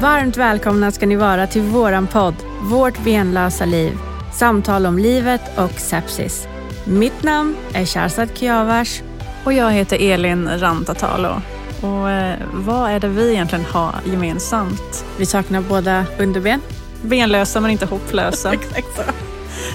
Varmt 0.00 0.36
välkomna 0.36 0.90
ska 0.90 1.06
ni 1.06 1.16
vara 1.16 1.46
till 1.46 1.62
våran 1.62 2.06
podd 2.06 2.34
Vårt 2.62 3.04
benlösa 3.04 3.64
liv. 3.64 3.98
Samtal 4.32 4.86
om 4.86 4.98
livet 4.98 5.58
och 5.58 5.80
sepsis. 5.80 6.48
Mitt 6.84 7.22
namn 7.22 7.56
är 7.72 7.84
Sharzad 7.84 8.28
Kiavars. 8.34 9.02
Och 9.44 9.52
jag 9.52 9.70
heter 9.70 10.10
Elin 10.12 10.48
Rantatalo. 10.58 11.42
Och 11.82 12.10
eh, 12.10 12.38
vad 12.52 12.90
är 12.90 13.00
det 13.00 13.08
vi 13.08 13.32
egentligen 13.32 13.64
har 13.64 13.94
gemensamt? 14.04 15.04
Vi 15.16 15.26
saknar 15.26 15.60
båda 15.60 16.04
underben. 16.18 16.60
Benlösa 17.02 17.60
men 17.60 17.70
inte 17.70 17.86
hopplösa. 17.86 18.52
Exakt 18.52 18.96
så. 18.96 19.02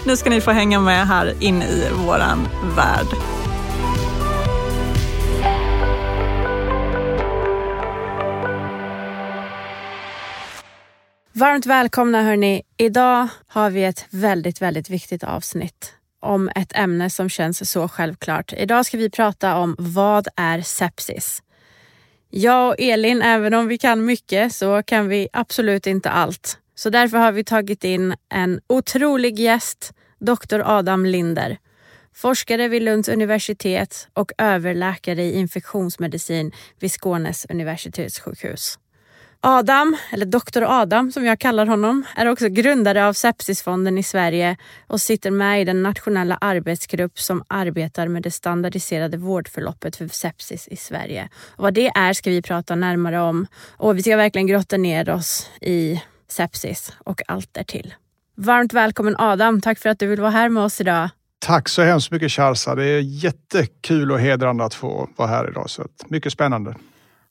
Nu 0.06 0.18
ska 0.18 0.30
ni 0.30 0.42
få 0.42 0.52
hänga 0.52 0.80
med 0.80 1.08
här 1.08 1.34
in 1.40 1.62
i 1.62 1.88
våran 2.06 2.48
värld. 2.76 3.08
Varmt 11.36 11.66
välkomna 11.66 12.24
hörni. 12.24 12.62
Idag 12.78 13.28
har 13.48 13.70
vi 13.70 13.84
ett 13.84 14.06
väldigt, 14.10 14.62
väldigt 14.62 14.90
viktigt 14.90 15.24
avsnitt 15.24 15.94
om 16.20 16.50
ett 16.56 16.76
ämne 16.76 17.10
som 17.10 17.30
känns 17.30 17.72
så 17.72 17.88
självklart. 17.88 18.54
Idag 18.54 18.86
ska 18.86 18.98
vi 18.98 19.10
prata 19.10 19.58
om 19.58 19.76
vad 19.80 20.28
är 20.36 20.62
sepsis? 20.62 21.44
Jag 22.30 22.68
och 22.68 22.76
Elin, 22.80 23.22
även 23.22 23.54
om 23.54 23.68
vi 23.68 23.78
kan 23.78 24.06
mycket 24.06 24.54
så 24.54 24.84
kan 24.84 25.08
vi 25.08 25.28
absolut 25.34 25.88
inte 25.88 26.10
allt. 26.10 26.58
Så 26.76 26.90
därför 26.90 27.18
har 27.18 27.32
vi 27.32 27.44
tagit 27.44 27.84
in 27.84 28.16
en 28.30 28.62
otrolig 28.68 29.40
gäst, 29.40 29.94
doktor 30.20 30.62
Adam 30.66 31.06
Linder. 31.06 31.58
Forskare 32.16 32.68
vid 32.68 32.82
Lunds 32.82 33.10
universitet 33.10 34.08
och 34.14 34.32
överläkare 34.38 35.24
i 35.24 35.34
infektionsmedicin 35.34 36.52
vid 36.80 36.92
Skånes 36.92 37.46
universitetssjukhus. 37.50 38.80
Adam, 39.46 39.98
eller 40.12 40.26
doktor 40.26 40.82
Adam 40.82 41.12
som 41.12 41.26
jag 41.26 41.40
kallar 41.40 41.66
honom, 41.66 42.06
är 42.16 42.26
också 42.26 42.50
grundare 42.50 43.08
av 43.08 43.14
Sepsisfonden 43.14 43.98
i 43.98 44.04
Sverige 44.04 44.58
och 44.88 45.02
sitter 45.02 45.32
med 45.32 45.62
i 45.62 45.66
den 45.66 45.84
nationella 45.84 46.38
arbetsgrupp 46.42 47.20
som 47.20 47.44
arbetar 47.48 48.08
med 48.08 48.24
det 48.24 48.32
standardiserade 48.32 49.18
vårdförloppet 49.18 49.96
för 49.96 50.08
sepsis 50.08 50.68
i 50.68 50.76
Sverige. 50.76 51.30
Och 51.50 51.64
vad 51.64 51.74
det 51.74 51.88
är 51.88 52.14
ska 52.14 52.30
vi 52.30 52.42
prata 52.42 52.76
närmare 52.76 53.22
om 53.22 53.48
och 53.78 53.98
vi 53.98 54.02
ska 54.02 54.18
verkligen 54.18 54.48
grotta 54.48 54.78
ner 54.78 55.10
oss 55.10 55.50
i 55.62 56.02
sepsis 56.30 56.94
och 56.98 57.22
allt 57.28 57.54
därtill. 57.54 57.94
Varmt 58.36 58.74
välkommen 58.74 59.16
Adam, 59.18 59.62
tack 59.62 59.80
för 59.80 59.90
att 59.90 60.00
du 60.00 60.08
vill 60.08 60.22
vara 60.22 60.32
här 60.32 60.50
med 60.50 60.64
oss 60.64 60.82
idag. 60.82 61.10
Tack 61.40 61.70
så 61.70 61.82
hemskt 61.82 62.12
mycket 62.12 62.32
Charsa. 62.32 62.76
Det 62.76 62.86
är 62.86 63.00
jättekul 63.00 64.12
och 64.12 64.20
hedrande 64.20 64.64
att 64.64 64.74
få 64.74 65.10
vara 65.16 65.28
här 65.28 65.50
idag. 65.50 65.70
Så 65.70 65.88
mycket 66.10 66.34
spännande. 66.34 66.76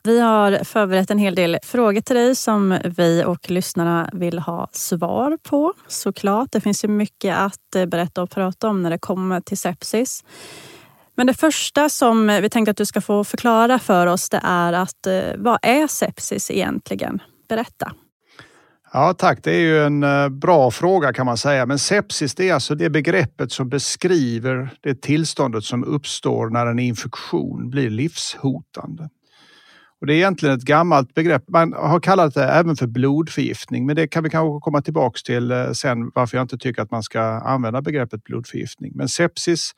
Vi 0.05 0.21
har 0.21 0.65
förberett 0.65 1.11
en 1.11 1.19
hel 1.19 1.35
del 1.35 1.59
frågor 1.63 2.01
till 2.01 2.17
dig 2.17 2.35
som 2.35 2.79
vi 2.85 3.25
och 3.27 3.51
lyssnarna 3.51 4.11
vill 4.13 4.39
ha 4.39 4.69
svar 4.73 5.39
på. 5.43 5.73
Såklart, 5.89 6.53
det 6.53 6.61
finns 6.61 6.85
ju 6.85 6.89
mycket 6.89 7.37
att 7.37 7.75
eh, 7.77 7.87
berätta 7.87 8.23
och 8.23 8.31
prata 8.31 8.69
om 8.69 8.83
när 8.83 8.91
det 8.91 8.99
kommer 8.99 9.41
till 9.41 9.59
sepsis. 9.59 10.25
Men 11.15 11.27
det 11.27 11.35
första 11.35 11.89
som 11.89 12.27
vi 12.27 12.51
tänkte 12.51 12.71
att 12.71 12.77
du 12.77 12.87
ska 12.87 13.01
få 13.01 13.25
förklara 13.25 13.79
för 13.79 14.07
oss 14.07 14.31
det 14.31 14.41
är 14.43 14.73
att 14.73 15.07
eh, 15.07 15.23
vad 15.37 15.59
är 15.63 15.87
sepsis 15.87 16.51
egentligen? 16.51 17.23
Berätta. 17.49 17.93
Ja 18.93 19.15
tack, 19.19 19.39
det 19.43 19.51
är 19.51 19.61
ju 19.61 19.85
en 19.85 20.03
eh, 20.03 20.29
bra 20.29 20.71
fråga 20.71 21.13
kan 21.13 21.27
man 21.27 21.37
säga. 21.37 21.67
Men 21.67 21.79
sepsis 21.79 22.35
det 22.35 22.49
är 22.49 22.55
alltså 22.55 22.75
det 22.75 22.91
begreppet 22.91 23.53
som 23.53 23.69
beskriver 23.69 24.71
det 24.81 25.03
tillståndet 25.03 25.65
som 25.65 25.85
uppstår 25.85 26.49
när 26.49 26.67
en 26.67 26.79
infektion 26.79 27.71
blir 27.71 27.91
livshotande. 27.91 29.09
Och 30.03 30.07
det 30.07 30.15
är 30.15 30.17
egentligen 30.17 30.55
ett 30.55 30.65
gammalt 30.65 31.15
begrepp. 31.15 31.43
Man 31.49 31.73
har 31.73 32.01
kallat 32.01 32.35
det 32.35 32.45
även 32.45 32.77
för 32.77 32.87
blodförgiftning, 32.87 33.87
men 33.87 33.97
det 33.97 34.09
kan 34.09 34.25
vi 34.25 34.31
kanske 34.31 34.65
komma 34.65 34.83
tillbaks 34.83 35.23
till 35.23 35.51
eh, 35.51 35.73
sen 35.73 36.11
varför 36.15 36.37
jag 36.37 36.45
inte 36.45 36.59
tycker 36.59 36.83
att 36.83 36.91
man 36.91 37.03
ska 37.03 37.21
använda 37.23 37.83
begreppet 37.83 38.25
blodförgiftning. 38.25 38.93
Men 38.95 39.09
sepsis, 39.09 39.73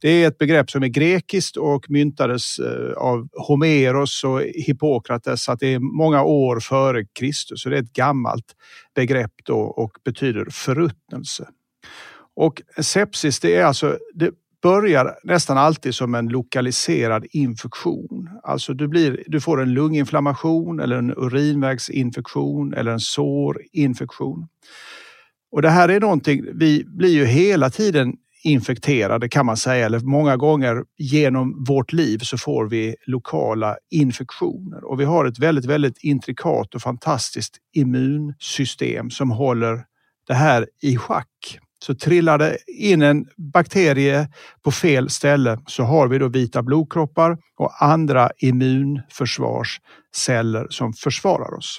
det 0.00 0.08
är 0.08 0.28
ett 0.28 0.38
begrepp 0.38 0.70
som 0.70 0.82
är 0.82 0.88
grekiskt 0.88 1.56
och 1.56 1.90
myntades 1.90 2.58
eh, 2.58 2.92
av 2.96 3.28
Homeros 3.32 4.24
och 4.24 4.40
Hippokrates, 4.40 5.44
så 5.44 5.52
att 5.52 5.60
det 5.60 5.74
är 5.74 5.78
många 5.78 6.22
år 6.22 6.60
före 6.60 7.04
Kristus. 7.04 7.62
Så 7.62 7.68
det 7.68 7.76
är 7.76 7.82
ett 7.82 7.92
gammalt 7.92 8.56
begrepp 8.94 9.32
då 9.44 9.58
och 9.58 9.92
betyder 10.04 10.46
förruttnelse. 10.50 11.48
Och 12.36 12.62
sepsis, 12.80 13.40
det 13.40 13.56
är 13.56 13.64
alltså 13.64 13.98
det 14.14 14.30
börjar 14.64 15.18
nästan 15.22 15.58
alltid 15.58 15.94
som 15.94 16.14
en 16.14 16.28
lokaliserad 16.28 17.26
infektion. 17.30 18.28
Alltså 18.42 18.74
du, 18.74 18.88
blir, 18.88 19.24
du 19.26 19.40
får 19.40 19.62
en 19.62 19.74
lunginflammation 19.74 20.80
eller 20.80 20.96
en 20.96 21.10
urinvägsinfektion 21.10 22.74
eller 22.74 22.92
en 22.92 23.00
sårinfektion. 23.00 24.48
Och 25.52 25.62
det 25.62 25.70
här 25.70 25.88
är 25.88 26.00
någonting, 26.00 26.44
vi 26.54 26.84
blir 26.86 27.12
ju 27.12 27.24
hela 27.24 27.70
tiden 27.70 28.12
infekterade 28.44 29.28
kan 29.28 29.46
man 29.46 29.56
säga, 29.56 29.86
eller 29.86 30.00
många 30.00 30.36
gånger 30.36 30.84
genom 30.98 31.64
vårt 31.64 31.92
liv 31.92 32.18
så 32.18 32.38
får 32.38 32.68
vi 32.68 32.96
lokala 33.06 33.76
infektioner. 33.90 34.84
Och 34.84 35.00
vi 35.00 35.04
har 35.04 35.24
ett 35.24 35.38
väldigt, 35.38 35.64
väldigt 35.64 35.98
intrikat 35.98 36.74
och 36.74 36.82
fantastiskt 36.82 37.56
immunsystem 37.74 39.10
som 39.10 39.30
håller 39.30 39.84
det 40.26 40.34
här 40.34 40.66
i 40.82 40.96
schack. 40.96 41.58
Så 41.86 41.94
trillar 41.94 42.38
det 42.38 42.56
in 42.66 43.02
en 43.02 43.26
bakterie 43.36 44.28
på 44.64 44.70
fel 44.70 45.10
ställe 45.10 45.58
så 45.66 45.82
har 45.82 46.08
vi 46.08 46.18
då 46.18 46.28
vita 46.28 46.62
blodkroppar 46.62 47.38
och 47.56 47.84
andra 47.84 48.30
immunförsvarsceller 48.38 50.66
som 50.70 50.92
försvarar 50.92 51.58
oss. 51.58 51.78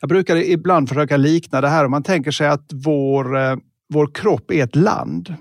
Jag 0.00 0.08
brukar 0.08 0.36
ibland 0.36 0.88
försöka 0.88 1.16
likna 1.16 1.60
det 1.60 1.68
här 1.68 1.84
om 1.84 1.90
man 1.90 2.02
tänker 2.02 2.30
sig 2.30 2.48
att 2.48 2.70
vår, 2.72 3.36
eh, 3.36 3.56
vår 3.88 4.14
kropp 4.14 4.50
är 4.50 4.64
ett 4.64 4.76
land 4.76 5.34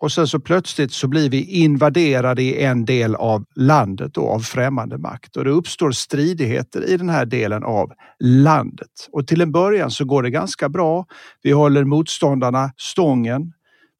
och 0.00 0.12
sen 0.12 0.26
så 0.26 0.40
plötsligt 0.40 0.92
så 0.92 1.08
blir 1.08 1.30
vi 1.30 1.44
invaderade 1.44 2.42
i 2.42 2.64
en 2.64 2.84
del 2.84 3.14
av 3.14 3.44
landet 3.54 4.14
då, 4.14 4.28
av 4.28 4.40
främmande 4.40 4.98
makt 4.98 5.36
och 5.36 5.44
det 5.44 5.50
uppstår 5.50 5.90
stridigheter 5.90 6.88
i 6.88 6.96
den 6.96 7.08
här 7.08 7.26
delen 7.26 7.64
av 7.64 7.92
landet. 8.20 9.08
Och 9.12 9.26
till 9.26 9.40
en 9.40 9.52
början 9.52 9.90
så 9.90 10.04
går 10.04 10.22
det 10.22 10.30
ganska 10.30 10.68
bra. 10.68 11.06
Vi 11.42 11.52
håller 11.52 11.84
motståndarna 11.84 12.72
stången. 12.76 13.52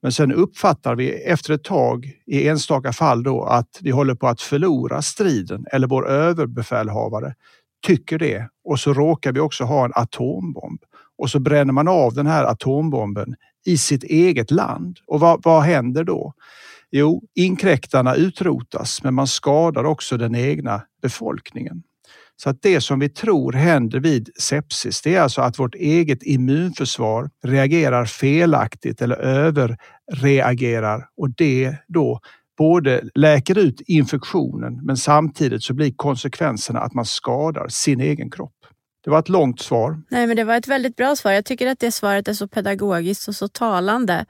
Men 0.03 0.13
sen 0.13 0.33
uppfattar 0.33 0.95
vi 0.95 1.11
efter 1.11 1.55
ett 1.55 1.65
tag 1.65 2.13
i 2.27 2.49
enstaka 2.49 2.93
fall 2.93 3.23
då 3.23 3.45
att 3.45 3.79
vi 3.81 3.91
håller 3.91 4.15
på 4.15 4.29
att 4.29 4.41
förlora 4.41 5.03
striden 5.03 5.65
eller 5.73 5.87
vår 5.87 6.09
överbefälhavare 6.09 7.35
tycker 7.87 8.19
det 8.19 8.49
och 8.65 8.81
så 8.81 8.93
råkar 8.93 9.33
vi 9.33 9.41
också 9.41 9.65
ha 9.65 9.85
en 9.85 9.93
atombomb 9.95 10.81
och 11.19 11.31
så 11.31 11.41
bränner 11.41 11.73
man 11.73 11.89
av 11.89 12.15
den 12.15 12.27
här 12.27 12.45
atombomben 12.45 13.35
i 13.67 13.79
sitt 13.79 14.05
eget 14.05 14.51
land. 14.51 14.99
Och 15.07 15.21
vad, 15.21 15.43
vad 15.45 15.63
händer 15.63 16.05
då? 16.05 16.35
Jo, 16.91 17.23
inkräktarna 17.35 18.15
utrotas, 18.15 19.03
men 19.03 19.15
man 19.15 19.27
skadar 19.27 19.85
också 19.85 20.17
den 20.17 20.35
egna 20.35 20.83
befolkningen. 21.03 21.83
Så 22.43 22.51
att 22.51 22.63
det 22.63 22.81
som 22.81 22.99
vi 22.99 23.09
tror 23.09 23.53
händer 23.53 24.01
vid 24.01 24.31
sepsis, 24.41 25.03
det 25.03 25.15
är 25.15 25.21
alltså 25.21 25.41
att 25.41 25.59
vårt 25.59 25.75
eget 25.75 26.23
immunförsvar 26.23 27.31
reagerar 27.45 28.05
felaktigt 28.05 29.03
eller 29.03 29.17
överreagerar 29.17 31.09
och 31.17 31.31
det 31.31 31.77
då 31.89 32.21
både 32.59 33.03
läker 33.15 33.59
ut 33.59 33.81
infektionen 33.81 34.81
men 34.83 34.97
samtidigt 34.97 35.63
så 35.63 35.75
blir 35.75 35.93
konsekvenserna 35.97 36.81
att 36.81 36.95
man 36.95 37.05
skadar 37.05 37.69
sin 37.69 38.01
egen 38.01 38.31
kropp. 38.31 38.58
Det 39.05 39.11
var 39.11 39.19
ett 39.19 39.29
långt 39.29 39.61
svar. 39.61 40.03
Nej, 40.09 40.27
men 40.27 40.37
det 40.37 40.45
var 40.45 40.57
ett 40.57 40.69
väldigt 40.69 40.97
bra 40.97 41.17
svar. 41.17 41.33
Jag 41.33 41.45
tycker 41.45 41.67
att 41.67 41.81
det 41.81 41.93
svaret 41.93 42.29
är 42.29 42.33
så 42.33 42.49
pedagogiskt 42.49 43.29
och 43.29 43.35
så 43.35 43.49
talande. 43.49 44.27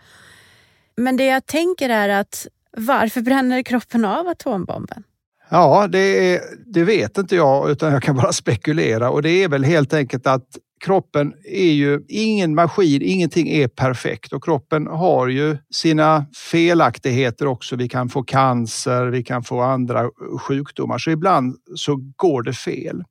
Men 0.96 1.16
det 1.16 1.26
jag 1.26 1.46
tänker 1.46 1.88
är 1.88 2.08
att 2.08 2.46
varför 2.76 3.20
bränner 3.20 3.62
kroppen 3.62 4.04
av 4.04 4.28
atombomben? 4.28 5.02
Ja, 5.50 5.86
det, 5.86 6.34
är, 6.34 6.40
det 6.66 6.84
vet 6.84 7.18
inte 7.18 7.36
jag 7.36 7.70
utan 7.70 7.92
jag 7.92 8.02
kan 8.02 8.16
bara 8.16 8.32
spekulera 8.32 9.10
och 9.10 9.22
det 9.22 9.30
är 9.30 9.48
väl 9.48 9.64
helt 9.64 9.94
enkelt 9.94 10.26
att 10.26 10.46
kroppen 10.84 11.34
är 11.44 11.72
ju 11.72 12.00
ingen 12.08 12.54
maskin, 12.54 13.02
ingenting 13.02 13.48
är 13.48 13.68
perfekt 13.68 14.32
och 14.32 14.44
kroppen 14.44 14.86
har 14.86 15.28
ju 15.28 15.56
sina 15.70 16.26
felaktigheter 16.50 17.46
också. 17.46 17.76
Vi 17.76 17.88
kan 17.88 18.08
få 18.08 18.22
cancer, 18.22 19.06
vi 19.06 19.22
kan 19.22 19.42
få 19.42 19.60
andra 19.60 20.10
sjukdomar 20.40 20.98
så 20.98 21.10
ibland 21.10 21.56
så 21.74 22.12
går 22.16 22.42
det 22.42 22.52
fel. 22.52 23.04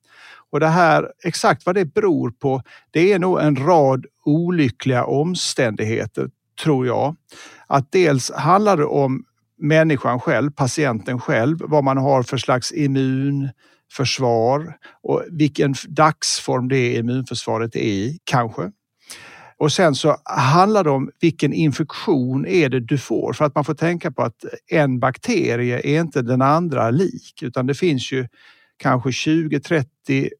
Och 0.52 0.60
det 0.60 0.68
här, 0.68 1.08
exakt 1.24 1.66
vad 1.66 1.74
det 1.74 1.94
beror 1.94 2.30
på, 2.30 2.62
det 2.90 3.12
är 3.12 3.18
nog 3.18 3.40
en 3.40 3.56
rad 3.56 4.06
olyckliga 4.24 5.04
omständigheter, 5.04 6.30
tror 6.62 6.86
jag. 6.86 7.16
Att 7.66 7.92
dels 7.92 8.32
handlar 8.32 8.76
det 8.76 8.84
om 8.84 9.24
människan 9.58 10.20
själv, 10.20 10.50
patienten 10.50 11.20
själv, 11.20 11.58
vad 11.60 11.84
man 11.84 11.98
har 11.98 12.22
för 12.22 12.36
slags 12.36 12.72
immunförsvar 12.72 14.76
och 15.02 15.24
vilken 15.30 15.74
dagsform 15.88 16.68
det 16.68 16.96
immunförsvaret 16.96 17.76
är 17.76 17.80
i, 17.80 18.18
kanske. 18.24 18.70
Och 19.58 19.72
sen 19.72 19.94
så 19.94 20.16
handlar 20.24 20.84
det 20.84 20.90
om 20.90 21.10
vilken 21.20 21.52
infektion 21.52 22.46
är 22.46 22.68
det 22.68 22.80
du 22.80 22.98
får? 22.98 23.32
För 23.32 23.44
att 23.44 23.54
man 23.54 23.64
får 23.64 23.74
tänka 23.74 24.10
på 24.10 24.22
att 24.22 24.44
en 24.70 24.98
bakterie 24.98 25.80
är 25.80 26.00
inte 26.00 26.22
den 26.22 26.42
andra 26.42 26.90
lik, 26.90 27.42
utan 27.42 27.66
det 27.66 27.74
finns 27.74 28.12
ju 28.12 28.28
kanske 28.78 29.10
20-30 29.10 29.84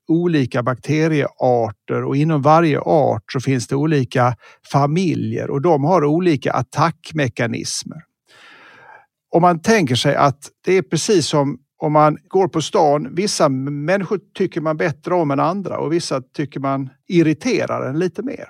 olika 0.09 0.63
bakteriearter 0.63 2.05
och 2.05 2.17
inom 2.17 2.43
varje 2.43 2.81
art 2.81 3.33
så 3.33 3.41
finns 3.41 3.67
det 3.67 3.77
olika 3.77 4.37
familjer 4.73 5.51
och 5.51 5.63
de 5.63 5.85
har 5.85 6.05
olika 6.05 6.53
attackmekanismer. 6.53 8.03
Om 9.31 9.43
man 9.43 9.63
tänker 9.63 9.95
sig 9.95 10.15
att 10.15 10.51
det 10.65 10.73
är 10.73 10.83
precis 10.83 11.27
som 11.27 11.59
om 11.79 11.93
man 11.93 12.19
går 12.29 12.49
på 12.49 12.63
stan. 12.63 13.15
Vissa 13.15 13.49
människor 13.49 14.21
tycker 14.35 14.61
man 14.61 14.77
bättre 14.77 15.15
om 15.15 15.31
än 15.31 15.41
andra 15.41 15.79
och 15.79 15.93
vissa 15.93 16.23
tycker 16.37 16.61
man 16.61 16.91
irriterar 17.09 17.89
en 17.89 17.99
lite 17.99 18.23
mer. 18.23 18.49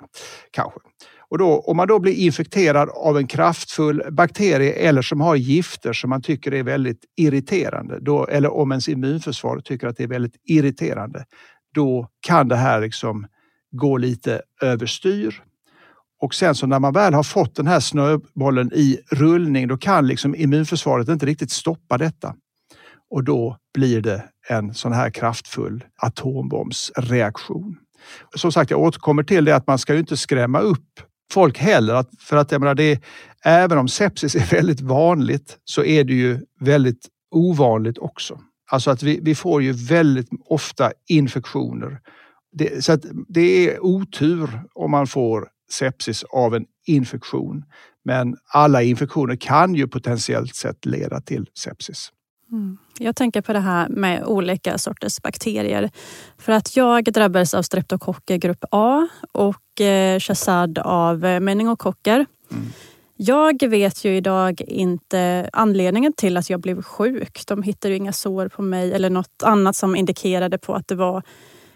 Kanske. 0.51 0.79
Och 1.29 1.37
då, 1.37 1.59
om 1.59 1.77
man 1.77 1.87
då 1.87 1.99
blir 1.99 2.13
infekterad 2.13 2.89
av 2.89 3.17
en 3.17 3.27
kraftfull 3.27 4.03
bakterie 4.11 4.73
eller 4.73 5.01
som 5.01 5.21
har 5.21 5.35
gifter 5.35 5.93
som 5.93 6.09
man 6.09 6.21
tycker 6.21 6.53
är 6.53 6.63
väldigt 6.63 7.05
irriterande, 7.17 7.99
då, 8.01 8.27
eller 8.27 8.53
om 8.53 8.71
ens 8.71 8.89
immunförsvar 8.89 9.59
tycker 9.59 9.87
att 9.87 9.97
det 9.97 10.03
är 10.03 10.07
väldigt 10.07 10.35
irriterande, 10.45 11.25
då 11.75 12.07
kan 12.19 12.47
det 12.47 12.55
här 12.55 12.81
liksom 12.81 13.27
gå 13.71 13.97
lite 13.97 14.41
överstyr. 14.61 15.43
Och 16.21 16.33
sen 16.33 16.55
så 16.55 16.67
när 16.67 16.79
man 16.79 16.93
väl 16.93 17.13
har 17.13 17.23
fått 17.23 17.55
den 17.55 17.67
här 17.67 17.79
snöbollen 17.79 18.71
i 18.73 18.99
rullning, 19.11 19.67
då 19.67 19.77
kan 19.77 20.07
liksom 20.07 20.35
immunförsvaret 20.35 21.09
inte 21.09 21.25
riktigt 21.25 21.51
stoppa 21.51 21.97
detta. 21.97 22.35
Och 23.09 23.23
då 23.23 23.57
blir 23.73 24.01
det 24.01 24.23
en 24.49 24.73
sån 24.73 24.93
här 24.93 25.09
kraftfull 25.09 25.83
atombombsreaktion. 25.97 27.77
Som 28.35 28.51
sagt, 28.51 28.71
jag 28.71 28.79
återkommer 28.79 29.23
till 29.23 29.45
det 29.45 29.55
att 29.55 29.67
man 29.67 29.79
ska 29.79 29.93
ju 29.93 29.99
inte 29.99 30.17
skrämma 30.17 30.59
upp 30.59 31.01
folk 31.31 31.57
heller. 31.57 32.05
för 32.19 32.37
att 32.37 32.51
jag 32.51 32.61
menar, 32.61 32.75
det, 32.75 33.03
även 33.43 33.77
om 33.77 33.87
sepsis 33.87 34.35
är 34.35 34.45
väldigt 34.55 34.81
vanligt 34.81 35.57
så 35.65 35.83
är 35.83 36.03
det 36.03 36.13
ju 36.13 36.39
väldigt 36.59 37.07
ovanligt 37.31 37.97
också. 37.97 38.39
Alltså 38.71 38.91
att 38.91 39.03
vi, 39.03 39.19
vi 39.21 39.35
får 39.35 39.63
ju 39.63 39.71
väldigt 39.71 40.29
ofta 40.45 40.91
infektioner. 41.07 41.99
Det, 42.51 42.85
så 42.85 42.91
att 42.91 43.05
det 43.27 43.69
är 43.69 43.83
otur 43.83 44.49
om 44.73 44.91
man 44.91 45.07
får 45.07 45.47
sepsis 45.71 46.23
av 46.23 46.55
en 46.55 46.65
infektion. 46.87 47.63
Men 48.05 48.35
alla 48.53 48.83
infektioner 48.83 49.35
kan 49.35 49.75
ju 49.75 49.87
potentiellt 49.87 50.55
sett 50.55 50.85
leda 50.85 51.21
till 51.21 51.45
sepsis. 51.57 52.11
Mm. 52.51 52.77
Jag 52.99 53.15
tänker 53.15 53.41
på 53.41 53.53
det 53.53 53.59
här 53.59 53.89
med 53.89 54.23
olika 54.25 54.77
sorters 54.77 55.21
bakterier. 55.21 55.89
För 56.37 56.51
att 56.51 56.75
jag 56.75 57.03
drabbades 57.03 57.53
av 57.53 57.61
streptokocker 57.61 58.37
grupp 58.37 58.65
A 58.71 59.07
och 59.31 59.61
Eh, 59.81 60.19
Shazad 60.19 60.77
av 60.77 61.25
eh, 61.25 61.39
meningokocker. 61.39 62.25
Mm. 62.51 62.65
Jag 63.15 63.69
vet 63.69 64.05
ju 64.05 64.15
idag 64.17 64.61
inte 64.61 65.49
anledningen 65.53 66.13
till 66.13 66.37
att 66.37 66.49
jag 66.49 66.59
blev 66.59 66.81
sjuk. 66.81 67.41
De 67.47 67.63
hittade 67.63 67.93
ju 67.93 67.97
inga 67.97 68.13
sår 68.13 68.47
på 68.47 68.61
mig 68.61 68.93
eller 68.93 69.09
något 69.09 69.43
annat 69.43 69.75
som 69.75 69.95
indikerade 69.95 70.57
på 70.57 70.73
att 70.73 70.87
det 70.87 70.95
var 70.95 71.23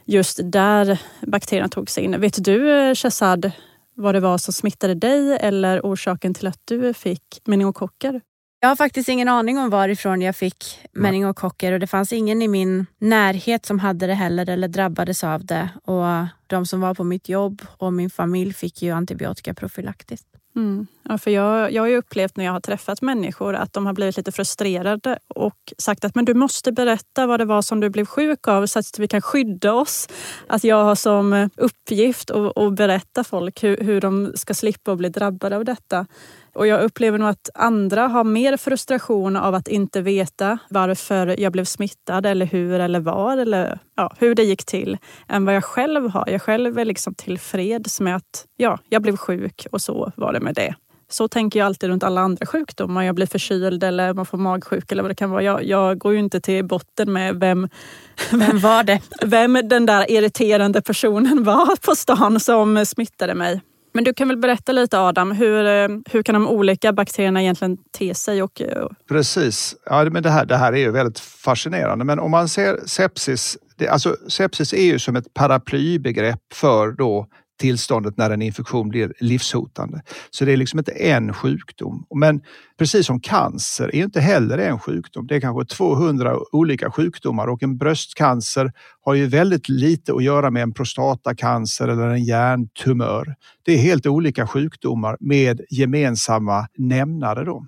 just 0.06 0.40
där 0.44 1.02
bakterierna 1.22 1.70
tog 1.70 1.90
sig 1.90 2.04
in. 2.04 2.22
Vet 2.22 2.44
du 2.44 2.72
eh, 2.72 2.96
Shazad 2.96 3.52
vad 3.96 4.16
det 4.16 4.20
var 4.20 4.38
som 4.38 4.54
smittade 4.54 4.94
dig 4.94 5.38
eller 5.42 5.82
orsaken 5.82 6.34
till 6.34 6.48
att 6.48 6.60
du 6.66 6.94
fick 6.94 7.42
meningokocker? 7.46 8.22
Jag 8.64 8.70
har 8.70 8.76
faktiskt 8.76 9.10
ingen 9.10 9.28
aning 9.28 9.58
om 9.58 9.70
varifrån 9.70 10.22
jag 10.22 10.36
fick 10.36 10.80
meningokocker 10.92 11.72
och 11.72 11.80
det 11.80 11.88
fanns 11.88 12.14
ingen 12.14 12.42
i 12.42 12.48
min 12.48 12.86
närhet 13.00 13.66
som 13.66 13.80
hade 13.80 14.08
det 14.08 14.14
heller 14.14 14.50
eller 14.50 14.68
drabbades 14.68 15.24
av 15.24 15.46
det. 15.46 15.70
Och 15.84 16.06
de 16.48 16.66
som 16.66 16.82
var 16.82 16.94
på 16.94 17.04
mitt 17.04 17.30
jobb 17.30 17.62
och 17.78 17.94
min 17.94 18.10
familj 18.10 18.54
fick 18.54 18.82
ju 18.82 18.92
antibiotika 18.92 19.54
profylaktiskt. 19.54 20.28
Mm. 20.56 20.88
Ja, 21.10 21.18
för 21.18 21.32
jag, 21.32 21.72
jag 21.72 21.84
har 21.84 21.90
upplevt 21.90 22.38
när 22.38 22.46
jag 22.46 22.52
har 22.52 22.60
träffat 22.60 23.02
människor 23.02 23.56
att 23.56 23.74
de 23.74 23.86
har 23.86 23.94
blivit 23.94 24.18
lite 24.18 24.32
frustrerade 24.32 25.20
och 25.28 25.74
sagt 25.78 26.06
att 26.06 26.16
men 26.16 26.26
du 26.26 26.34
måste 26.34 26.72
berätta 26.72 27.28
vad 27.28 27.40
det 27.40 27.46
var 27.46 27.62
som 27.62 27.80
du 27.80 27.90
blev 27.90 28.06
sjuk 28.06 28.48
av 28.48 28.66
så 28.66 28.80
att 28.80 29.00
vi 29.00 29.08
kan 29.08 29.22
skydda 29.22 29.74
oss. 29.74 30.10
Att 30.48 30.64
jag 30.64 30.84
har 30.84 30.96
som 30.96 31.50
uppgift 31.58 32.32
att 32.32 32.74
berätta 32.74 33.24
folk 33.24 33.64
hur, 33.64 33.78
hur 33.78 34.02
de 34.02 34.32
ska 34.36 34.54
slippa 34.54 34.92
att 34.92 34.98
bli 34.98 35.10
drabbade 35.10 35.56
av 35.56 35.66
detta. 35.66 36.06
Och 36.56 36.68
jag 36.68 36.84
upplever 36.84 37.18
nog 37.18 37.28
att 37.30 37.50
andra 37.54 38.08
har 38.08 38.24
mer 38.24 38.58
frustration 38.58 39.36
av 39.36 39.56
att 39.56 39.68
inte 39.68 40.02
veta 40.02 40.58
varför 40.70 41.40
jag 41.40 41.52
blev 41.52 41.66
smittad 41.66 42.26
eller 42.26 42.46
hur 42.46 42.80
eller 42.80 43.00
var 43.00 43.38
eller 43.38 43.80
ja, 43.96 44.16
hur 44.20 44.36
det 44.36 44.44
gick 44.44 44.66
till 44.66 44.98
än 45.28 45.46
vad 45.46 45.56
jag 45.56 45.64
själv 45.64 46.10
har. 46.10 46.30
Jag 46.30 46.42
själv 46.42 46.80
är 46.80 46.86
liksom 46.86 47.16
tillfreds 47.16 48.00
med 48.00 48.16
att 48.16 48.46
ja, 48.58 48.80
jag 48.90 49.02
blev 49.02 49.18
sjuk 49.18 49.68
och 49.72 49.82
så 49.82 50.12
var 50.16 50.34
det 50.34 50.40
med 50.40 50.56
det. 50.56 50.76
Så 51.10 51.28
tänker 51.28 51.60
jag 51.60 51.66
alltid 51.66 51.90
runt 51.90 52.04
alla 52.04 52.22
andra 52.22 52.46
sjukdomar. 52.46 53.04
Jag 53.04 53.16
blir 53.16 53.26
förkyld 53.26 53.84
eller 53.84 54.14
man 54.14 54.26
får 54.26 54.38
magsjuk 54.38 54.92
eller 54.92 55.04
vad 55.04 55.12
det 55.12 55.16
kan 55.16 55.30
vara. 55.30 55.44
Jag, 55.44 55.64
jag 55.64 55.98
går 55.98 56.14
ju 56.14 56.20
inte 56.20 56.42
till 56.42 56.66
botten 56.66 57.14
med 57.14 57.36
vem, 57.36 57.70
vem 58.32 58.60
var 58.60 58.84
det? 58.84 59.02
Vem 59.22 59.60
den 59.64 59.86
där 59.86 60.12
irriterande 60.12 60.82
personen 60.82 61.44
var 61.44 61.76
på 61.86 61.96
stan 61.96 62.40
som 62.40 62.86
smittade 62.86 63.36
mig. 63.36 63.62
Men 63.94 64.04
du 64.04 64.14
kan 64.14 64.28
väl 64.28 64.38
berätta 64.38 64.72
lite 64.72 65.00
Adam, 65.00 65.32
hur, 65.32 65.66
eh, 65.66 65.88
hur 66.12 66.24
kan 66.24 66.34
de 66.34 66.48
olika 66.48 66.94
bakterierna 66.94 67.42
egentligen 67.42 67.78
te 67.98 68.16
sig? 68.16 68.44
Och, 68.44 68.62
eh, 68.62 68.88
Precis, 69.10 69.76
ja, 69.86 70.04
men 70.04 70.24
det, 70.24 70.30
här, 70.30 70.46
det 70.46 70.58
här 70.58 70.74
är 70.74 70.78
ju 70.78 70.92
väldigt 70.92 71.20
fascinerande. 71.20 72.06
Men 72.06 72.20
om 72.20 72.32
man 72.32 72.50
ser 72.50 72.80
sepsis, 72.86 73.58
det, 73.78 73.88
alltså 73.88 74.16
sepsis 74.30 74.74
är 74.74 74.86
ju 74.86 75.00
som 75.00 75.16
ett 75.16 75.34
paraplybegrepp 75.34 76.54
för 76.54 76.92
då 76.92 77.28
tillståndet 77.60 78.18
när 78.18 78.30
en 78.30 78.42
infektion 78.42 78.90
blir 78.90 79.14
livshotande. 79.20 80.02
Så 80.30 80.46
det 80.46 80.54
är 80.54 80.58
liksom 80.58 80.80
inte 80.80 80.92
en 80.92 81.34
sjukdom. 81.34 82.06
Men 82.16 82.42
precis 82.80 83.06
som 83.06 83.20
cancer 83.20 83.96
är 83.96 84.04
inte 84.04 84.22
heller 84.22 84.58
en 84.58 84.80
sjukdom. 84.80 85.28
Det 85.28 85.36
är 85.36 85.42
kanske 85.42 85.76
200 85.76 86.38
olika 86.52 86.92
sjukdomar 86.92 87.48
och 87.48 87.64
en 87.64 87.78
bröstcancer 87.78 88.72
har 89.02 89.14
ju 89.14 89.28
väldigt 89.28 89.70
lite 89.70 90.14
att 90.14 90.24
göra 90.24 90.52
med 90.52 90.64
en 90.64 90.74
prostatacancer 90.74 91.88
eller 91.88 92.08
en 92.08 92.24
hjärntumör. 92.24 93.36
Det 93.64 93.74
är 93.74 93.78
helt 93.78 94.06
olika 94.06 94.48
sjukdomar 94.48 95.18
med 95.20 95.62
gemensamma 95.70 96.68
nämnare. 96.78 97.44
Då. 97.46 97.66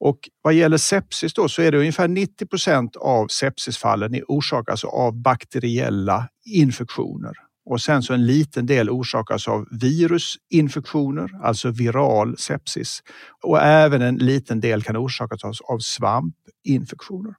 Och 0.00 0.18
vad 0.42 0.54
gäller 0.54 0.76
sepsis 0.76 1.34
då 1.34 1.48
så 1.48 1.62
är 1.62 1.72
det 1.72 1.78
ungefär 1.78 2.08
90 2.08 2.46
procent 2.46 2.96
av 2.96 3.26
sepsisfallen 3.28 4.22
orsakas 4.28 4.72
alltså 4.72 4.86
av 4.86 5.16
bakteriella 5.22 6.28
infektioner. 6.44 7.32
Och 7.66 7.80
sen 7.80 8.02
så 8.02 8.14
en 8.14 8.26
liten 8.26 8.66
del 8.66 8.90
orsakas 8.90 9.48
av 9.48 9.66
virusinfektioner, 9.70 11.30
alltså 11.42 11.70
viral 11.70 12.38
sepsis. 12.38 13.02
Och 13.42 13.62
även 13.62 14.02
en 14.02 14.16
liten 14.16 14.60
del 14.60 14.82
kan 14.82 14.96
orsakas 14.96 15.60
av 15.60 15.78
svampinfektioner. 15.78 17.34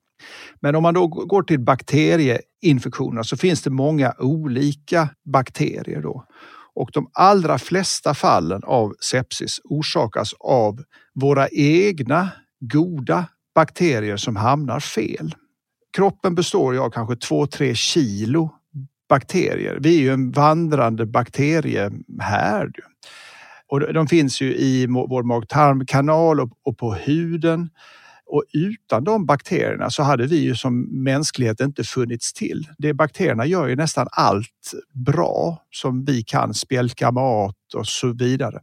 Men 0.61 0.75
om 0.75 0.83
man 0.83 0.93
då 0.93 1.07
går 1.07 1.43
till 1.43 1.59
bakterieinfektioner 1.59 3.23
så 3.23 3.37
finns 3.37 3.61
det 3.61 3.69
många 3.69 4.13
olika 4.19 5.09
bakterier 5.33 6.01
då. 6.01 6.25
Och 6.75 6.89
de 6.93 7.09
allra 7.13 7.57
flesta 7.59 8.13
fallen 8.13 8.61
av 8.63 8.93
sepsis 8.99 9.59
orsakas 9.63 10.33
av 10.39 10.83
våra 11.15 11.47
egna 11.49 12.29
goda 12.59 13.25
bakterier 13.55 14.17
som 14.17 14.35
hamnar 14.35 14.79
fel. 14.79 15.35
Kroppen 15.97 16.35
består 16.35 16.73
ju 16.73 16.79
av 16.79 16.89
kanske 16.89 17.13
2-3 17.13 17.73
kilo 17.73 18.56
bakterier. 19.09 19.77
Vi 19.81 19.97
är 19.97 20.01
ju 20.01 20.13
en 20.13 20.31
vandrande 20.31 21.05
bakteriehärd. 21.05 22.79
Och 23.67 23.93
de 23.93 24.07
finns 24.07 24.41
ju 24.41 24.55
i 24.55 24.87
vår 24.87 25.23
mag-tarmkanal 25.23 26.39
och 26.39 26.77
på 26.77 26.93
huden. 26.93 27.69
Och 28.29 28.43
utan 28.53 29.03
de 29.03 29.25
bakterierna 29.25 29.89
så 29.89 30.03
hade 30.03 30.25
vi 30.27 30.37
ju 30.37 30.55
som 30.55 31.03
mänsklighet 31.03 31.59
inte 31.59 31.83
funnits 31.83 32.33
till. 32.33 32.67
Det 32.77 32.93
bakterierna 32.93 33.45
gör 33.45 33.67
ju 33.67 33.75
nästan 33.75 34.07
allt 34.11 34.73
bra 35.05 35.63
som 35.71 36.05
vi 36.05 36.23
kan, 36.23 36.53
spjälka 36.53 37.11
mat 37.11 37.55
och 37.75 37.87
så 37.87 38.13
vidare. 38.13 38.59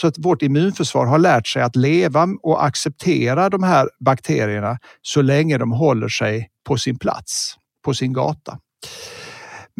Så 0.00 0.06
att 0.06 0.18
vårt 0.18 0.42
immunförsvar 0.42 1.06
har 1.06 1.18
lärt 1.18 1.46
sig 1.46 1.62
att 1.62 1.76
leva 1.76 2.28
och 2.42 2.64
acceptera 2.64 3.48
de 3.48 3.62
här 3.62 3.88
bakterierna 4.00 4.78
så 5.02 5.22
länge 5.22 5.58
de 5.58 5.72
håller 5.72 6.08
sig 6.08 6.50
på 6.66 6.76
sin 6.76 6.98
plats, 6.98 7.56
på 7.84 7.94
sin 7.94 8.12
gata. 8.12 8.58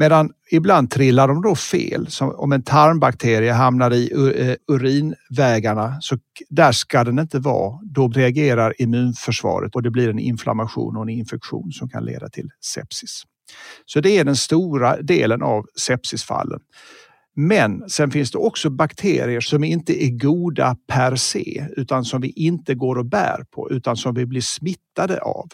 Medan 0.01 0.33
ibland 0.51 0.91
trillar 0.91 1.29
de 1.29 1.43
då 1.43 1.55
fel. 1.55 2.07
Som 2.07 2.35
om 2.35 2.53
en 2.53 2.63
tarmbakterie 2.63 3.53
hamnar 3.53 3.91
i 3.91 4.13
eh, 4.37 4.75
urinvägarna, 4.75 5.97
så 6.01 6.19
där 6.49 6.73
ska 6.73 7.05
den 7.05 7.19
inte 7.19 7.39
vara. 7.39 7.79
Då 7.83 8.09
reagerar 8.09 8.83
immunförsvaret 8.83 9.75
och 9.75 9.83
det 9.83 9.91
blir 9.91 10.11
en 10.11 10.19
inflammation 10.19 10.97
och 10.97 11.03
en 11.03 11.09
infektion 11.09 11.73
som 11.73 11.89
kan 11.89 12.05
leda 12.05 12.29
till 12.29 12.49
sepsis. 12.75 13.23
Så 13.87 14.01
det 14.01 14.19
är 14.19 14.25
den 14.25 14.37
stora 14.37 15.03
delen 15.03 15.43
av 15.43 15.67
sepsisfallen. 15.81 16.61
Men 17.37 17.89
sen 17.89 18.11
finns 18.11 18.31
det 18.31 18.39
också 18.39 18.71
bakterier 18.71 19.41
som 19.41 19.65
inte 19.65 20.05
är 20.05 20.11
goda 20.11 20.77
per 20.89 21.17
se 21.17 21.67
utan 21.77 22.05
som 22.05 22.21
vi 22.21 22.31
inte 22.31 22.75
går 22.75 22.99
och 22.99 23.07
bär 23.07 23.45
på 23.51 23.71
utan 23.71 23.97
som 23.97 24.15
vi 24.15 24.27
blir 24.27 24.41
smittade 24.41 25.21
av. 25.21 25.49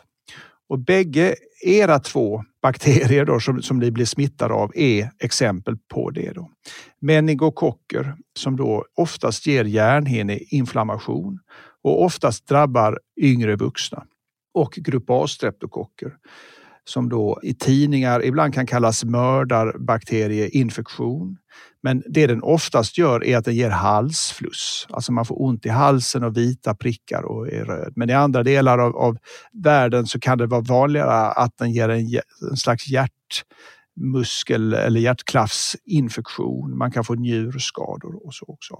Och 0.68 0.78
bägge 0.78 1.34
era 1.64 1.98
två 1.98 2.44
bakterier 2.62 3.24
då, 3.24 3.40
som, 3.40 3.62
som 3.62 3.78
ni 3.78 3.90
blir 3.90 4.04
smittade 4.04 4.54
av 4.54 4.72
är 4.74 5.10
exempel 5.18 5.76
på 5.88 6.10
det. 6.10 6.32
Då. 6.32 6.50
Meningokocker 7.00 8.16
som 8.38 8.56
då 8.56 8.84
oftast 8.96 9.46
ger 9.46 9.64
hjärnhinneinflammation 9.64 11.38
och 11.82 12.04
oftast 12.04 12.48
drabbar 12.48 13.00
yngre 13.16 13.56
vuxna. 13.56 14.04
Och 14.54 14.72
grupp 14.72 15.10
A-streptokocker 15.10 16.16
som 16.88 17.08
då 17.08 17.40
i 17.42 17.54
tidningar 17.54 18.24
ibland 18.24 18.54
kan 18.54 18.66
kallas 18.66 19.04
mördarbakterieinfektion. 19.04 21.36
Men 21.82 22.02
det 22.06 22.26
den 22.26 22.42
oftast 22.42 22.98
gör 22.98 23.24
är 23.24 23.36
att 23.36 23.44
den 23.44 23.54
ger 23.54 23.70
halsfluss. 23.70 24.86
Alltså 24.90 25.12
man 25.12 25.26
får 25.26 25.42
ont 25.42 25.66
i 25.66 25.68
halsen 25.68 26.24
och 26.24 26.36
vita 26.36 26.74
prickar 26.74 27.22
och 27.22 27.48
är 27.48 27.64
röd. 27.64 27.92
Men 27.96 28.10
i 28.10 28.12
andra 28.12 28.42
delar 28.42 28.78
av, 28.78 28.96
av 28.96 29.18
världen 29.52 30.06
så 30.06 30.20
kan 30.20 30.38
det 30.38 30.46
vara 30.46 30.60
vanligare 30.60 31.12
att 31.12 31.58
den 31.58 31.72
ger 31.72 31.88
en, 31.88 32.20
en 32.50 32.56
slags 32.56 32.84
hjärtmuskel 32.88 34.74
eller 34.74 35.00
hjärtklaffsinfektion. 35.00 36.78
Man 36.78 36.90
kan 36.90 37.04
få 37.04 37.14
njurskador 37.14 38.26
och 38.26 38.34
så 38.34 38.44
också. 38.48 38.76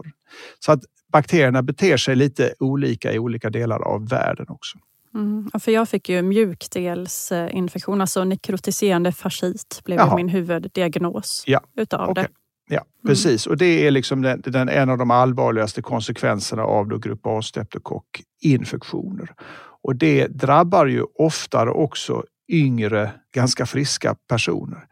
Så 0.59 0.73
att 0.73 0.81
bakterierna 1.13 1.63
beter 1.63 1.97
sig 1.97 2.17
lite 2.17 2.55
olika 2.59 3.13
i 3.13 3.19
olika 3.19 3.51
delar 3.51 3.83
av 3.83 4.09
världen 4.09 4.47
också. 4.49 4.79
Mm. 5.17 5.51
För 5.61 5.73
jag 5.73 5.89
fick 5.89 6.09
ju 6.09 6.23
mjukdelsinfektion, 6.23 8.01
alltså 8.01 8.25
nekrotiserande 8.25 9.13
fascit 9.13 9.81
blev 9.85 9.99
Jaha. 9.99 10.17
min 10.17 10.29
huvuddiagnos 10.29 11.45
ja. 11.47 11.61
utav 11.77 12.11
okay. 12.11 12.25
det. 12.25 12.31
Ja, 12.69 12.81
mm. 12.81 12.87
precis. 13.07 13.47
Och 13.47 13.57
det 13.57 13.87
är 13.87 13.91
liksom 13.91 14.23
den, 14.23 14.43
den, 14.47 14.69
en 14.69 14.91
av 14.91 14.99
de 14.99 15.11
allvarligaste 15.11 15.83
konsekvenserna 15.83 16.63
av 16.63 16.89
då 16.89 16.99
grupp 16.99 17.21
A 17.23 17.43
streptokockinfektioner. 17.43 19.35
Och 19.83 19.97
det 19.97 20.27
drabbar 20.27 20.87
ju 20.87 21.03
oftare 21.19 21.71
också 21.71 22.25
yngre, 22.49 23.11
ganska 23.35 23.67
friska 23.67 24.17
personer. 24.29 24.87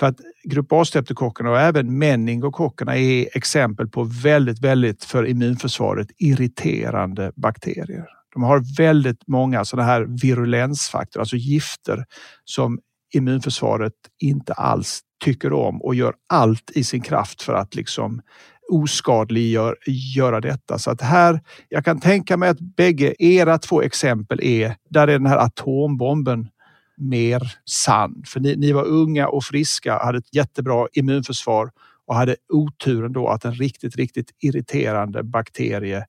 För 0.00 0.06
att 0.06 0.20
grupp 0.44 0.72
A-streptokockerna 0.72 1.50
och 1.50 1.60
även 1.60 1.98
meningokockerna 1.98 2.96
är 2.96 3.36
exempel 3.36 3.88
på 3.88 4.04
väldigt, 4.04 4.60
väldigt 4.60 5.04
för 5.04 5.26
immunförsvaret 5.26 6.08
irriterande 6.18 7.32
bakterier. 7.36 8.06
De 8.32 8.42
har 8.42 8.76
väldigt 8.76 9.28
många 9.28 9.64
sådana 9.64 9.88
här 9.88 10.06
virulensfaktorer, 10.22 11.20
alltså 11.20 11.36
gifter 11.36 12.04
som 12.44 12.78
immunförsvaret 13.14 13.92
inte 14.18 14.52
alls 14.52 15.00
tycker 15.24 15.52
om 15.52 15.82
och 15.82 15.94
gör 15.94 16.14
allt 16.28 16.70
i 16.74 16.84
sin 16.84 17.00
kraft 17.00 17.42
för 17.42 17.54
att 17.54 17.74
liksom 17.74 18.22
oskadliggöra 18.70 20.40
detta. 20.40 20.78
Så 20.78 20.90
att 20.90 21.00
här, 21.00 21.40
jag 21.68 21.84
kan 21.84 22.00
tänka 22.00 22.36
mig 22.36 22.48
att 22.48 22.60
bägge 22.60 23.14
era 23.18 23.58
två 23.58 23.82
exempel 23.82 24.40
är, 24.42 24.76
där 24.90 25.08
är 25.08 25.12
den 25.12 25.26
här 25.26 25.38
atombomben 25.38 26.48
mer 26.96 27.52
sann. 27.64 28.22
För 28.26 28.40
ni, 28.40 28.56
ni 28.56 28.72
var 28.72 28.84
unga 28.84 29.28
och 29.28 29.44
friska, 29.44 29.98
hade 29.98 30.18
ett 30.18 30.34
jättebra 30.34 30.86
immunförsvar 30.92 31.70
och 32.06 32.14
hade 32.14 32.36
oturen 32.48 33.12
då 33.12 33.28
att 33.28 33.44
en 33.44 33.54
riktigt, 33.54 33.96
riktigt 33.96 34.30
irriterande 34.40 35.22
bakterie 35.22 36.04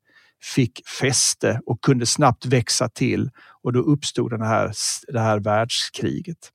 fick 0.55 0.88
fäste 0.88 1.59
och 1.65 1.81
kunde 1.81 2.05
snabbt 2.05 2.45
växa 2.45 2.89
till 2.89 3.29
och 3.63 3.73
då 3.73 3.79
uppstod 3.79 4.31
den 4.31 4.41
här, 4.41 4.71
det 5.07 5.19
här 5.19 5.39
världskriget. 5.39 6.51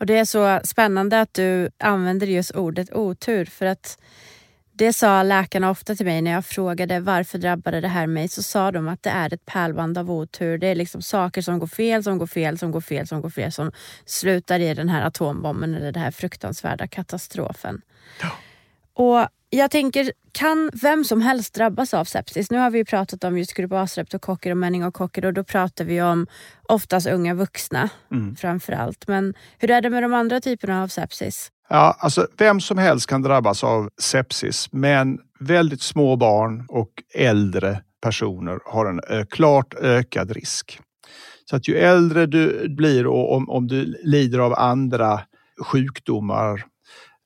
Och 0.00 0.06
Det 0.06 0.18
är 0.18 0.24
så 0.24 0.60
spännande 0.64 1.20
att 1.20 1.34
du 1.34 1.70
använder 1.78 2.26
just 2.26 2.50
ordet 2.50 2.92
otur 2.92 3.44
för 3.44 3.66
att 3.66 3.98
det 4.78 4.92
sa 4.92 5.22
läkarna 5.22 5.70
ofta 5.70 5.94
till 5.94 6.06
mig 6.06 6.22
när 6.22 6.30
jag 6.30 6.46
frågade 6.46 7.00
varför 7.00 7.38
drabbade 7.38 7.80
det 7.80 7.88
här 7.88 8.06
mig 8.06 8.28
så 8.28 8.42
sa 8.42 8.72
de 8.72 8.88
att 8.88 9.02
det 9.02 9.10
är 9.10 9.34
ett 9.34 9.46
pärlband 9.46 9.98
av 9.98 10.10
otur. 10.10 10.58
Det 10.58 10.66
är 10.66 10.74
liksom 10.74 11.02
saker 11.02 11.42
som 11.42 11.58
går 11.58 11.66
fel, 11.66 12.02
som 12.02 12.18
går 12.18 12.26
fel, 12.26 12.58
som 12.58 12.70
går 12.70 12.80
fel, 12.80 13.06
som 13.06 13.20
går 13.20 13.30
fel 13.30 13.52
som 13.52 13.72
slutar 14.04 14.60
i 14.60 14.74
den 14.74 14.88
här 14.88 15.06
atombomben 15.06 15.74
eller 15.74 15.92
den 15.92 16.02
här 16.02 16.10
fruktansvärda 16.10 16.86
katastrofen. 16.86 17.82
Ja. 18.22 18.30
Och 18.94 19.28
jag 19.50 19.70
tänker, 19.70 20.12
kan 20.32 20.70
vem 20.82 21.04
som 21.04 21.20
helst 21.20 21.54
drabbas 21.54 21.94
av 21.94 22.04
sepsis? 22.04 22.50
Nu 22.50 22.58
har 22.58 22.70
vi 22.70 22.84
pratat 22.84 23.24
om 23.24 23.38
just 23.38 23.54
grupp 23.54 23.72
A-streptokocker 23.72 24.50
och 24.50 24.56
meningokocker 24.56 25.24
och 25.24 25.32
då 25.32 25.44
pratar 25.44 25.84
vi 25.84 26.02
om 26.02 26.26
oftast 26.68 27.06
unga 27.06 27.34
vuxna 27.34 27.90
mm. 28.12 28.36
framför 28.36 28.72
allt. 28.72 29.08
Men 29.08 29.34
hur 29.58 29.70
är 29.70 29.82
det 29.82 29.90
med 29.90 30.02
de 30.02 30.14
andra 30.14 30.40
typerna 30.40 30.82
av 30.82 30.88
sepsis? 30.88 31.50
Ja, 31.68 31.96
alltså 31.98 32.26
vem 32.38 32.60
som 32.60 32.78
helst 32.78 33.06
kan 33.06 33.22
drabbas 33.22 33.64
av 33.64 33.90
sepsis, 34.00 34.68
men 34.72 35.18
väldigt 35.40 35.82
små 35.82 36.16
barn 36.16 36.66
och 36.68 36.90
äldre 37.14 37.80
personer 38.02 38.58
har 38.64 38.86
en 38.86 39.26
klart 39.26 39.74
ökad 39.74 40.30
risk. 40.30 40.80
Så 41.50 41.56
att 41.56 41.68
ju 41.68 41.76
äldre 41.76 42.26
du 42.26 42.68
blir 42.68 43.06
och 43.06 43.36
om, 43.36 43.50
om 43.50 43.66
du 43.66 44.00
lider 44.04 44.38
av 44.38 44.54
andra 44.54 45.20
sjukdomar 45.66 46.64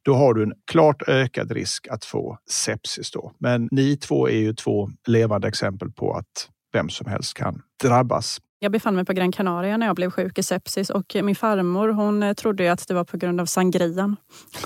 då 0.04 0.14
har 0.14 0.34
du 0.34 0.42
en 0.42 0.52
klart 0.70 1.02
ökad 1.08 1.52
risk 1.52 1.88
att 1.88 2.04
få 2.04 2.38
sepsis. 2.50 3.10
Då. 3.10 3.32
Men 3.38 3.68
ni 3.70 3.96
två 3.96 4.28
är 4.28 4.38
ju 4.38 4.54
två 4.54 4.90
levande 5.06 5.48
exempel 5.48 5.90
på 5.90 6.12
att 6.12 6.48
vem 6.72 6.88
som 6.88 7.06
helst 7.06 7.34
kan 7.34 7.62
drabbas. 7.82 8.38
Jag 8.58 8.72
befann 8.72 8.96
mig 8.96 9.04
på 9.04 9.12
Gran 9.12 9.32
Canaria 9.32 9.76
när 9.76 9.86
jag 9.86 9.96
blev 9.96 10.10
sjuk 10.10 10.38
i 10.38 10.42
sepsis 10.42 10.90
och 10.90 11.16
min 11.22 11.34
farmor 11.34 11.88
hon 11.88 12.22
eh, 12.22 12.32
trodde 12.32 12.72
att 12.72 12.88
det 12.88 12.94
var 12.94 13.04
på 13.04 13.16
grund 13.16 13.40
av 13.40 13.46
sangrian. 13.46 14.16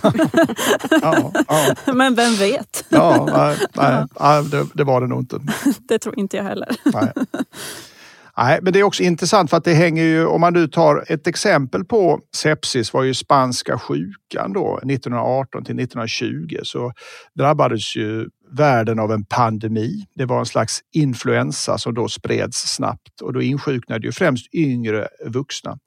ja, 0.03 1.33
ja. 1.49 1.75
Men 1.95 2.15
vem 2.15 2.35
vet? 2.35 2.85
ja, 2.89 3.29
nej, 3.77 4.07
nej, 4.21 4.45
det, 4.51 4.67
det, 4.75 4.85
var 4.85 5.01
det 5.01 5.07
nog 5.07 5.21
inte. 5.21 5.41
det 5.79 5.99
tror 5.99 6.19
inte 6.19 6.37
jag 6.37 6.45
heller. 6.45 6.77
Nej. 6.85 7.13
Nej, 8.39 8.59
men 8.63 8.73
det 8.73 8.79
är 8.79 8.83
också 8.83 9.03
intressant 9.03 9.51
för 9.51 9.57
att 9.57 9.65
det 9.65 9.75
hänger 9.75 10.03
ju, 10.03 10.27
om 10.27 10.41
man 10.41 10.53
nu 10.53 10.69
tar 10.69 11.05
ett 11.09 11.27
exempel 11.27 11.85
på 11.85 12.21
sepsis 12.37 12.93
var 12.93 13.03
ju 13.03 13.15
spanska 13.15 13.79
sjukan 13.79 14.53
då 14.53 14.77
1918 14.77 15.65
till 15.65 15.81
1920 15.81 16.59
så 16.63 16.93
drabbades 17.35 17.97
ju 17.97 18.29
världen 18.51 18.99
av 18.99 19.13
en 19.13 19.25
pandemi. 19.25 20.07
Det 20.15 20.25
var 20.25 20.39
en 20.39 20.47
slags 20.47 20.81
influensa 20.93 21.79
som 21.79 21.95
då 21.95 22.09
spreds 22.09 22.75
snabbt 22.75 23.21
och 23.23 23.33
då 23.33 23.43
insjuknade 23.43 24.07
ju 24.07 24.13
främst 24.13 24.55
yngre 24.55 25.09
vuxna. 25.27 25.79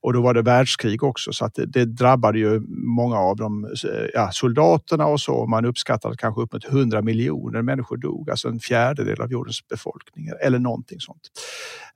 Och 0.00 0.12
då 0.12 0.22
var 0.22 0.34
det 0.34 0.42
världskrig 0.42 1.02
också 1.02 1.32
så 1.32 1.44
att 1.44 1.54
det, 1.54 1.66
det 1.66 1.84
drabbade 1.84 2.38
ju 2.38 2.60
många 2.68 3.16
av 3.16 3.36
de 3.36 3.68
ja, 4.14 4.30
soldaterna 4.32 5.06
och 5.06 5.20
så. 5.20 5.46
Man 5.46 5.64
uppskattar 5.64 6.10
att 6.10 6.18
kanske 6.18 6.42
uppemot 6.42 6.64
100 6.64 7.02
miljoner 7.02 7.62
människor 7.62 7.96
dog, 7.96 8.30
alltså 8.30 8.48
en 8.48 8.60
fjärdedel 8.60 9.20
av 9.20 9.32
jordens 9.32 9.68
befolkning 9.68 10.28
eller 10.42 10.58
någonting 10.58 11.00
sånt. 11.00 11.30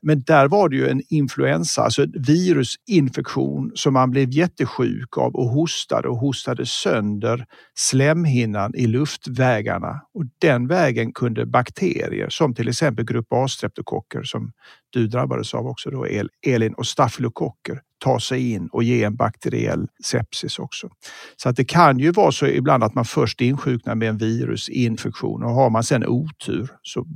Men 0.03 0.23
där 0.23 0.49
var 0.49 0.69
det 0.69 0.77
ju 0.77 0.89
en 0.89 1.03
influensa, 1.09 1.83
alltså 1.83 2.03
en 2.03 2.13
virusinfektion 2.27 3.73
som 3.75 3.93
man 3.93 4.11
blev 4.11 4.31
jättesjuk 4.31 5.19
av 5.19 5.35
och 5.35 5.49
hostade 5.49 6.09
och 6.09 6.17
hostade 6.17 6.67
sönder 6.67 7.47
slemhinnan 7.75 8.75
i 8.75 8.87
luftvägarna. 8.87 10.01
Och 10.15 10.25
den 10.39 10.67
vägen 10.67 11.13
kunde 11.13 11.47
bakterier 11.47 12.29
som 12.29 12.55
till 12.55 12.69
exempel 12.69 13.05
grupp 13.05 13.33
A-streptokocker 13.33 14.23
som 14.23 14.53
du 14.91 15.07
drabbades 15.07 15.55
av 15.55 15.67
också 15.67 15.91
då 15.91 16.07
Elin 16.47 16.75
och 16.75 16.87
stafylokocker 16.87 17.81
ta 18.01 18.21
sig 18.21 18.53
in 18.53 18.69
och 18.73 18.83
ge 18.83 19.05
en 19.05 19.17
bakteriell 19.17 19.89
sepsis 20.05 20.59
också. 20.59 20.89
Så 21.37 21.49
att 21.49 21.57
det 21.57 21.65
kan 21.65 21.99
ju 21.99 22.11
vara 22.11 22.33
så 22.33 22.47
ibland 22.47 22.85
att 22.85 22.95
man 22.95 23.05
först 23.05 23.41
insjuknar 23.41 23.95
med 23.95 24.09
en 24.09 24.19
virusinfektion 24.19 25.43
och 25.43 25.51
har 25.51 25.71
man 25.71 25.85
sen 25.85 26.07
otur 26.07 26.69
så 26.83 27.07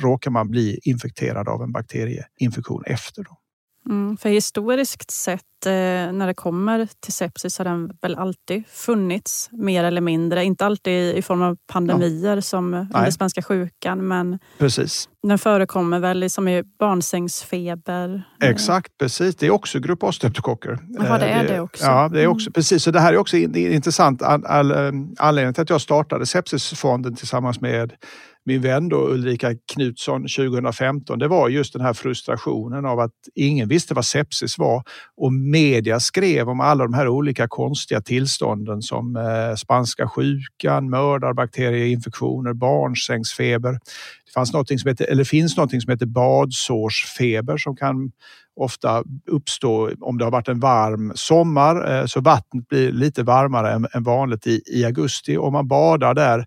råkar 0.00 0.30
man 0.30 0.50
bli 0.50 0.78
infekterad 0.82 1.48
av 1.48 1.62
en 1.62 1.72
bakterie 1.72 2.24
bakterieinfektion 2.50 2.82
efter. 2.86 3.22
Då. 3.22 3.36
Mm, 3.90 4.16
för 4.16 4.28
historiskt 4.28 5.10
sett 5.10 5.66
eh, 5.66 5.72
när 6.12 6.26
det 6.26 6.34
kommer 6.34 6.88
till 7.00 7.12
sepsis 7.12 7.58
har 7.58 7.64
den 7.64 7.90
väl 8.02 8.14
alltid 8.14 8.66
funnits 8.68 9.48
mer 9.52 9.84
eller 9.84 10.00
mindre. 10.00 10.44
Inte 10.44 10.66
alltid 10.66 11.16
i 11.16 11.22
form 11.22 11.42
av 11.42 11.56
pandemier 11.66 12.36
ja. 12.36 12.42
som 12.42 12.74
under 12.74 13.10
spanska 13.10 13.42
sjukan 13.42 14.08
men 14.08 14.38
precis. 14.58 15.08
den 15.22 15.38
förekommer 15.38 16.00
väl 16.00 16.30
som 16.30 16.48
i 16.48 16.62
barnsängsfeber. 16.78 18.22
Exakt, 18.42 18.98
precis. 18.98 19.36
Det 19.36 19.46
är 19.46 19.50
också 19.50 19.80
grupp 19.80 20.02
A-streptokocker. 20.02 20.78
Jaha, 20.88 21.18
det 21.18 21.26
är 21.26 21.48
det 21.48 21.60
också. 21.60 21.84
Ja, 21.84 22.08
det 22.08 22.22
är 22.22 22.26
också 22.26 22.46
mm. 22.46 22.52
precis. 22.52 22.82
Så 22.82 22.90
det 22.90 23.00
här 23.00 23.12
är 23.12 23.16
också 23.16 23.36
intressant. 23.36 24.22
All, 24.22 24.44
all, 24.44 24.70
eh, 24.70 24.92
anledningen 25.18 25.54
till 25.54 25.62
att 25.62 25.70
jag 25.70 25.80
startade 25.80 26.26
Sepsisfonden 26.26 27.16
tillsammans 27.16 27.60
med 27.60 27.92
min 28.44 28.60
vän 28.60 28.88
då 28.88 29.08
Ulrika 29.08 29.54
Knutsson 29.74 30.22
2015, 30.22 31.18
det 31.18 31.28
var 31.28 31.48
just 31.48 31.72
den 31.72 31.82
här 31.82 31.92
frustrationen 31.92 32.86
av 32.86 33.00
att 33.00 33.12
ingen 33.34 33.68
visste 33.68 33.94
vad 33.94 34.04
sepsis 34.04 34.58
var 34.58 34.82
och 35.16 35.32
media 35.32 36.00
skrev 36.00 36.48
om 36.48 36.60
alla 36.60 36.84
de 36.84 36.94
här 36.94 37.08
olika 37.08 37.48
konstiga 37.48 38.00
tillstånden 38.00 38.82
som 38.82 39.16
eh, 39.16 39.54
spanska 39.56 40.08
sjukan, 40.08 40.90
mördarbakterieinfektioner, 40.90 42.52
barnsängsfeber. 42.52 43.72
Det 43.72 44.32
fanns 44.34 44.52
något 44.52 44.80
som 44.80 44.88
heter, 44.88 45.10
eller 45.10 45.24
finns 45.24 45.56
något 45.56 45.82
som 45.82 45.90
heter 45.90 46.06
badsårsfeber 46.06 47.56
som 47.56 47.76
kan 47.76 48.10
ofta 48.56 49.04
uppstå 49.26 49.90
om 50.00 50.18
det 50.18 50.24
har 50.24 50.30
varit 50.30 50.48
en 50.48 50.60
varm 50.60 51.12
sommar 51.14 51.92
eh, 51.92 52.06
så 52.06 52.20
vattnet 52.20 52.68
blir 52.68 52.92
lite 52.92 53.22
varmare 53.22 53.88
än 53.94 54.02
vanligt 54.02 54.46
i, 54.46 54.62
i 54.66 54.84
augusti. 54.84 55.36
Om 55.36 55.52
man 55.52 55.68
badar 55.68 56.14
där 56.14 56.46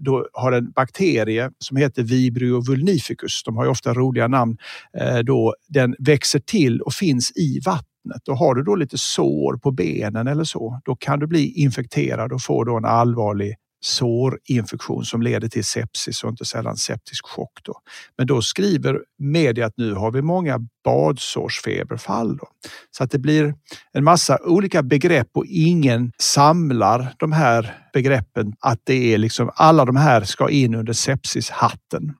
då 0.00 0.26
har 0.32 0.52
en 0.52 0.70
bakterie 0.70 1.50
som 1.58 1.76
heter 1.76 2.02
Vibrio 2.02 2.60
vulnificus, 2.60 3.42
de 3.44 3.56
har 3.56 3.64
ju 3.64 3.70
ofta 3.70 3.94
roliga 3.94 4.28
namn, 4.28 4.56
eh, 4.98 5.18
då 5.18 5.54
den 5.68 5.94
växer 5.98 6.38
till 6.38 6.80
och 6.80 6.92
finns 6.92 7.32
i 7.36 7.60
vattnet. 7.66 8.28
Och 8.28 8.36
har 8.36 8.54
du 8.54 8.62
då 8.62 8.74
lite 8.76 8.98
sår 8.98 9.56
på 9.56 9.70
benen 9.70 10.26
eller 10.26 10.44
så, 10.44 10.80
då 10.84 10.96
kan 10.96 11.18
du 11.18 11.26
bli 11.26 11.52
infekterad 11.52 12.32
och 12.32 12.42
få 12.42 12.64
då 12.64 12.76
en 12.76 12.84
allvarlig 12.84 13.54
sårinfektion 13.80 15.04
som 15.04 15.22
leder 15.22 15.48
till 15.48 15.64
sepsis 15.64 16.24
och 16.24 16.30
inte 16.30 16.44
sällan 16.44 16.76
septisk 16.76 17.26
chock. 17.26 17.58
Då. 17.62 17.74
Men 18.16 18.26
då 18.26 18.42
skriver 18.42 19.00
media 19.18 19.66
att 19.66 19.76
nu 19.76 19.94
har 19.94 20.10
vi 20.10 20.22
många 20.22 20.58
badsårsfeberfall. 20.84 22.36
Då. 22.36 22.48
Så 22.90 23.04
att 23.04 23.10
det 23.10 23.18
blir 23.18 23.54
en 23.92 24.04
massa 24.04 24.38
olika 24.44 24.82
begrepp 24.82 25.28
och 25.34 25.46
ingen 25.46 26.12
samlar 26.18 27.14
de 27.18 27.32
här 27.32 27.88
begreppen. 27.92 28.52
Att 28.60 28.80
det 28.84 29.14
är 29.14 29.18
liksom 29.18 29.50
alla 29.54 29.84
de 29.84 29.96
här 29.96 30.24
ska 30.24 30.50
in 30.50 30.74
under 30.74 30.92
sepsishatten. 30.92 32.14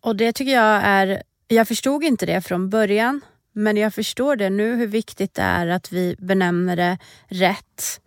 Och 0.00 0.16
det 0.16 0.32
tycker 0.32 0.52
jag 0.52 0.82
är, 0.84 1.22
jag 1.48 1.68
förstod 1.68 2.04
inte 2.04 2.26
det 2.26 2.40
från 2.40 2.70
början 2.70 3.20
men 3.54 3.76
jag 3.76 3.94
förstår 3.94 4.36
det 4.36 4.50
nu 4.50 4.76
hur 4.76 4.86
viktigt 4.86 5.34
det 5.34 5.42
är 5.42 5.66
att 5.66 5.92
vi 5.92 6.16
benämner 6.18 6.76
det 6.76 6.98
rätt. 7.28 8.00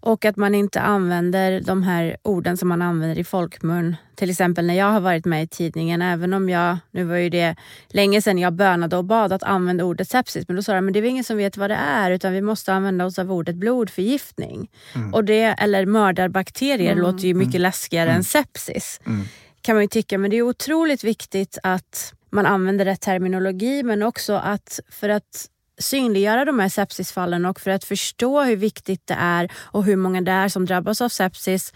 Och 0.00 0.24
att 0.24 0.36
man 0.36 0.54
inte 0.54 0.80
använder 0.80 1.60
de 1.60 1.82
här 1.82 2.16
orden 2.22 2.56
som 2.56 2.68
man 2.68 2.82
använder 2.82 3.18
i 3.18 3.24
folkmun. 3.24 3.96
Till 4.14 4.30
exempel 4.30 4.66
när 4.66 4.74
jag 4.74 4.90
har 4.90 5.00
varit 5.00 5.24
med 5.24 5.42
i 5.42 5.46
tidningen, 5.46 6.02
även 6.02 6.34
om 6.34 6.48
jag, 6.48 6.78
nu 6.90 7.04
var 7.04 7.16
ju 7.16 7.28
det 7.28 7.56
länge 7.88 8.22
sedan 8.22 8.38
jag 8.38 8.52
bönade 8.52 8.96
och 8.96 9.04
bad 9.04 9.32
att 9.32 9.42
använda 9.42 9.84
ordet 9.84 10.08
sepsis, 10.08 10.48
men 10.48 10.56
då 10.56 10.62
sa 10.62 10.74
de, 10.74 10.84
men 10.84 10.92
det 10.92 10.98
är 10.98 11.04
ingen 11.04 11.24
som 11.24 11.36
vet 11.36 11.56
vad 11.56 11.70
det 11.70 11.76
är 11.76 12.10
utan 12.10 12.32
vi 12.32 12.40
måste 12.40 12.72
använda 12.72 13.06
oss 13.06 13.18
av 13.18 13.32
ordet 13.32 13.56
blodförgiftning. 13.56 14.70
Mm. 14.94 15.14
Och 15.14 15.24
det, 15.24 15.42
eller 15.42 15.86
mördarbakterier 15.86 16.92
mm. 16.92 17.04
låter 17.04 17.26
ju 17.26 17.34
mycket 17.34 17.54
mm. 17.54 17.62
läskigare 17.62 18.08
mm. 18.08 18.16
än 18.16 18.24
sepsis. 18.24 19.00
Mm. 19.06 19.24
Kan 19.62 19.76
man 19.76 19.84
ju 19.84 19.88
tycka, 19.88 20.18
men 20.18 20.30
det 20.30 20.36
är 20.36 20.42
otroligt 20.42 21.04
viktigt 21.04 21.58
att 21.62 22.14
man 22.30 22.46
använder 22.46 22.84
rätt 22.84 23.00
terminologi 23.00 23.82
men 23.82 24.02
också 24.02 24.34
att 24.34 24.80
för 24.90 25.08
att 25.08 25.48
synliggöra 25.78 26.44
de 26.44 26.58
här 26.58 26.68
sepsisfallen 26.68 27.46
och 27.46 27.60
för 27.60 27.70
att 27.70 27.84
förstå 27.84 28.42
hur 28.42 28.56
viktigt 28.56 29.06
det 29.06 29.16
är 29.18 29.52
och 29.54 29.84
hur 29.84 29.96
många 29.96 30.20
det 30.20 30.32
är 30.32 30.48
som 30.48 30.66
drabbas 30.66 31.00
av 31.00 31.08
sepsis 31.08 31.72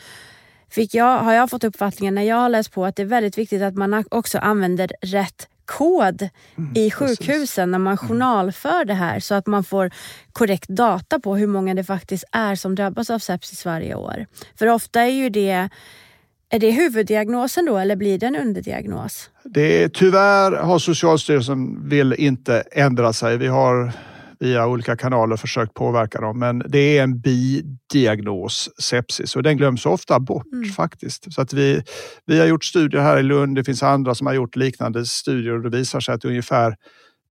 fick 0.71 0.95
jag, 0.95 1.19
har 1.19 1.33
jag 1.33 1.51
fått 1.51 1.65
uppfattningen 1.65 2.15
när 2.15 2.23
jag 2.23 2.37
har 2.37 2.49
läst 2.49 2.73
på 2.73 2.85
att 2.85 2.97
det 2.97 3.03
är 3.03 3.07
väldigt 3.07 3.39
viktigt 3.39 3.63
att 3.63 3.75
man 3.75 4.05
också 4.11 4.39
använder 4.39 4.93
rätt 5.01 5.49
kod 5.65 6.29
mm, 6.59 6.73
i 6.77 6.91
sjukhusen 6.91 7.41
precis. 7.41 7.57
när 7.57 7.79
man 7.79 7.99
mm. 7.99 8.09
journalför 8.09 8.85
det 8.85 8.95
här 8.95 9.21
så 9.21 9.35
att 9.35 9.47
man 9.47 9.65
får 9.65 9.91
korrekt 10.33 10.69
data 10.69 11.21
på 11.21 11.37
hur 11.37 11.47
många 11.47 11.75
det 11.75 11.85
faktiskt 11.85 12.25
är 12.33 12.55
som 12.55 12.75
drabbas 12.75 13.11
av 13.11 13.19
sepsis 13.19 13.65
varje 13.65 13.95
år. 13.95 14.27
För 14.59 14.67
ofta 14.67 15.01
är 15.01 15.11
ju 15.11 15.31
det 15.31 15.69
är 16.53 16.59
det 16.59 16.71
huvuddiagnosen 16.71 17.65
då 17.65 17.79
eller 17.79 17.97
blir 17.97 18.19
det 18.19 18.27
en 18.27 18.37
underdiagnos? 18.37 19.31
Det 19.45 19.83
är, 19.83 19.89
tyvärr 19.89 20.53
har 20.53 20.79
Socialstyrelsen 20.79 21.89
vill 21.89 22.13
inte 22.13 22.61
ändra 22.73 23.13
sig. 23.13 23.37
Vi 23.37 23.47
har 23.47 23.93
via 24.41 24.67
olika 24.67 24.97
kanaler 24.97 25.37
försökt 25.37 25.75
påverka 25.75 26.21
dem, 26.21 26.39
men 26.39 26.63
det 26.69 26.99
är 26.99 27.03
en 27.03 27.21
bidiagnos 27.21 28.71
sepsis 28.83 29.37
och 29.37 29.43
den 29.43 29.57
glöms 29.57 29.87
ofta 29.87 30.21
bort 30.21 30.53
mm. 30.53 30.69
faktiskt. 30.69 31.33
Så 31.33 31.43
att 31.43 31.53
vi, 31.53 31.83
vi 32.27 32.39
har 32.39 32.47
gjort 32.47 32.65
studier 32.65 33.01
här 33.01 33.19
i 33.19 33.23
Lund. 33.23 33.57
Det 33.57 33.65
finns 33.65 33.83
andra 33.83 34.15
som 34.15 34.27
har 34.27 34.35
gjort 34.35 34.57
liknande 34.57 35.07
studier 35.07 35.53
och 35.53 35.71
det 35.71 35.79
visar 35.79 36.01
sig 36.01 36.15
att 36.15 36.25
ungefär 36.25 36.77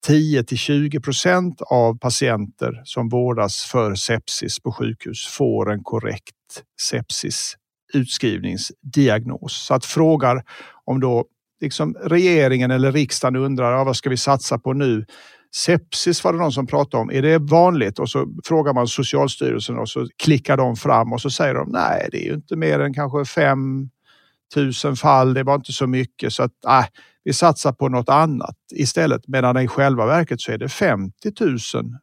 10 0.08 0.44
till 0.44 0.58
20 0.58 1.00
procent 1.00 1.62
av 1.62 2.00
patienter 2.00 2.82
som 2.84 3.10
vårdas 3.10 3.64
för 3.64 3.96
sepsis 3.96 4.60
på 4.60 4.72
sjukhus 4.72 5.26
får 5.28 5.72
en 5.72 5.84
korrekt 5.84 6.36
sepsis 6.82 7.56
utskrivningsdiagnos. 7.94 9.66
Så 9.68 9.74
att 9.74 9.86
frågar 9.86 10.44
om 10.86 11.00
då 11.00 11.26
liksom 11.62 11.94
regeringen 11.94 12.72
eller 12.72 12.92
riksdagen 12.92 13.36
undrar 13.36 13.72
ja, 13.72 13.84
vad 13.84 13.96
ska 13.96 14.10
vi 14.10 14.18
satsa 14.18 14.60
på 14.60 14.74
nu? 14.74 15.06
Sepsis 15.56 16.24
var 16.24 16.34
det 16.34 16.40
någon 16.40 16.52
som 16.52 16.68
pratade 16.68 17.02
om. 17.02 17.12
Är 17.12 17.22
det 17.22 17.38
vanligt? 17.38 18.00
Och 18.00 18.10
så 18.10 18.28
frågar 18.46 18.74
man 18.74 18.88
Socialstyrelsen 18.88 19.78
och 19.78 19.90
så 19.90 20.08
klickar 20.24 20.58
de 20.58 20.76
fram 20.76 21.14
och 21.14 21.22
så 21.22 21.30
säger 21.30 21.54
de 21.54 21.70
nej, 21.70 22.10
det 22.12 22.18
är 22.18 22.26
ju 22.26 22.34
inte 22.34 22.56
mer 22.56 22.80
än 22.80 22.94
kanske 22.94 23.26
fem 23.26 23.90
tusen 24.54 24.96
fall. 24.96 25.34
Det 25.34 25.44
var 25.44 25.56
inte 25.56 25.72
så 25.72 25.88
mycket 25.88 26.34
så 26.34 26.44
att 26.44 26.66
äh, 26.68 26.86
vi 27.24 27.34
satsar 27.34 27.72
på 27.72 27.90
något 27.90 28.10
annat 28.10 28.56
istället. 28.76 29.28
Medan 29.28 29.58
i 29.58 29.68
själva 29.68 30.06
verket 30.06 30.42
så 30.42 30.52
är 30.52 30.58
det 30.58 30.70
50 30.70 31.32
000 31.40 31.58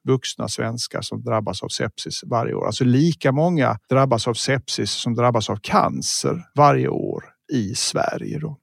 vuxna 0.04 0.48
svenskar 0.48 1.02
som 1.02 1.22
drabbas 1.22 1.62
av 1.62 1.68
sepsis 1.68 2.20
varje 2.26 2.54
år. 2.54 2.66
Alltså 2.66 2.84
lika 2.84 3.32
många 3.32 3.78
drabbas 3.88 4.28
av 4.28 4.34
sepsis 4.34 4.90
som 4.90 5.14
drabbas 5.14 5.50
av 5.50 5.56
cancer 5.56 6.44
varje 6.54 6.88
år 6.88 7.24
i 7.52 7.74
Sverige. 7.74 8.38
Då. 8.38 8.59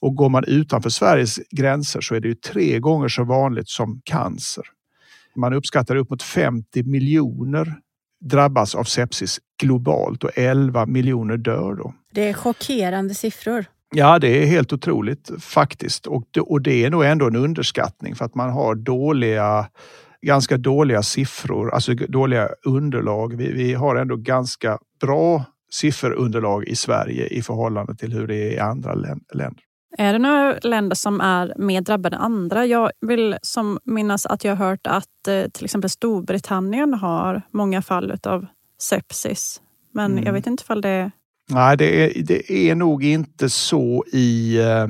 Och 0.00 0.14
går 0.14 0.28
man 0.28 0.44
utanför 0.44 0.90
Sveriges 0.90 1.40
gränser 1.50 2.00
så 2.00 2.14
är 2.14 2.20
det 2.20 2.28
ju 2.28 2.34
tre 2.34 2.78
gånger 2.78 3.08
så 3.08 3.24
vanligt 3.24 3.68
som 3.68 4.00
cancer. 4.04 4.64
Man 5.36 5.52
uppskattar 5.52 5.96
upp 5.96 6.10
mot 6.10 6.22
50 6.22 6.82
miljoner 6.82 7.74
drabbas 8.24 8.74
av 8.74 8.84
sepsis 8.84 9.38
globalt 9.60 10.24
och 10.24 10.30
11 10.34 10.86
miljoner 10.86 11.36
dör 11.36 11.74
då. 11.74 11.94
Det 12.12 12.28
är 12.28 12.32
chockerande 12.32 13.14
siffror. 13.14 13.64
Ja, 13.94 14.18
det 14.18 14.42
är 14.42 14.46
helt 14.46 14.72
otroligt 14.72 15.30
faktiskt. 15.40 16.06
Och 16.06 16.24
det, 16.30 16.40
och 16.40 16.62
det 16.62 16.84
är 16.84 16.90
nog 16.90 17.04
ändå 17.04 17.26
en 17.26 17.36
underskattning 17.36 18.14
för 18.14 18.24
att 18.24 18.34
man 18.34 18.50
har 18.50 18.74
dåliga 18.74 19.66
ganska 20.22 20.56
dåliga 20.56 21.02
siffror, 21.02 21.74
alltså 21.74 21.94
dåliga 21.94 22.48
underlag. 22.64 23.36
Vi, 23.36 23.52
vi 23.52 23.74
har 23.74 23.96
ändå 23.96 24.16
ganska 24.16 24.78
bra 25.00 25.44
sifferunderlag 25.70 26.68
i 26.68 26.76
Sverige 26.76 27.26
i 27.26 27.42
förhållande 27.42 27.94
till 27.94 28.12
hur 28.12 28.26
det 28.26 28.34
är 28.34 28.52
i 28.52 28.58
andra 28.58 28.94
länder. 28.94 29.64
Är 29.98 30.12
det 30.12 30.18
några 30.18 30.58
länder 30.58 30.96
som 30.96 31.20
är 31.20 31.54
mer 31.58 31.80
drabbade 31.80 32.16
än 32.16 32.22
andra? 32.22 32.66
Jag 32.66 32.90
vill 33.00 33.36
som 33.42 33.78
minnas 33.84 34.26
att 34.26 34.44
jag 34.44 34.56
har 34.56 34.66
hört 34.66 34.86
att 34.86 35.28
eh, 35.28 35.50
till 35.50 35.64
exempel 35.64 35.90
Storbritannien 35.90 36.94
har 36.94 37.42
många 37.50 37.82
fall 37.82 38.18
av 38.22 38.46
sepsis. 38.80 39.60
Men 39.92 40.12
mm. 40.12 40.24
jag 40.24 40.32
vet 40.32 40.46
inte 40.46 40.62
ifall 40.62 40.80
det 40.80 41.10
Nej, 41.50 41.76
det 41.76 42.18
är, 42.18 42.22
det 42.22 42.52
är 42.52 42.74
nog 42.74 43.04
inte 43.04 43.50
så 43.50 44.04
i, 44.12 44.58
eh, 44.58 44.86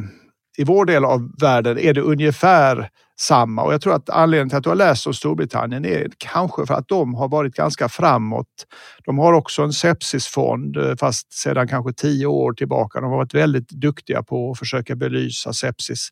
i 0.58 0.64
vår 0.64 0.84
del 0.84 1.04
av 1.04 1.30
världen. 1.40 1.78
är 1.78 1.94
det 1.94 2.00
ungefär 2.00 2.90
samma 3.20 3.62
och 3.62 3.72
jag 3.72 3.80
tror 3.80 3.94
att 3.94 4.10
anledningen 4.10 4.48
till 4.48 4.58
att 4.58 4.64
du 4.64 4.68
har 4.68 4.76
läst 4.76 5.06
om 5.06 5.14
Storbritannien 5.14 5.84
är 5.84 6.08
kanske 6.18 6.66
för 6.66 6.74
att 6.74 6.88
de 6.88 7.14
har 7.14 7.28
varit 7.28 7.54
ganska 7.54 7.88
framåt. 7.88 8.66
De 9.04 9.18
har 9.18 9.32
också 9.32 9.62
en 9.62 9.72
sepsisfond 9.72 10.76
eh, 10.76 10.96
fast 10.96 11.32
sedan 11.32 11.68
kanske 11.68 11.92
tio 11.92 12.26
år 12.26 12.52
tillbaka. 12.52 13.00
De 13.00 13.10
har 13.10 13.16
varit 13.16 13.34
väldigt 13.34 13.68
duktiga 13.68 14.22
på 14.22 14.50
att 14.50 14.58
försöka 14.58 14.96
belysa 14.96 15.52
sepsis. 15.52 16.08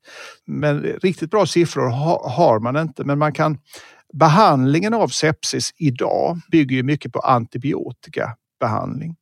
Men 0.46 0.82
riktigt 0.82 1.30
bra 1.30 1.46
siffror 1.46 1.88
har 2.28 2.58
man 2.58 2.76
inte, 2.76 3.04
men 3.04 3.18
man 3.18 3.32
kan 3.32 3.58
Behandlingen 4.12 4.94
av 4.94 5.08
sepsis 5.08 5.70
idag 5.76 6.40
bygger 6.50 6.76
ju 6.76 6.82
mycket 6.82 7.12
på 7.12 7.18
antibiotikabehandling. 7.18 9.16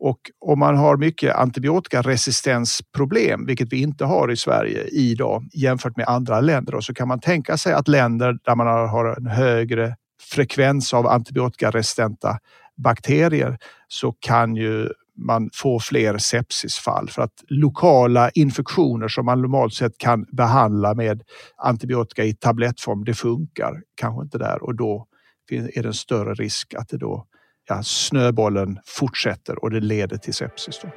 Och 0.00 0.18
om 0.38 0.58
man 0.58 0.76
har 0.76 0.96
mycket 0.96 1.34
antibiotikaresistensproblem, 1.34 3.46
vilket 3.46 3.72
vi 3.72 3.82
inte 3.82 4.04
har 4.04 4.32
i 4.32 4.36
Sverige 4.36 4.84
idag 4.84 5.48
jämfört 5.52 5.96
med 5.96 6.08
andra 6.08 6.40
länder, 6.40 6.80
så 6.80 6.94
kan 6.94 7.08
man 7.08 7.20
tänka 7.20 7.56
sig 7.56 7.72
att 7.72 7.88
länder 7.88 8.38
där 8.44 8.54
man 8.54 8.66
har 8.66 9.16
en 9.16 9.26
högre 9.26 9.96
frekvens 10.20 10.94
av 10.94 11.06
antibiotikaresistenta 11.06 12.38
bakterier 12.76 13.58
så 13.88 14.12
kan 14.12 14.56
ju 14.56 14.88
man 15.18 15.50
få 15.54 15.80
fler 15.80 16.18
sepsisfall. 16.18 17.10
För 17.10 17.22
att 17.22 17.44
lokala 17.48 18.30
infektioner 18.30 19.08
som 19.08 19.26
man 19.26 19.42
normalt 19.42 19.74
sett 19.74 19.98
kan 19.98 20.26
behandla 20.32 20.94
med 20.94 21.22
antibiotika 21.56 22.24
i 22.24 22.34
tablettform, 22.34 23.04
det 23.04 23.14
funkar 23.14 23.82
kanske 23.94 24.22
inte 24.22 24.38
där. 24.38 24.62
Och 24.62 24.74
då 24.74 25.06
är 25.50 25.82
det 25.82 25.88
en 25.88 25.94
större 25.94 26.34
risk 26.34 26.74
att 26.74 26.88
det 26.88 26.98
då 26.98 27.26
ja, 27.68 27.82
snöbollen 27.82 28.78
fortsätter 28.86 29.64
och 29.64 29.70
det 29.70 29.80
leder 29.80 30.16
till 30.16 30.34
sepsis. 30.34 30.80
Då. 30.82 30.88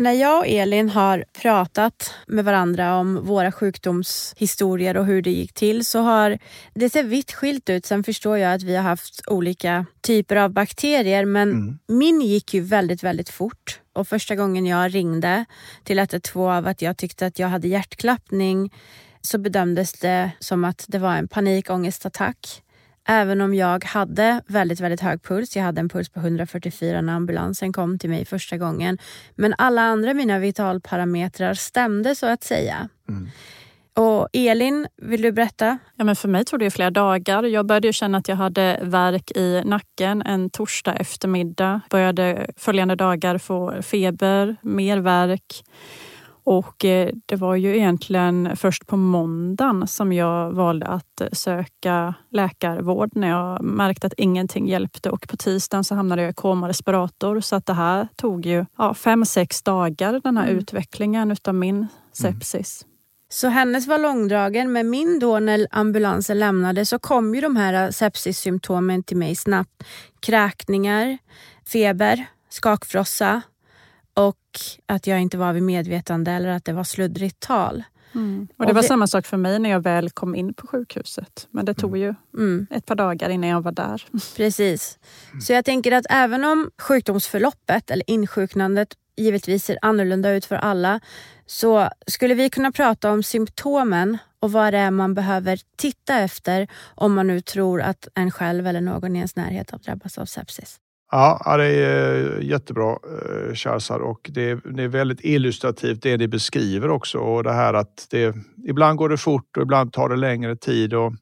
När 0.00 0.12
jag 0.12 0.38
och 0.38 0.46
Elin 0.46 0.88
har 0.88 1.24
pratat 1.42 2.14
med 2.26 2.44
varandra 2.44 2.96
om 2.96 3.26
våra 3.26 3.52
sjukdomshistorier 3.52 4.96
och 4.96 5.06
hur 5.06 5.22
det 5.22 5.30
gick 5.30 5.52
till 5.52 5.86
så 5.86 5.98
har 5.98 6.38
det 6.74 6.90
ser 6.90 7.02
vitt 7.02 7.32
skilt 7.32 7.70
ut. 7.70 7.86
Sen 7.86 8.04
förstår 8.04 8.38
jag 8.38 8.54
att 8.54 8.62
vi 8.62 8.76
har 8.76 8.82
haft 8.82 9.22
olika 9.26 9.86
typer 10.00 10.36
av 10.36 10.50
bakterier 10.50 11.24
men 11.24 11.50
mm. 11.50 11.78
min 11.88 12.20
gick 12.20 12.54
ju 12.54 12.60
väldigt, 12.60 13.02
väldigt 13.02 13.28
fort. 13.28 13.80
Och 14.00 14.08
första 14.08 14.36
gången 14.36 14.66
jag 14.66 14.94
ringde 14.94 15.44
till 15.84 15.98
112 15.98 16.50
av 16.50 16.66
att 16.66 16.82
jag 16.82 16.96
tyckte 16.96 17.26
att 17.26 17.38
jag 17.38 17.48
hade 17.48 17.68
hjärtklappning 17.68 18.72
så 19.20 19.38
bedömdes 19.38 19.92
det 19.92 20.30
som 20.38 20.64
att 20.64 20.84
det 20.88 20.98
var 20.98 21.16
en 21.16 21.28
panikångestattack. 21.28 22.62
Även 23.08 23.40
om 23.40 23.54
jag 23.54 23.84
hade 23.84 24.42
väldigt, 24.46 24.80
väldigt 24.80 25.00
hög 25.00 25.22
puls. 25.22 25.56
Jag 25.56 25.64
hade 25.64 25.80
en 25.80 25.88
puls 25.88 26.08
på 26.08 26.20
144 26.20 27.00
när 27.00 27.12
ambulansen 27.12 27.72
kom 27.72 27.98
till 27.98 28.10
mig 28.10 28.24
första 28.24 28.56
gången. 28.56 28.98
Men 29.34 29.54
alla 29.58 29.82
andra 29.82 30.14
mina 30.14 30.38
vitalparametrar 30.38 31.54
stämde 31.54 32.14
så 32.14 32.26
att 32.26 32.44
säga. 32.44 32.88
Mm. 33.08 33.28
Och 34.00 34.28
Elin, 34.32 34.86
vill 34.96 35.22
du 35.22 35.32
berätta? 35.32 35.78
Ja, 35.96 36.04
men 36.04 36.16
för 36.16 36.28
mig 36.28 36.44
tog 36.44 36.60
det 36.60 36.70
flera 36.70 36.90
dagar. 36.90 37.42
Jag 37.42 37.66
började 37.66 37.92
känna 37.92 38.18
att 38.18 38.28
jag 38.28 38.36
hade 38.36 38.80
värk 38.82 39.30
i 39.30 39.62
nacken 39.64 40.22
en 40.22 40.50
torsdag 40.50 40.94
eftermiddag. 40.94 41.80
Började 41.90 42.46
följande 42.56 42.94
dagar 42.94 43.38
få 43.38 43.82
feber, 43.82 44.56
mer 44.62 44.98
värk. 44.98 45.64
Och 46.44 46.84
eh, 46.84 47.10
det 47.26 47.36
var 47.36 47.54
ju 47.54 47.76
egentligen 47.76 48.56
först 48.56 48.86
på 48.86 48.96
måndagen 48.96 49.86
som 49.86 50.12
jag 50.12 50.52
valde 50.52 50.86
att 50.86 51.22
söka 51.32 52.14
läkarvård 52.30 53.10
när 53.14 53.28
jag 53.28 53.64
märkte 53.64 54.06
att 54.06 54.14
ingenting 54.16 54.68
hjälpte 54.68 55.10
och 55.10 55.28
på 55.28 55.36
tisdagen 55.36 55.84
så 55.84 55.94
hamnade 55.94 56.22
jag 56.22 56.30
i 56.30 56.34
koma 56.34 56.68
respirator. 56.68 57.40
Så 57.40 57.56
att 57.56 57.66
det 57.66 57.74
här 57.74 58.08
tog 58.16 58.46
ju 58.46 58.66
ja, 58.78 58.94
fem, 58.94 59.24
sex 59.24 59.62
dagar 59.62 60.20
den 60.24 60.36
här 60.36 60.44
mm. 60.44 60.58
utvecklingen 60.58 61.30
utav 61.30 61.54
min 61.54 61.76
mm. 61.76 61.88
sepsis. 62.12 62.82
Mm. 62.82 62.89
Så 63.32 63.48
hennes 63.48 63.86
var 63.86 63.98
långdragen, 63.98 64.72
men 64.72 64.90
min 64.90 65.18
då 65.18 65.38
när 65.38 65.66
ambulansen 65.70 66.38
lämnade 66.38 66.86
så 66.86 66.98
kom 66.98 67.34
ju 67.34 67.40
de 67.40 67.56
här 67.56 67.90
sepsissymptomen 67.90 69.02
till 69.02 69.16
mig 69.16 69.36
snabbt. 69.36 69.84
Kräkningar, 70.20 71.18
feber, 71.66 72.26
skakfrossa, 72.48 73.42
och 74.14 74.36
att 74.86 75.06
jag 75.06 75.20
inte 75.20 75.38
var 75.38 75.52
vid 75.52 75.62
medvetande 75.62 76.30
eller 76.30 76.48
att 76.48 76.64
det 76.64 76.72
var 76.72 76.84
sluddrigt 76.84 77.40
tal. 77.40 77.82
Mm. 78.14 78.48
Och 78.56 78.66
Det 78.66 78.72
var 78.72 78.80
och 78.80 78.84
samma 78.84 79.06
sak 79.06 79.26
för 79.26 79.36
mig 79.36 79.58
när 79.58 79.70
jag 79.70 79.80
väl 79.80 80.10
kom 80.10 80.34
in 80.34 80.54
på 80.54 80.66
sjukhuset. 80.66 81.48
Men 81.50 81.64
det 81.64 81.74
tog 81.74 81.96
ju 81.96 82.14
mm. 82.34 82.66
ett 82.70 82.86
par 82.86 82.94
dagar 82.94 83.28
innan 83.30 83.50
jag 83.50 83.60
var 83.60 83.72
där. 83.72 84.06
Precis. 84.36 84.98
Så 85.42 85.52
jag 85.52 85.64
tänker 85.64 85.92
att 85.92 86.06
även 86.10 86.44
om 86.44 86.70
sjukdomsförloppet 86.78 87.90
eller 87.90 88.10
insjuknandet 88.10 88.88
givetvis 89.20 89.64
ser 89.64 89.78
annorlunda 89.82 90.30
ut 90.30 90.44
för 90.44 90.56
alla 90.56 91.00
så 91.46 91.88
skulle 92.06 92.34
vi 92.34 92.50
kunna 92.50 92.72
prata 92.72 93.12
om 93.12 93.22
symptomen 93.22 94.18
och 94.40 94.52
vad 94.52 94.72
det 94.72 94.78
är 94.78 94.90
man 94.90 95.14
behöver 95.14 95.60
titta 95.76 96.18
efter 96.18 96.68
om 96.94 97.14
man 97.14 97.26
nu 97.26 97.40
tror 97.40 97.80
att 97.80 98.08
en 98.14 98.30
själv 98.30 98.66
eller 98.66 98.80
någon 98.80 99.16
i 99.16 99.18
ens 99.18 99.36
närhet 99.36 99.70
har 99.70 99.78
drabbats 99.78 100.18
av 100.18 100.24
sepsis. 100.24 100.76
Ja, 101.12 101.56
det 101.56 101.64
är 101.64 102.38
eh, 102.38 102.46
jättebra 102.46 102.90
eh, 102.90 103.54
Shahrzad 103.54 104.00
och 104.00 104.30
det 104.32 104.50
är, 104.50 104.60
det 104.76 104.82
är 104.82 104.88
väldigt 104.88 105.20
illustrativt 105.24 106.02
det 106.02 106.16
ni 106.16 106.28
beskriver 106.28 106.90
också 106.90 107.18
och 107.18 107.42
det 107.42 107.52
här 107.52 107.74
att 107.74 108.06
det, 108.10 108.34
ibland 108.68 108.98
går 108.98 109.08
det 109.08 109.18
fort 109.18 109.56
och 109.56 109.62
ibland 109.62 109.92
tar 109.92 110.08
det 110.08 110.16
längre 110.16 110.56
tid. 110.56 110.94
Och 110.94 111.12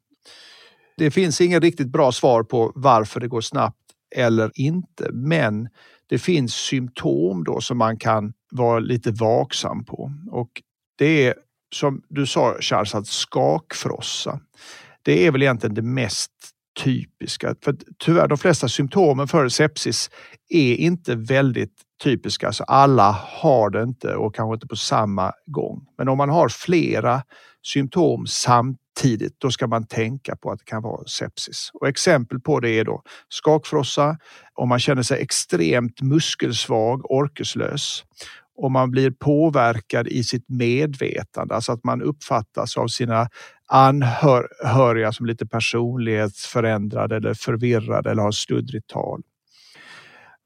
det 0.96 1.10
finns 1.10 1.40
inget 1.40 1.62
riktigt 1.62 1.88
bra 1.88 2.12
svar 2.12 2.42
på 2.42 2.72
varför 2.74 3.20
det 3.20 3.28
går 3.28 3.40
snabbt 3.40 3.76
eller 4.16 4.50
inte, 4.54 5.12
men 5.12 5.68
det 6.08 6.18
finns 6.18 6.54
symptom 6.54 7.44
då 7.44 7.60
som 7.60 7.78
man 7.78 7.98
kan 7.98 8.32
vara 8.50 8.78
lite 8.78 9.10
vaksam 9.10 9.84
på 9.84 10.12
och 10.30 10.48
det 10.98 11.26
är 11.26 11.34
som 11.74 12.02
du 12.08 12.26
sa 12.26 12.56
Charles 12.60 12.94
att 12.94 13.06
skakfrossa. 13.06 14.40
Det 15.02 15.26
är 15.26 15.32
väl 15.32 15.42
egentligen 15.42 15.74
det 15.74 15.82
mest 15.82 16.32
typiska. 16.84 17.54
För 17.64 17.76
tyvärr, 17.98 18.28
de 18.28 18.38
flesta 18.38 18.68
symptomen 18.68 19.28
för 19.28 19.48
sepsis 19.48 20.10
är 20.48 20.74
inte 20.74 21.14
väldigt 21.14 21.74
typiska. 22.02 22.46
Alltså 22.46 22.64
alla 22.64 23.10
har 23.26 23.70
det 23.70 23.82
inte 23.82 24.14
och 24.14 24.34
kanske 24.34 24.54
inte 24.54 24.66
på 24.66 24.76
samma 24.76 25.32
gång. 25.46 25.86
Men 25.98 26.08
om 26.08 26.18
man 26.18 26.28
har 26.28 26.48
flera 26.48 27.22
symptom 27.66 28.26
samtidigt, 28.26 28.87
då 29.38 29.50
ska 29.50 29.66
man 29.66 29.86
tänka 29.86 30.36
på 30.36 30.50
att 30.50 30.58
det 30.58 30.64
kan 30.64 30.82
vara 30.82 31.06
sepsis. 31.06 31.70
Och 31.74 31.88
exempel 31.88 32.40
på 32.40 32.60
det 32.60 32.70
är 32.70 32.84
då 32.84 33.02
skakfrossa, 33.28 34.18
om 34.54 34.68
man 34.68 34.78
känner 34.78 35.02
sig 35.02 35.22
extremt 35.22 36.02
muskelsvag, 36.02 37.10
orkeslös, 37.10 38.04
om 38.56 38.72
man 38.72 38.90
blir 38.90 39.10
påverkad 39.10 40.08
i 40.08 40.24
sitt 40.24 40.48
medvetande, 40.48 41.54
alltså 41.54 41.72
att 41.72 41.84
man 41.84 42.02
uppfattas 42.02 42.76
av 42.76 42.88
sina 42.88 43.28
anhöriga 43.66 45.12
som 45.12 45.26
lite 45.26 45.46
personlighetsförändrade 45.46 47.16
eller 47.16 47.34
förvirrade 47.34 48.10
eller 48.10 48.22
har 48.22 48.32
sluddrigt 48.32 48.86
tal. 48.86 49.22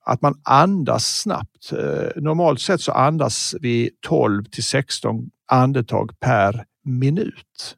Att 0.04 0.22
man 0.22 0.40
andas 0.44 1.06
snabbt. 1.06 1.72
Eh, 1.72 2.22
normalt 2.22 2.60
sett 2.60 2.80
så 2.80 2.92
andas 2.92 3.54
vi 3.60 3.90
12 4.00 4.44
till 4.44 4.64
16 4.64 5.30
andetag 5.46 6.20
per 6.20 6.64
minut. 6.84 7.76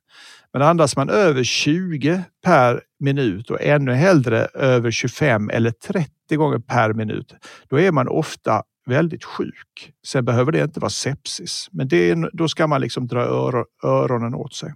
Men 0.54 0.62
andas 0.62 0.96
man 0.96 1.10
över 1.10 1.44
20 1.44 2.24
per 2.44 2.82
minut 3.00 3.50
och 3.50 3.62
ännu 3.62 3.92
hellre 3.92 4.38
över 4.54 4.90
25 4.90 5.50
eller 5.50 5.70
30 5.70 6.36
gånger 6.36 6.58
per 6.58 6.92
minut, 6.92 7.34
då 7.68 7.80
är 7.80 7.92
man 7.92 8.08
ofta 8.08 8.62
väldigt 8.86 9.24
sjuk. 9.24 9.92
Sen 10.06 10.24
behöver 10.24 10.52
det 10.52 10.62
inte 10.62 10.80
vara 10.80 10.90
sepsis, 10.90 11.68
men 11.72 11.88
det 11.88 12.14
då 12.32 12.48
ska 12.48 12.66
man 12.66 12.80
liksom 12.80 13.06
dra 13.06 13.20
öronen 13.82 14.34
åt 14.34 14.54
sig. 14.54 14.74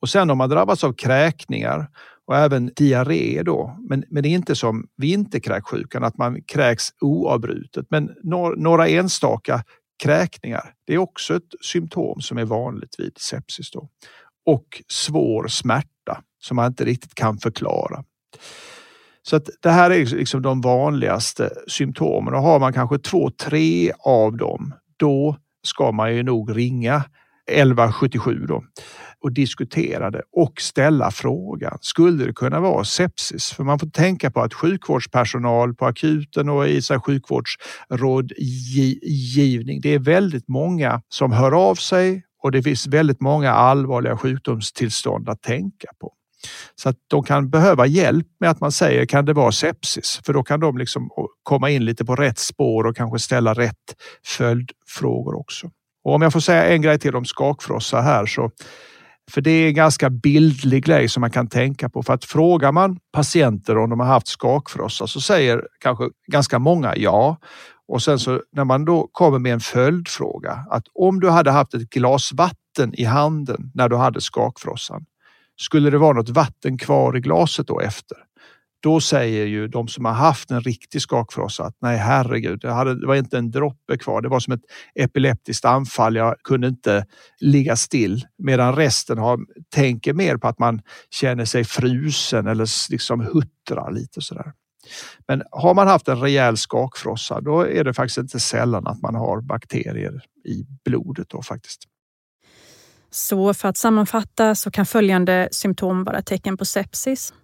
Och 0.00 0.08
sen 0.08 0.30
om 0.30 0.38
man 0.38 0.50
drabbas 0.50 0.84
av 0.84 0.92
kräkningar 0.92 1.86
och 2.26 2.36
även 2.36 2.70
diarré 2.76 3.42
då, 3.42 3.76
men, 3.88 4.04
men 4.10 4.22
det 4.22 4.28
är 4.28 4.34
inte 4.34 4.54
som 4.54 4.86
vinterkräksjukan 4.96 6.04
att 6.04 6.18
man 6.18 6.42
kräks 6.42 6.88
oavbrutet, 7.00 7.86
men 7.90 8.10
några, 8.22 8.54
några 8.56 8.88
enstaka 8.88 9.64
kräkningar. 10.02 10.74
Det 10.86 10.94
är 10.94 10.98
också 10.98 11.36
ett 11.36 11.54
symptom 11.60 12.20
som 12.20 12.38
är 12.38 12.44
vanligt 12.44 12.94
vid 12.98 13.18
sepsis 13.18 13.70
då. 13.70 13.88
Och 14.46 14.82
svår 14.88 15.48
smärta 15.48 16.22
som 16.42 16.56
man 16.56 16.66
inte 16.66 16.84
riktigt 16.84 17.14
kan 17.14 17.38
förklara. 17.38 18.04
Så 19.22 19.36
att 19.36 19.48
det 19.62 19.70
här 19.70 19.90
är 19.90 20.06
liksom 20.06 20.42
de 20.42 20.60
vanligaste 20.60 21.50
symptomen 21.68 22.34
och 22.34 22.42
har 22.42 22.60
man 22.60 22.72
kanske 22.72 22.98
två, 22.98 23.30
tre 23.30 23.92
av 23.98 24.36
dem, 24.36 24.74
då 24.96 25.36
ska 25.66 25.92
man 25.92 26.16
ju 26.16 26.22
nog 26.22 26.56
ringa 26.56 27.04
1177 27.50 28.46
då 28.48 28.64
och 29.20 29.32
diskutera 29.32 30.10
det 30.10 30.22
och 30.32 30.60
ställa 30.60 31.10
frågan. 31.10 31.78
Skulle 31.80 32.24
det 32.24 32.32
kunna 32.32 32.60
vara 32.60 32.84
sepsis? 32.84 33.52
För 33.52 33.64
man 33.64 33.78
får 33.78 33.86
tänka 33.86 34.30
på 34.30 34.40
att 34.40 34.54
sjukvårdspersonal 34.54 35.74
på 35.74 35.86
akuten 35.86 36.48
och 36.48 36.68
i 36.68 36.82
sjukvårdsrådgivning, 36.82 39.80
det 39.80 39.94
är 39.94 39.98
väldigt 39.98 40.48
många 40.48 41.02
som 41.08 41.32
hör 41.32 41.52
av 41.52 41.74
sig 41.74 42.22
och 42.42 42.52
det 42.52 42.62
finns 42.62 42.86
väldigt 42.86 43.20
många 43.20 43.52
allvarliga 43.52 44.16
sjukdomstillstånd 44.16 45.28
att 45.28 45.42
tänka 45.42 45.88
på. 46.00 46.12
Så 46.74 46.88
att 46.88 46.96
de 47.08 47.22
kan 47.22 47.50
behöva 47.50 47.86
hjälp 47.86 48.26
med 48.40 48.50
att 48.50 48.60
man 48.60 48.72
säger 48.72 49.06
kan 49.06 49.24
det 49.24 49.32
vara 49.32 49.52
sepsis? 49.52 50.20
För 50.26 50.32
då 50.32 50.42
kan 50.42 50.60
de 50.60 50.78
liksom 50.78 51.10
komma 51.42 51.70
in 51.70 51.84
lite 51.84 52.04
på 52.04 52.16
rätt 52.16 52.38
spår 52.38 52.86
och 52.86 52.96
kanske 52.96 53.18
ställa 53.18 53.54
rätt 53.54 53.96
följdfrågor 54.26 55.34
också. 55.34 55.70
Och 56.04 56.14
om 56.14 56.22
jag 56.22 56.32
får 56.32 56.40
säga 56.40 56.64
en 56.64 56.82
grej 56.82 56.98
till 56.98 57.16
om 57.16 57.24
skakfrossa 57.24 58.00
här 58.00 58.26
så 58.26 58.50
för 59.30 59.40
det 59.40 59.50
är 59.50 59.68
en 59.68 59.74
ganska 59.74 60.10
bildlig 60.10 60.84
grej 60.84 61.08
som 61.08 61.20
man 61.20 61.30
kan 61.30 61.48
tänka 61.48 61.88
på. 61.88 62.02
För 62.02 62.12
att 62.12 62.24
frågar 62.24 62.72
man 62.72 62.98
patienter 63.12 63.78
om 63.78 63.90
de 63.90 64.00
har 64.00 64.06
haft 64.06 64.28
skakfrossa 64.28 65.06
så 65.06 65.20
säger 65.20 65.62
kanske 65.80 66.04
ganska 66.26 66.58
många 66.58 66.96
ja. 66.96 67.36
Och 67.92 68.02
sen 68.02 68.18
så 68.18 68.42
när 68.52 68.64
man 68.64 68.84
då 68.84 69.08
kommer 69.12 69.38
med 69.38 69.52
en 69.52 69.60
följdfråga 69.60 70.66
att 70.70 70.84
om 70.94 71.20
du 71.20 71.30
hade 71.30 71.50
haft 71.50 71.74
ett 71.74 71.90
glas 71.90 72.32
vatten 72.32 72.94
i 72.94 73.04
handen 73.04 73.70
när 73.74 73.88
du 73.88 73.96
hade 73.96 74.20
skakfrossan, 74.20 75.04
skulle 75.60 75.90
det 75.90 75.98
vara 75.98 76.12
något 76.12 76.28
vatten 76.28 76.78
kvar 76.78 77.16
i 77.16 77.20
glaset 77.20 77.66
då 77.66 77.80
efter? 77.80 78.18
Då 78.82 79.00
säger 79.00 79.46
ju 79.46 79.68
de 79.68 79.88
som 79.88 80.04
har 80.04 80.12
haft 80.12 80.50
en 80.50 80.60
riktig 80.60 81.02
skakfrossa 81.02 81.64
att 81.64 81.76
nej 81.80 81.98
herregud, 81.98 82.60
det, 82.60 82.72
hade, 82.72 83.00
det 83.00 83.06
var 83.06 83.14
inte 83.14 83.38
en 83.38 83.50
droppe 83.50 83.98
kvar. 83.98 84.22
Det 84.22 84.28
var 84.28 84.40
som 84.40 84.52
ett 84.52 84.64
epileptiskt 84.94 85.64
anfall. 85.64 86.16
Jag 86.16 86.36
kunde 86.44 86.68
inte 86.68 87.06
ligga 87.40 87.76
still. 87.76 88.26
Medan 88.38 88.76
resten 88.76 89.18
har, 89.18 89.38
tänker 89.74 90.12
mer 90.12 90.36
på 90.36 90.48
att 90.48 90.58
man 90.58 90.80
känner 91.10 91.44
sig 91.44 91.64
frusen 91.64 92.46
eller 92.46 92.90
liksom 92.90 93.20
huttrar 93.20 93.92
lite 93.92 94.20
sådär. 94.20 94.52
Men 95.28 95.42
har 95.50 95.74
man 95.74 95.88
haft 95.88 96.08
en 96.08 96.20
rejäl 96.20 96.56
skakfrossa, 96.56 97.40
då 97.40 97.60
är 97.60 97.84
det 97.84 97.94
faktiskt 97.94 98.18
inte 98.18 98.40
sällan 98.40 98.86
att 98.86 99.02
man 99.02 99.14
har 99.14 99.40
bakterier 99.40 100.24
i 100.44 100.64
blodet 100.84 101.28
då 101.28 101.42
faktiskt. 101.42 101.82
Så 103.10 103.54
för 103.54 103.68
att 103.68 103.76
sammanfatta 103.76 104.54
så 104.54 104.70
kan 104.70 104.86
följande 104.86 105.48
symptom 105.52 106.04
vara 106.04 106.22
tecken 106.22 106.56
på 106.56 106.64
sepsis. 106.64 107.34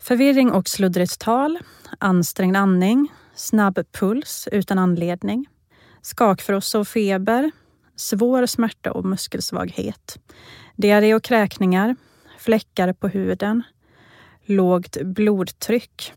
Förvirring 0.00 0.52
och 0.52 0.68
sluddrigt 0.68 1.20
tal, 1.20 1.58
ansträngd 1.98 2.56
andning, 2.56 3.08
snabb 3.34 3.78
puls 3.92 4.48
utan 4.52 4.78
anledning, 4.78 5.46
skakfrossa 6.02 6.78
och 6.78 6.88
feber, 6.88 7.50
svår 7.96 8.46
smärta 8.46 8.92
och 8.92 9.04
muskelsvaghet, 9.04 10.18
diarré 10.76 11.14
och 11.14 11.24
kräkningar, 11.24 11.96
fläckar 12.38 12.92
på 12.92 13.08
huden, 13.08 13.62
lågt 14.46 14.96
blodtryck. 15.02 16.12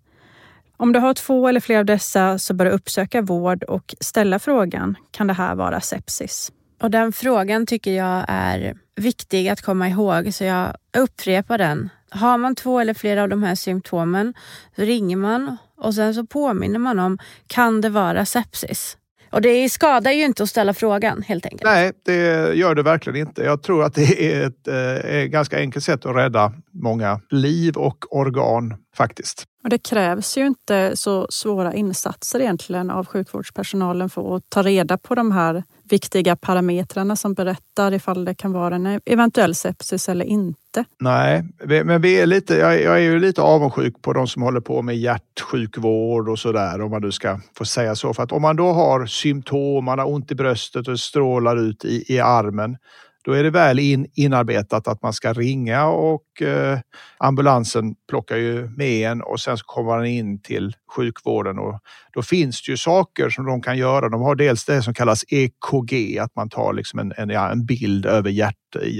Om 0.77 0.91
du 0.91 0.99
har 0.99 1.13
två 1.13 1.47
eller 1.47 1.59
fler 1.59 1.79
av 1.79 1.85
dessa 1.85 2.39
så 2.39 2.53
bör 2.53 2.65
du 2.65 2.71
uppsöka 2.71 3.21
vård 3.21 3.63
och 3.63 3.95
ställa 3.99 4.39
frågan, 4.39 4.95
kan 5.11 5.27
det 5.27 5.33
här 5.33 5.55
vara 5.55 5.81
sepsis? 5.81 6.51
Och 6.81 6.91
den 6.91 7.13
frågan 7.13 7.65
tycker 7.65 7.91
jag 7.91 8.25
är 8.27 8.75
viktig 8.95 9.47
att 9.47 9.61
komma 9.61 9.89
ihåg, 9.89 10.33
så 10.33 10.43
jag 10.43 10.75
upprepar 10.97 11.57
den. 11.57 11.89
Har 12.09 12.37
man 12.37 12.55
två 12.55 12.79
eller 12.79 12.93
flera 12.93 13.23
av 13.23 13.29
de 13.29 13.43
här 13.43 13.55
symptomen 13.55 14.33
så 14.75 14.81
ringer 14.81 15.17
man 15.17 15.57
och 15.77 15.95
sen 15.95 16.13
så 16.13 16.25
påminner 16.25 16.79
man 16.79 16.99
om, 16.99 17.17
kan 17.47 17.81
det 17.81 17.89
vara 17.89 18.25
sepsis? 18.25 18.97
Och 19.31 19.41
det 19.41 19.69
skadar 19.69 20.11
ju 20.11 20.23
inte 20.23 20.43
att 20.43 20.49
ställa 20.49 20.73
frågan 20.73 21.21
helt 21.21 21.45
enkelt. 21.45 21.63
Nej, 21.63 21.91
det 22.05 22.53
gör 22.53 22.75
det 22.75 22.83
verkligen 22.83 23.27
inte. 23.27 23.43
Jag 23.43 23.63
tror 23.63 23.83
att 23.83 23.95
det 23.95 24.33
är 24.33 24.47
ett, 24.47 24.67
eh, 24.67 25.15
ett 25.15 25.31
ganska 25.31 25.57
enkelt 25.57 25.85
sätt 25.85 26.05
att 26.05 26.15
rädda 26.15 26.53
många 26.71 27.21
liv 27.29 27.77
och 27.77 28.15
organ 28.15 28.73
faktiskt. 28.97 29.45
Och 29.65 29.69
det 29.69 29.77
krävs 29.77 30.37
ju 30.37 30.47
inte 30.47 30.95
så 30.95 31.27
svåra 31.29 31.73
insatser 31.73 32.39
egentligen 32.39 32.89
av 32.89 33.05
sjukvårdspersonalen 33.05 34.09
för 34.09 34.35
att 34.35 34.43
ta 34.49 34.61
reda 34.61 34.97
på 34.97 35.15
de 35.15 35.31
här 35.31 35.63
viktiga 35.89 36.35
parametrarna 36.35 37.15
som 37.15 37.33
berättar 37.33 37.93
ifall 37.93 38.25
det 38.25 38.35
kan 38.35 38.51
vara 38.51 38.75
en 38.75 39.01
eventuell 39.05 39.55
sepsis 39.55 40.09
eller 40.09 40.25
inte. 40.25 40.85
Nej, 40.99 41.43
men 41.83 42.01
vi 42.01 42.21
är 42.21 42.25
lite, 42.25 42.55
jag 42.55 42.95
är 42.95 42.97
ju 42.97 43.19
lite 43.19 43.41
avundsjuk 43.41 44.01
på 44.01 44.13
de 44.13 44.27
som 44.27 44.41
håller 44.41 44.61
på 44.61 44.81
med 44.81 44.97
hjärtsjukvård 44.97 46.29
och 46.29 46.39
sådär 46.39 46.81
om 46.81 46.91
man 46.91 47.01
nu 47.01 47.11
ska 47.11 47.39
få 47.57 47.65
säga 47.65 47.95
så. 47.95 48.13
För 48.13 48.23
att 48.23 48.31
om 48.31 48.41
man 48.41 48.55
då 48.55 48.71
har 48.71 49.05
symptom, 49.05 49.85
man 49.85 49.99
har 49.99 50.13
ont 50.13 50.31
i 50.31 50.35
bröstet 50.35 50.87
och 50.87 50.99
strålar 50.99 51.57
ut 51.57 51.85
i, 51.85 52.13
i 52.15 52.19
armen 52.19 52.77
då 53.25 53.31
är 53.31 53.43
det 53.43 53.49
väl 53.49 53.79
in, 53.79 54.07
inarbetat 54.13 54.87
att 54.87 55.01
man 55.01 55.13
ska 55.13 55.33
ringa 55.33 55.85
och 55.85 56.41
eh, 56.41 56.79
ambulansen 57.17 57.95
plockar 58.09 58.37
ju 58.37 58.69
med 58.69 59.11
en 59.11 59.21
och 59.21 59.39
sen 59.39 59.57
så 59.57 59.65
kommer 59.65 59.97
man 59.97 60.05
in 60.05 60.41
till 60.41 60.75
sjukvården 60.95 61.59
och 61.59 61.79
då 62.13 62.21
finns 62.21 62.63
det 62.63 62.71
ju 62.71 62.77
saker 62.77 63.29
som 63.29 63.45
de 63.45 63.61
kan 63.61 63.77
göra. 63.77 64.09
De 64.09 64.21
har 64.21 64.35
dels 64.35 64.65
det 64.65 64.81
som 64.81 64.93
kallas 64.93 65.23
EKG, 65.27 66.19
att 66.19 66.35
man 66.35 66.49
tar 66.49 66.73
liksom 66.73 66.99
en, 66.99 67.13
en, 67.17 67.29
en 67.29 67.65
bild 67.65 68.05
över 68.05 68.29
hjärt, 68.29 68.55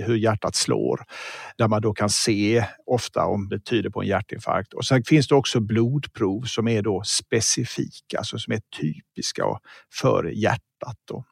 hur 0.05 0.15
hjärtat 0.15 0.55
slår, 0.55 0.99
där 1.57 1.67
man 1.67 1.81
då 1.81 1.93
kan 1.93 2.09
se 2.09 2.65
ofta 2.85 3.25
om 3.25 3.49
det 3.49 3.59
tyder 3.59 3.89
på 3.89 4.01
en 4.01 4.07
hjärtinfarkt. 4.07 4.73
Och 4.73 4.85
sen 4.85 5.03
finns 5.03 5.27
det 5.27 5.35
också 5.35 5.59
blodprov 5.59 6.41
som 6.41 6.67
är 6.67 6.81
då 6.81 7.03
specifika, 7.05 8.17
alltså 8.17 8.37
som 8.37 8.53
är 8.53 8.61
typiska 8.79 9.43
för 9.99 10.23
hjärtat. 10.23 10.97
Då. 11.07 11.23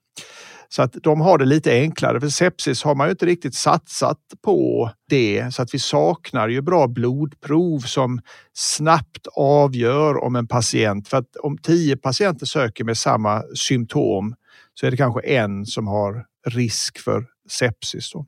Så 0.76 0.82
att 0.82 0.94
de 1.04 1.22
har 1.22 1.38
det 1.38 1.46
lite 1.46 1.72
enklare. 1.72 2.20
För 2.22 2.30
sepsis 2.30 2.84
har 2.84 2.96
man 2.96 3.08
ju 3.08 3.12
inte 3.12 3.26
riktigt 3.26 3.56
satsat 3.56 4.20
på 4.44 4.90
det 5.10 5.54
så 5.54 5.62
att 5.62 5.74
vi 5.74 5.80
saknar 5.80 6.48
ju 6.48 6.62
bra 6.62 6.88
blodprov 6.88 7.80
som 7.80 8.22
snabbt 8.54 9.28
avgör 9.36 10.24
om 10.24 10.36
en 10.36 10.48
patient, 10.48 11.08
för 11.08 11.18
att 11.18 11.36
om 11.36 11.58
tio 11.58 11.98
patienter 11.98 12.46
söker 12.46 12.84
med 12.84 12.98
samma 12.98 13.44
symptom 13.56 14.36
så 14.74 14.88
är 14.88 14.92
det 14.92 14.98
kanske 14.98 15.22
en 15.22 15.66
som 15.66 15.88
har 15.88 16.26
risk 16.48 17.00
för 17.00 17.26
sepsis. 17.50 18.12
Då. 18.12 18.26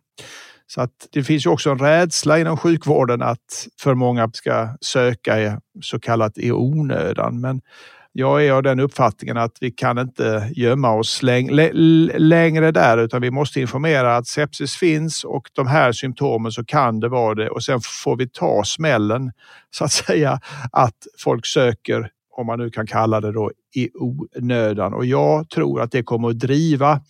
Så 0.68 0.82
att 0.82 1.08
det 1.12 1.24
finns 1.24 1.46
ju 1.46 1.50
också 1.50 1.70
en 1.70 1.80
rädsla 1.80 2.40
inom 2.40 2.58
sjukvården 2.58 3.22
att 3.22 3.68
för 3.80 3.94
många 3.94 4.30
ska 4.34 4.78
söka 4.82 5.62
så 5.82 6.00
kallat 6.00 6.38
i 6.38 6.52
onödan. 6.52 7.42
Men 7.42 7.62
jag 8.18 8.46
är 8.46 8.52
av 8.52 8.64
den 8.64 8.80
uppfattningen 8.80 9.38
att 9.38 9.58
vi 9.62 9.72
kan 9.72 9.98
inte 9.98 10.52
gömma 10.56 10.92
oss 10.92 11.24
läng 11.24 11.50
längre 12.18 12.72
där 12.72 12.98
utan 12.98 13.22
vi 13.22 13.32
måste 13.32 13.62
informera 13.62 14.18
att 14.18 14.28
sepsis 14.28 14.76
finns 14.76 15.24
och 15.24 15.50
de 15.54 15.68
här 15.68 15.92
symptomen 15.92 16.52
så 16.52 16.66
kan 16.66 17.00
det 17.00 17.10
vara 17.10 17.36
det 17.36 17.50
och 17.50 17.64
sen 17.64 17.80
får 18.04 18.18
vi 18.18 18.30
ta 18.30 18.64
smällen 18.66 19.32
så 19.70 19.84
att 19.84 19.92
säga 19.92 20.40
att 20.72 20.96
folk 21.24 21.46
söker 21.46 22.10
om 22.38 22.48
man 22.48 22.60
nu 22.60 22.70
kan 22.70 22.88
kalla 22.88 23.22
det 23.22 23.32
då 23.32 23.52
i 23.76 23.90
onödan 23.94 24.94
och 24.94 25.06
jag 25.06 25.50
tror 25.50 25.82
att 25.82 25.92
det 25.92 26.04
kommer 26.04 26.30
att 26.30 26.40
driva 26.40 27.02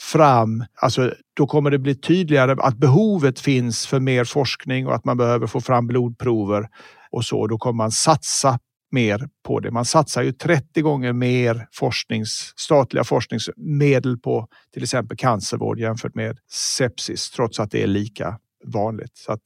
fram, 0.00 0.64
alltså 0.74 1.14
då 1.34 1.46
kommer 1.46 1.70
det 1.70 1.78
bli 1.78 1.94
tydligare 1.94 2.56
att 2.58 2.76
behovet 2.76 3.40
finns 3.40 3.86
för 3.86 4.00
mer 4.00 4.24
forskning 4.24 4.86
och 4.86 4.94
att 4.94 5.04
man 5.04 5.16
behöver 5.16 5.46
få 5.46 5.60
fram 5.60 5.86
blodprover 5.86 6.68
och 7.10 7.24
så. 7.24 7.46
Då 7.46 7.58
kommer 7.58 7.76
man 7.76 7.90
satsa 7.90 8.58
mer 8.90 9.28
på 9.42 9.60
det. 9.60 9.70
Man 9.70 9.84
satsar 9.84 10.22
ju 10.22 10.32
30 10.32 10.80
gånger 10.80 11.12
mer 11.12 11.68
forsknings, 11.72 12.52
statliga 12.56 13.04
forskningsmedel 13.04 14.18
på 14.18 14.48
till 14.72 14.82
exempel 14.82 15.16
cancervård 15.16 15.78
jämfört 15.78 16.14
med 16.14 16.38
sepsis 16.50 17.30
trots 17.30 17.60
att 17.60 17.70
det 17.70 17.82
är 17.82 17.86
lika 17.86 18.38
vanligt. 18.64 19.16
Så 19.18 19.32
att 19.32 19.42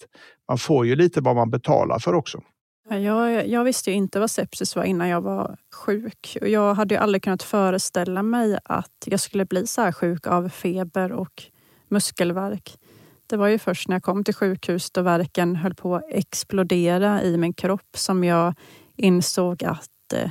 man 0.49 0.59
får 0.59 0.87
ju 0.87 0.97
lite 0.97 1.21
vad 1.21 1.37
man 1.37 1.51
betalar 1.51 1.99
för 1.99 2.15
också. 2.15 2.43
Jag, 2.89 3.49
jag 3.49 3.65
visste 3.65 3.91
ju 3.91 3.97
inte 3.97 4.21
vad 4.21 4.31
sepsis 4.31 4.77
var 4.77 4.85
innan 4.85 5.09
jag 5.09 5.21
var 5.21 5.57
sjuk. 5.75 6.37
och 6.41 6.49
Jag 6.49 6.75
hade 6.75 6.95
ju 6.95 7.01
aldrig 7.01 7.23
kunnat 7.23 7.43
föreställa 7.43 8.23
mig 8.23 8.59
att 8.65 9.05
jag 9.05 9.21
skulle 9.21 9.45
bli 9.45 9.67
så 9.67 9.83
här 9.83 9.93
sjuk 9.93 10.27
av 10.27 10.49
feber 10.49 11.13
och 11.13 11.43
muskelvärk. 11.89 12.79
Det 13.27 13.37
var 13.37 13.49
ju 13.49 13.59
först 13.59 13.89
när 13.89 13.97
jag 13.97 14.03
kom 14.03 14.25
till 14.25 14.35
sjukhus 14.35 14.91
då 14.91 15.03
verken 15.03 15.57
höll 15.57 15.75
på 15.75 15.97
att 15.97 16.05
explodera 16.09 17.23
i 17.23 17.37
min 17.37 17.53
kropp 17.53 17.97
som 17.97 18.25
jag 18.25 18.55
insåg 18.97 19.65
att 19.65 20.13
eh, 20.15 20.31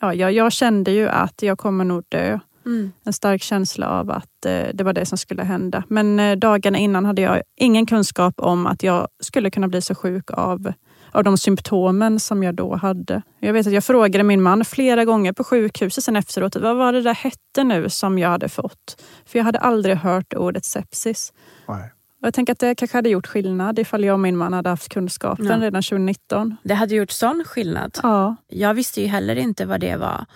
ja, 0.00 0.14
jag, 0.14 0.32
jag 0.32 0.52
kände 0.52 0.90
ju 0.90 1.08
att 1.08 1.42
jag 1.42 1.58
kommer 1.58 1.84
nog 1.84 2.04
dö. 2.08 2.38
Mm. 2.66 2.92
En 3.04 3.12
stark 3.12 3.42
känsla 3.42 3.88
av 3.88 4.10
att 4.10 4.46
eh, 4.46 4.66
det 4.74 4.84
var 4.84 4.92
det 4.92 5.06
som 5.06 5.18
skulle 5.18 5.42
hända. 5.42 5.82
Men 5.88 6.20
eh, 6.20 6.36
dagarna 6.36 6.78
innan 6.78 7.04
hade 7.04 7.22
jag 7.22 7.42
ingen 7.56 7.86
kunskap 7.86 8.34
om 8.36 8.66
att 8.66 8.82
jag 8.82 9.08
skulle 9.20 9.50
kunna 9.50 9.68
bli 9.68 9.82
så 9.82 9.94
sjuk 9.94 10.30
av, 10.30 10.72
av 11.12 11.24
de 11.24 11.38
symptomen 11.38 12.20
som 12.20 12.42
jag 12.42 12.54
då 12.54 12.76
hade. 12.76 13.22
Jag 13.40 13.52
vet 13.52 13.66
att 13.66 13.72
jag 13.72 13.84
frågade 13.84 14.24
min 14.24 14.42
man 14.42 14.64
flera 14.64 15.04
gånger 15.04 15.32
på 15.32 15.44
sjukhuset 15.44 16.04
sen 16.04 16.16
efteråt, 16.16 16.56
vad 16.56 16.76
var 16.76 16.92
det 16.92 17.02
där 17.02 17.14
hette 17.14 17.64
nu 17.64 17.88
som 17.88 18.18
jag 18.18 18.28
hade 18.28 18.48
fått? 18.48 19.02
För 19.26 19.38
jag 19.38 19.44
hade 19.44 19.58
aldrig 19.58 19.96
hört 19.96 20.34
ordet 20.34 20.64
sepsis. 20.64 21.32
Nej. 21.68 21.93
Och 22.24 22.28
jag 22.28 22.34
tänker 22.34 22.52
att 22.52 22.58
det 22.58 22.74
kanske 22.74 22.98
hade 22.98 23.08
gjort 23.08 23.26
skillnad 23.26 23.78
ifall 23.78 24.04
jag 24.04 24.14
och 24.14 24.20
min 24.20 24.36
man 24.36 24.52
hade 24.52 24.68
haft 24.68 24.88
kunskapen 24.88 25.46
ja. 25.46 25.56
redan 25.56 25.82
2019. 25.82 26.56
Det 26.62 26.74
hade 26.74 26.94
gjort 26.94 27.10
sån 27.10 27.44
skillnad. 27.46 27.98
Ja. 28.02 28.36
Jag 28.48 28.74
visste 28.74 29.00
ju 29.00 29.06
heller 29.06 29.36
inte 29.36 29.66
vad 29.66 29.80
det 29.80 29.96
var. 29.96 30.26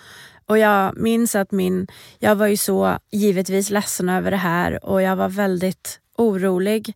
Och 0.45 0.57
jag 0.57 0.97
minns 0.97 1.35
att 1.35 1.51
min, 1.51 1.87
jag 2.19 2.35
var 2.35 2.47
ju 2.47 2.57
så 2.57 2.97
givetvis 3.11 3.69
ledsen 3.69 4.09
över 4.09 4.31
det 4.31 4.37
här 4.37 4.85
och 4.85 5.01
jag 5.01 5.15
var 5.15 5.29
väldigt 5.29 5.99
orolig 6.17 6.93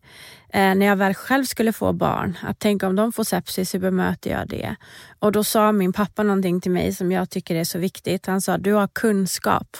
eh, 0.48 0.74
när 0.74 0.86
jag 0.86 0.96
väl 0.96 1.14
själv 1.14 1.44
skulle 1.44 1.72
få 1.72 1.92
barn. 1.92 2.38
Att 2.42 2.58
tänka 2.58 2.86
om 2.86 2.96
de 2.96 3.12
får 3.12 3.24
sepsis, 3.24 3.74
hur 3.74 3.80
bemöter 3.80 4.30
jag 4.30 4.48
det? 4.48 4.76
Och 5.18 5.32
då 5.32 5.44
sa 5.44 5.72
min 5.72 5.92
pappa 5.92 6.22
någonting 6.22 6.60
till 6.60 6.72
mig 6.72 6.94
som 6.94 7.12
jag 7.12 7.30
tycker 7.30 7.54
är 7.54 7.64
så 7.64 7.78
viktigt. 7.78 8.26
Han 8.26 8.40
sa, 8.40 8.58
du 8.58 8.72
har 8.72 8.88
kunskap. 8.88 9.76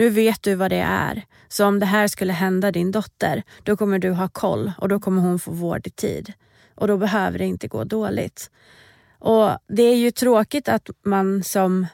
Nu 0.00 0.10
vet 0.10 0.42
du 0.42 0.54
vad 0.54 0.70
det 0.70 0.80
är. 0.80 1.22
Så 1.48 1.66
om 1.66 1.78
det 1.78 1.86
här 1.86 2.08
skulle 2.08 2.32
hända 2.32 2.72
din 2.72 2.90
dotter, 2.90 3.42
då 3.62 3.76
kommer 3.76 3.98
du 3.98 4.10
ha 4.10 4.28
koll 4.28 4.72
och 4.78 4.88
då 4.88 5.00
kommer 5.00 5.22
hon 5.22 5.38
få 5.38 5.50
vård 5.50 5.86
i 5.86 5.90
tid. 5.90 6.32
Och 6.74 6.88
då 6.88 6.96
behöver 6.96 7.38
det 7.38 7.44
inte 7.44 7.68
gå 7.68 7.84
dåligt. 7.84 8.50
Och 9.18 9.50
Det 9.68 9.82
är 9.82 9.96
ju 9.96 10.10
tråkigt 10.10 10.68
att 10.68 10.90
man 11.04 11.42
som 11.42 11.86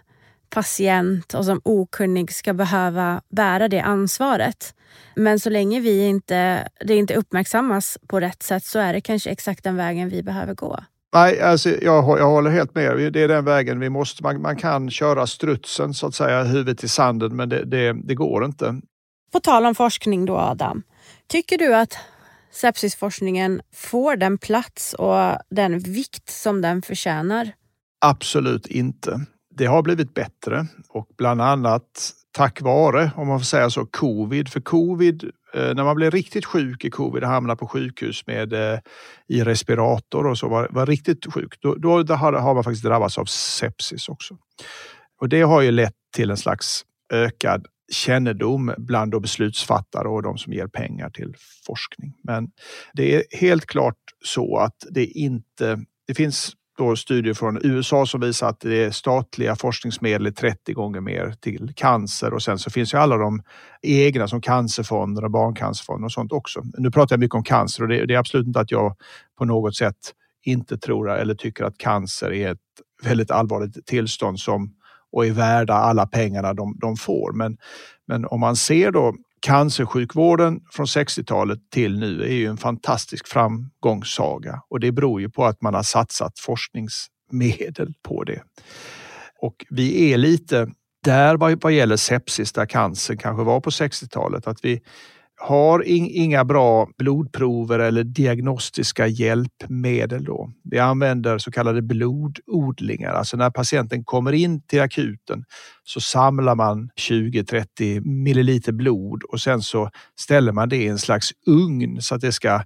patient 0.50 1.34
och 1.34 1.44
som 1.44 1.60
okunnig 1.64 2.32
ska 2.32 2.52
behöva 2.52 3.22
bära 3.28 3.68
det 3.68 3.80
ansvaret. 3.80 4.74
Men 5.14 5.40
så 5.40 5.50
länge 5.50 5.80
vi 5.80 6.06
inte, 6.06 6.68
det 6.80 6.96
inte 6.96 7.14
uppmärksammas 7.14 7.98
på 8.06 8.20
rätt 8.20 8.42
sätt 8.42 8.64
så 8.64 8.78
är 8.78 8.92
det 8.92 9.00
kanske 9.00 9.30
exakt 9.30 9.64
den 9.64 9.76
vägen 9.76 10.08
vi 10.08 10.22
behöver 10.22 10.54
gå. 10.54 10.78
Nej, 11.16 11.40
alltså, 11.40 11.70
jag, 11.70 12.18
jag 12.18 12.26
håller 12.26 12.50
helt 12.50 12.74
med. 12.74 13.12
Det 13.12 13.22
är 13.22 13.28
den 13.28 13.44
vägen 13.44 13.80
vi 13.80 13.90
måste. 13.90 14.22
Man, 14.22 14.42
man 14.42 14.56
kan 14.56 14.90
köra 14.90 15.26
strutsen 15.26 15.94
så 15.94 16.06
att 16.06 16.14
säga, 16.14 16.42
huvudet 16.42 16.84
i 16.84 16.88
sanden, 16.88 17.36
men 17.36 17.48
det, 17.48 17.64
det, 17.64 17.92
det 17.92 18.14
går 18.14 18.44
inte. 18.44 18.80
På 19.32 19.40
tal 19.40 19.66
om 19.66 19.74
forskning 19.74 20.24
då 20.24 20.36
Adam. 20.36 20.82
Tycker 21.26 21.58
du 21.58 21.74
att 21.74 21.98
sepsisforskningen 22.52 23.60
får 23.74 24.16
den 24.16 24.38
plats 24.38 24.94
och 24.94 25.38
den 25.50 25.78
vikt 25.78 26.30
som 26.30 26.60
den 26.60 26.82
förtjänar? 26.82 27.52
Absolut 28.00 28.66
inte. 28.66 29.20
Det 29.54 29.66
har 29.66 29.82
blivit 29.82 30.14
bättre 30.14 30.66
och 30.88 31.08
bland 31.18 31.42
annat 31.42 32.12
tack 32.36 32.60
vare, 32.60 33.10
om 33.16 33.28
man 33.28 33.38
får 33.40 33.44
säga 33.44 33.70
så, 33.70 33.86
covid. 33.86 34.48
För 34.48 34.60
covid, 34.60 35.24
eh, 35.54 35.74
när 35.74 35.84
man 35.84 35.96
blev 35.96 36.10
riktigt 36.10 36.44
sjuk 36.44 36.84
i 36.84 36.90
covid 36.90 37.22
och 37.22 37.28
hamnade 37.28 37.58
på 37.58 37.66
sjukhus 37.66 38.26
med 38.26 38.52
eh, 38.52 38.78
i 39.28 39.44
respirator 39.44 40.26
och 40.26 40.38
så 40.38 40.48
var, 40.48 40.68
var 40.70 40.86
riktigt 40.86 41.32
sjuk, 41.32 41.54
då, 41.60 41.74
då 41.74 42.14
har, 42.14 42.32
har 42.32 42.54
man 42.54 42.64
faktiskt 42.64 42.84
drabbats 42.84 43.18
av 43.18 43.24
sepsis 43.24 44.08
också. 44.08 44.36
Och 45.20 45.28
det 45.28 45.42
har 45.42 45.60
ju 45.60 45.70
lett 45.70 45.94
till 46.16 46.30
en 46.30 46.36
slags 46.36 46.84
ökad 47.12 47.66
kännedom 47.92 48.74
bland 48.78 49.22
beslutsfattare 49.22 50.08
och 50.08 50.22
de 50.22 50.38
som 50.38 50.52
ger 50.52 50.66
pengar 50.66 51.10
till 51.10 51.34
forskning. 51.66 52.12
Men 52.24 52.50
det 52.92 53.14
är 53.14 53.22
helt 53.38 53.66
klart 53.66 53.98
så 54.24 54.58
att 54.58 54.76
det 54.90 55.04
inte, 55.04 55.78
det 56.06 56.14
finns 56.14 56.52
då 56.76 56.96
studier 56.96 57.34
från 57.34 57.60
USA 57.62 58.06
som 58.06 58.20
visar 58.20 58.48
att 58.48 58.60
det 58.60 58.94
statliga 58.94 59.56
forskningsmedel 59.56 60.26
är 60.26 60.30
30 60.30 60.72
gånger 60.72 61.00
mer 61.00 61.34
till 61.40 61.72
cancer 61.76 62.34
och 62.34 62.42
sen 62.42 62.58
så 62.58 62.70
finns 62.70 62.94
ju 62.94 62.98
alla 62.98 63.16
de 63.16 63.42
egna 63.82 64.28
som 64.28 64.40
cancerfonder 64.40 65.24
och 65.24 65.30
barncancerfonder 65.30 66.04
och 66.04 66.12
sånt 66.12 66.32
också. 66.32 66.62
Nu 66.78 66.90
pratar 66.90 67.14
jag 67.14 67.20
mycket 67.20 67.34
om 67.34 67.44
cancer 67.44 67.82
och 67.82 67.88
det, 67.88 68.06
det 68.06 68.14
är 68.14 68.18
absolut 68.18 68.46
inte 68.46 68.60
att 68.60 68.70
jag 68.70 68.96
på 69.38 69.44
något 69.44 69.76
sätt 69.76 69.96
inte 70.44 70.78
tror 70.78 71.10
eller 71.10 71.34
tycker 71.34 71.64
att 71.64 71.78
cancer 71.78 72.32
är 72.32 72.52
ett 72.52 72.58
väldigt 73.02 73.30
allvarligt 73.30 73.86
tillstånd 73.86 74.40
som 74.40 74.72
och 75.12 75.26
är 75.26 75.32
värda 75.32 75.74
alla 75.74 76.06
pengarna 76.06 76.54
de, 76.54 76.78
de 76.80 76.96
får. 76.96 77.32
Men, 77.32 77.56
men 78.06 78.26
om 78.26 78.40
man 78.40 78.56
ser 78.56 78.90
då 78.90 79.14
cancersjukvården 79.46 80.60
från 80.72 80.86
60-talet 80.86 81.58
till 81.70 81.98
nu 81.98 82.22
är 82.22 82.34
ju 82.34 82.46
en 82.46 82.56
fantastisk 82.56 83.26
framgångssaga 83.28 84.62
och 84.68 84.80
det 84.80 84.92
beror 84.92 85.20
ju 85.20 85.30
på 85.30 85.44
att 85.44 85.62
man 85.62 85.74
har 85.74 85.82
satsat 85.82 86.38
forskningsmedel 86.38 87.94
på 88.02 88.24
det. 88.24 88.42
Och 89.40 89.66
vi 89.70 90.12
är 90.12 90.18
lite 90.18 90.68
där 91.04 91.36
vad, 91.36 91.62
vad 91.62 91.72
gäller 91.72 91.96
sepsis, 91.96 92.52
där 92.52 92.66
cancer 92.66 93.16
kanske 93.16 93.44
var 93.44 93.60
på 93.60 93.70
60-talet, 93.70 94.46
att 94.46 94.64
vi, 94.64 94.80
har 95.36 95.82
inga 95.86 96.44
bra 96.44 96.88
blodprover 96.98 97.78
eller 97.78 98.04
diagnostiska 98.04 99.06
hjälpmedel. 99.06 100.24
Då. 100.24 100.52
Vi 100.64 100.78
använder 100.78 101.38
så 101.38 101.50
kallade 101.50 101.82
blododlingar, 101.82 103.12
alltså 103.12 103.36
när 103.36 103.50
patienten 103.50 104.04
kommer 104.04 104.32
in 104.32 104.62
till 104.62 104.80
akuten 104.80 105.44
så 105.84 106.00
samlar 106.00 106.54
man 106.54 106.90
20-30 107.00 108.00
milliliter 108.00 108.72
blod 108.72 109.22
och 109.22 109.40
sen 109.40 109.62
så 109.62 109.90
ställer 110.20 110.52
man 110.52 110.68
det 110.68 110.76
i 110.76 110.88
en 110.88 110.98
slags 110.98 111.30
ugn 111.46 112.02
så 112.02 112.14
att 112.14 112.20
det 112.20 112.32
ska 112.32 112.62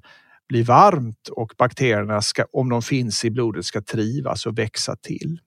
bli 0.49 0.63
varmt 0.63 1.29
och 1.29 1.53
bakterierna, 1.59 2.23
ska, 2.23 2.45
om 2.53 2.69
de 2.69 2.83
finns 2.83 3.25
i 3.25 3.31
blodet, 3.31 3.65
ska 3.65 3.83
trivas 3.83 4.47
och 4.47 4.59
växa 4.59 4.97
till. 4.97 5.39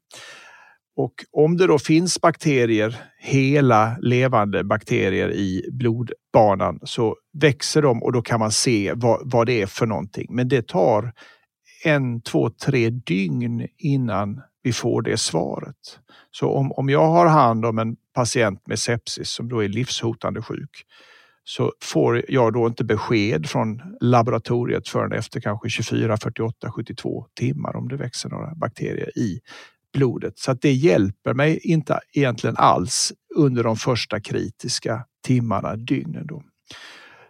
Och 0.96 1.14
om 1.32 1.58
det 1.58 1.68
då 1.68 1.80
finns 1.80 2.22
bakterier, 2.22 3.02
hela 3.20 3.98
levande 4.02 4.64
bakterier 4.64 5.32
i 5.32 5.70
blodbanan 5.72 6.80
så 6.84 7.16
växer 7.34 7.82
de 7.82 8.04
och 8.04 8.12
då 8.12 8.22
kan 8.22 8.40
man 8.40 8.52
se 8.52 8.94
vad, 8.96 9.32
vad 9.32 9.48
det 9.48 9.62
är 9.62 9.66
för 9.66 9.86
någonting. 9.86 10.28
Men 10.30 10.48
det 10.48 10.68
tar 10.68 11.14
en, 11.84 12.22
två, 12.22 12.50
tre 12.50 12.90
dygn 12.90 13.68
innan 13.78 14.42
vi 14.64 14.74
får 14.74 15.02
det 15.02 15.18
svaret. 15.18 16.00
Så 16.32 16.50
om, 16.50 16.72
om 16.72 16.90
jag 16.90 17.08
har 17.08 17.28
hand 17.28 17.66
om 17.66 17.80
en 17.80 17.96
patient 18.14 18.68
med 18.68 18.80
sepsis 18.80 19.30
som 19.30 19.50
då 19.50 19.64
är 19.64 19.70
livshotande 19.70 20.42
sjuk 20.42 20.86
så 21.44 21.74
får 21.82 22.26
jag 22.28 22.54
då 22.54 22.68
inte 22.68 22.84
besked 22.84 23.50
från 23.50 23.82
laboratoriet 24.02 24.88
förrän 24.88 25.12
efter 25.12 25.40
kanske 25.40 25.70
24, 25.70 26.18
48, 26.18 26.72
72 26.72 27.26
timmar 27.34 27.76
om 27.76 27.88
det 27.88 27.98
växer 27.98 28.30
några 28.30 28.56
bakterier 28.56 29.18
i 29.18 29.40
blodet. 29.94 30.40
Så 30.40 30.52
att 30.52 30.62
det 30.62 30.74
hjälper 30.74 31.34
mig 31.34 31.60
inte 31.64 32.00
egentligen 32.14 32.58
alls 32.58 33.14
under 33.36 33.64
de 33.64 33.76
första 33.76 34.20
kritiska 34.20 35.06
timmarna, 35.26 35.76
dygnen. 35.76 36.28
Då. 36.28 36.44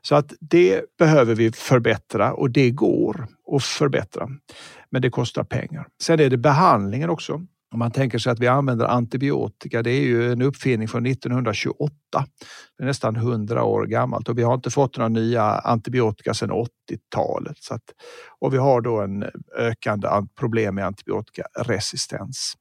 Så 0.02 0.16
att 0.16 0.34
det 0.40 0.98
behöver 0.98 1.36
vi 1.36 1.52
förbättra 1.52 2.34
och 2.34 2.50
det 2.50 2.72
går 2.72 3.28
att 3.52 3.64
förbättra. 3.64 4.30
Men 4.90 5.02
det 5.02 5.10
kostar 5.10 5.44
pengar. 5.44 5.88
Sen 6.02 6.20
är 6.20 6.30
det 6.30 6.38
behandlingen 6.38 7.10
också. 7.10 7.46
Om 7.74 7.80
man 7.80 7.92
tänker 7.92 8.18
sig 8.20 8.32
att 8.32 8.40
vi 8.40 8.48
använder 8.48 8.86
antibiotika, 8.86 9.84
det 9.84 9.92
är 9.92 10.02
ju 10.02 10.32
en 10.32 10.42
uppfinning 10.42 10.88
från 10.88 11.06
1928. 11.06 11.94
Det 12.78 12.84
är 12.84 12.88
nästan 12.88 13.16
100 13.16 13.64
år 13.64 13.86
gammalt 13.86 14.30
och 14.30 14.38
vi 14.38 14.44
har 14.44 14.54
inte 14.54 14.70
fått 14.70 14.98
några 14.98 15.10
nya 15.10 15.44
antibiotika 15.44 16.34
sedan 16.34 16.52
80-talet. 16.52 17.58
Så 17.60 17.74
att, 17.74 17.84
och 18.40 18.54
vi 18.54 18.58
har 18.58 18.82
då 18.82 19.02
en 19.02 19.26
ökande 19.58 20.08
problem 20.40 20.76
med 20.76 20.86
antibiotikaresistens. 20.86 22.54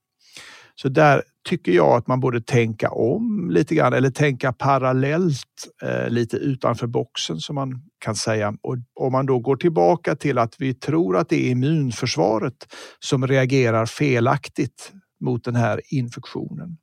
Så 0.74 0.88
där 0.88 1.22
tycker 1.48 1.72
jag 1.72 1.96
att 1.96 2.06
man 2.06 2.20
borde 2.20 2.40
tänka 2.40 2.90
om 2.90 3.50
lite 3.50 3.74
grann 3.74 3.92
eller 3.92 4.10
tänka 4.10 4.52
parallellt 4.52 5.68
eh, 5.82 6.08
lite 6.08 6.36
utanför 6.36 6.86
boxen 6.86 7.38
som 7.38 7.54
man 7.54 7.82
kan 7.98 8.14
säga. 8.14 8.54
Och 8.62 8.76
om 8.94 9.12
man 9.12 9.26
då 9.26 9.38
går 9.38 9.56
tillbaka 9.56 10.16
till 10.16 10.38
att 10.38 10.54
vi 10.58 10.74
tror 10.74 11.16
att 11.16 11.28
det 11.28 11.46
är 11.46 11.50
immunförsvaret 11.50 12.74
som 12.98 13.26
reagerar 13.26 13.86
felaktigt 13.86 14.92
mot 15.22 15.44
den 15.44 15.56
här 15.56 15.80
infektionen 15.88 16.76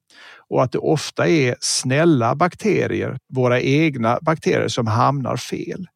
och 0.49 0.63
att 0.63 0.71
det 0.71 0.77
ofta 0.77 1.27
är 1.27 1.55
snälla 1.59 2.35
bakterier, 2.35 3.17
våra 3.29 3.61
egna 3.61 4.19
bakterier 4.21 4.67
som 4.67 4.87
hamnar 4.87 5.37
fel. 5.37 5.87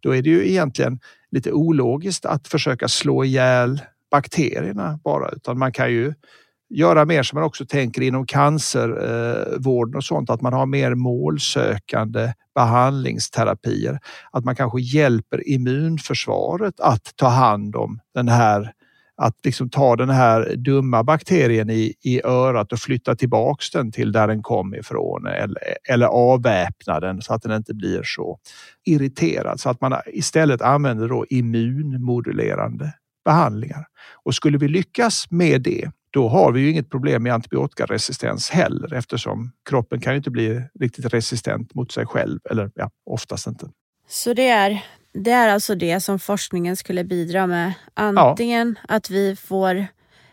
Då 0.00 0.16
är 0.16 0.22
det 0.22 0.30
ju 0.30 0.48
egentligen 0.48 0.98
lite 1.30 1.52
ologiskt 1.52 2.26
att 2.26 2.48
försöka 2.48 2.88
slå 2.88 3.24
ihjäl 3.24 3.82
bakterierna 4.10 5.00
bara, 5.04 5.28
utan 5.28 5.58
man 5.58 5.72
kan 5.72 5.92
ju 5.92 6.14
göra 6.74 7.04
mer 7.04 7.22
som 7.22 7.36
man 7.36 7.44
också 7.44 7.66
tänker 7.66 8.02
inom 8.02 8.26
cancervården 8.26 9.94
eh, 9.94 9.96
och 9.96 10.04
sånt, 10.04 10.30
att 10.30 10.40
man 10.40 10.52
har 10.52 10.66
mer 10.66 10.94
målsökande 10.94 12.32
behandlingsterapier. 12.54 13.98
Att 14.30 14.44
man 14.44 14.56
kanske 14.56 14.80
hjälper 14.80 15.48
immunförsvaret 15.48 16.80
att 16.80 17.16
ta 17.16 17.28
hand 17.28 17.76
om 17.76 18.00
den 18.14 18.28
här 18.28 18.72
att 19.16 19.34
liksom 19.44 19.70
ta 19.70 19.96
den 19.96 20.10
här 20.10 20.56
dumma 20.56 21.04
bakterien 21.04 21.70
i, 21.70 21.94
i 22.02 22.22
örat 22.24 22.72
och 22.72 22.78
flytta 22.78 23.14
tillbaks 23.14 23.70
den 23.70 23.92
till 23.92 24.12
där 24.12 24.28
den 24.28 24.42
kom 24.42 24.74
ifrån 24.74 25.26
eller, 25.26 25.62
eller 25.88 26.06
avväpna 26.06 27.00
den 27.00 27.22
så 27.22 27.34
att 27.34 27.42
den 27.42 27.52
inte 27.52 27.74
blir 27.74 28.02
så 28.04 28.38
irriterad. 28.84 29.60
Så 29.60 29.70
att 29.70 29.80
man 29.80 29.94
istället 30.06 30.62
använder 30.62 31.08
då 31.08 31.26
immunmodulerande 31.30 32.92
behandlingar. 33.24 33.86
Och 34.24 34.34
skulle 34.34 34.58
vi 34.58 34.68
lyckas 34.68 35.30
med 35.30 35.62
det, 35.62 35.90
då 36.10 36.28
har 36.28 36.52
vi 36.52 36.60
ju 36.60 36.70
inget 36.70 36.90
problem 36.90 37.22
med 37.22 37.34
antibiotikaresistens 37.34 38.50
heller 38.50 38.94
eftersom 38.94 39.52
kroppen 39.68 40.00
kan 40.00 40.12
ju 40.12 40.16
inte 40.16 40.30
bli 40.30 40.62
riktigt 40.80 41.14
resistent 41.14 41.74
mot 41.74 41.92
sig 41.92 42.06
själv, 42.06 42.40
eller 42.50 42.70
ja, 42.74 42.90
oftast 43.06 43.46
inte. 43.46 43.66
Så 44.08 44.34
det 44.34 44.48
är, 44.48 44.84
det 45.12 45.30
är 45.30 45.48
alltså 45.48 45.74
det 45.74 46.00
som 46.00 46.18
forskningen 46.18 46.76
skulle 46.76 47.04
bidra 47.04 47.46
med? 47.46 47.72
Antingen 47.94 48.78
ja. 48.88 48.94
att 48.94 49.10
vi 49.10 49.36
får 49.36 49.86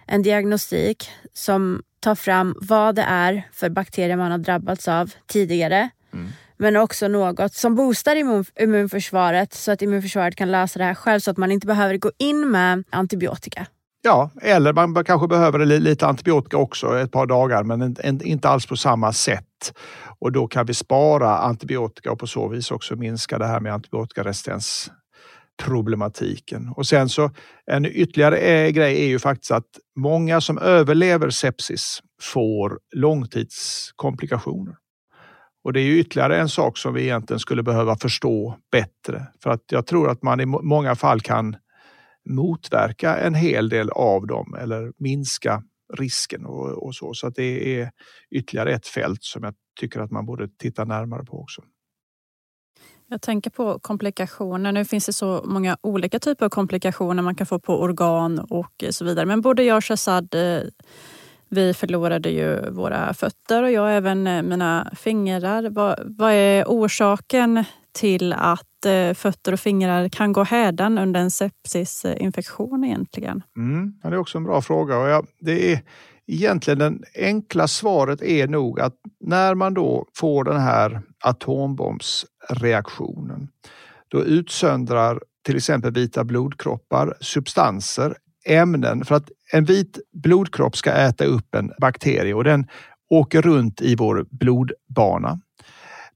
en 0.07 0.21
diagnostik 0.21 1.09
som 1.33 1.83
tar 1.99 2.15
fram 2.15 2.55
vad 2.61 2.95
det 2.95 3.01
är 3.01 3.47
för 3.53 3.69
bakterier 3.69 4.15
man 4.15 4.31
har 4.31 4.37
drabbats 4.37 4.87
av 4.87 5.13
tidigare. 5.27 5.89
Mm. 6.13 6.27
Men 6.57 6.75
också 6.75 7.07
något 7.07 7.53
som 7.53 7.75
boostar 7.75 8.15
immun, 8.15 8.45
immunförsvaret 8.59 9.53
så 9.53 9.71
att 9.71 9.81
immunförsvaret 9.81 10.35
kan 10.35 10.51
lösa 10.51 10.79
det 10.79 10.85
här 10.85 10.95
själv 10.95 11.19
så 11.19 11.31
att 11.31 11.37
man 11.37 11.51
inte 11.51 11.67
behöver 11.67 11.97
gå 11.97 12.11
in 12.17 12.51
med 12.51 12.83
antibiotika. 12.89 13.67
Ja, 14.01 14.29
eller 14.41 14.73
man 14.73 15.03
kanske 15.03 15.27
behöver 15.27 15.65
lite 15.65 16.07
antibiotika 16.07 16.57
också 16.57 16.99
ett 16.99 17.11
par 17.11 17.25
dagar 17.25 17.63
men 17.63 17.95
inte 18.23 18.49
alls 18.49 18.65
på 18.65 18.75
samma 18.75 19.13
sätt. 19.13 19.73
Och 20.19 20.31
då 20.31 20.47
kan 20.47 20.65
vi 20.65 20.73
spara 20.73 21.37
antibiotika 21.37 22.11
och 22.11 22.19
på 22.19 22.27
så 22.27 22.47
vis 22.47 22.71
också 22.71 22.95
minska 22.95 23.37
det 23.37 23.45
här 23.45 23.59
med 23.59 23.73
antibiotikaresistens 23.73 24.91
problematiken. 25.63 26.73
Och 26.75 26.87
sen 26.87 27.09
så 27.09 27.31
en 27.65 27.85
ytterligare 27.85 28.37
eh, 28.37 28.69
grej 28.69 29.03
är 29.03 29.07
ju 29.07 29.19
faktiskt 29.19 29.51
att 29.51 29.67
många 29.95 30.41
som 30.41 30.57
överlever 30.57 31.29
sepsis 31.29 31.99
får 32.21 32.79
långtidskomplikationer. 32.95 34.75
Och 35.63 35.73
det 35.73 35.81
är 35.81 35.83
ju 35.83 35.99
ytterligare 35.99 36.39
en 36.39 36.49
sak 36.49 36.77
som 36.77 36.93
vi 36.93 37.01
egentligen 37.01 37.39
skulle 37.39 37.63
behöva 37.63 37.95
förstå 37.95 38.55
bättre. 38.71 39.27
För 39.43 39.49
att 39.49 39.63
jag 39.71 39.87
tror 39.87 40.09
att 40.09 40.23
man 40.23 40.39
i 40.39 40.45
många 40.45 40.95
fall 40.95 41.21
kan 41.21 41.55
motverka 42.29 43.17
en 43.17 43.35
hel 43.35 43.69
del 43.69 43.89
av 43.89 44.27
dem 44.27 44.55
eller 44.59 44.93
minska 44.97 45.63
risken 45.93 46.45
och, 46.45 46.85
och 46.85 46.95
så. 46.95 47.13
Så 47.13 47.27
att 47.27 47.35
det 47.35 47.79
är 47.79 47.91
ytterligare 48.31 48.73
ett 48.73 48.87
fält 48.87 49.23
som 49.23 49.43
jag 49.43 49.53
tycker 49.79 49.99
att 49.99 50.11
man 50.11 50.25
borde 50.25 50.47
titta 50.47 50.85
närmare 50.85 51.25
på 51.25 51.41
också. 51.41 51.61
Jag 53.11 53.21
tänker 53.21 53.49
på 53.49 53.79
komplikationer. 53.79 54.71
Nu 54.71 54.85
finns 54.85 55.05
det 55.05 55.13
så 55.13 55.43
många 55.45 55.77
olika 55.81 56.19
typer 56.19 56.45
av 56.45 56.49
komplikationer 56.49 57.23
man 57.23 57.35
kan 57.35 57.47
få 57.47 57.59
på 57.59 57.81
organ 57.81 58.39
och 58.39 58.83
så 58.89 59.05
vidare. 59.05 59.25
Men 59.25 59.41
både 59.41 59.63
jag 59.63 59.77
och 59.77 59.85
Shazad, 59.85 60.35
eh, 60.35 60.61
vi 61.49 61.73
förlorade 61.73 62.29
ju 62.29 62.69
våra 62.69 63.13
fötter 63.13 63.63
och 63.63 63.71
jag 63.71 63.95
även 63.97 64.27
eh, 64.27 64.43
mina 64.43 64.91
fingrar. 64.95 65.69
Vad, 65.69 65.99
vad 66.05 66.31
är 66.31 66.63
orsaken 66.67 67.63
till 67.91 68.33
att 68.33 68.85
eh, 68.85 69.13
fötter 69.13 69.53
och 69.53 69.59
fingrar 69.59 70.09
kan 70.09 70.33
gå 70.33 70.43
hädan 70.43 70.97
under 70.97 71.19
en 71.19 71.31
sepsisinfektion 71.31 72.83
egentligen? 72.83 73.43
Mm, 73.57 73.93
det 74.03 74.07
är 74.07 74.17
också 74.17 74.37
en 74.37 74.43
bra 74.43 74.61
fråga. 74.61 74.97
Och 74.97 75.09
ja, 75.09 75.23
det 75.39 75.73
är 75.73 75.81
egentligen 76.27 76.79
det 76.79 76.93
enkla 77.15 77.67
svaret 77.67 78.21
är 78.21 78.47
nog 78.47 78.79
att 78.79 78.95
när 79.19 79.55
man 79.55 79.73
då 79.73 80.05
får 80.15 80.43
den 80.43 80.59
här 80.59 81.01
atombombsreaktionen, 81.23 83.47
då 84.07 84.23
utsöndrar 84.23 85.19
till 85.45 85.57
exempel 85.57 85.93
vita 85.93 86.23
blodkroppar 86.23 87.17
substanser, 87.21 88.17
ämnen, 88.45 89.05
för 89.05 89.15
att 89.15 89.29
en 89.53 89.65
vit 89.65 89.99
blodkropp 90.23 90.77
ska 90.77 90.91
äta 90.91 91.25
upp 91.25 91.55
en 91.55 91.71
bakterie 91.81 92.33
och 92.33 92.43
den 92.43 92.67
åker 93.09 93.41
runt 93.41 93.81
i 93.81 93.95
vår 93.95 94.25
blodbana. 94.31 95.39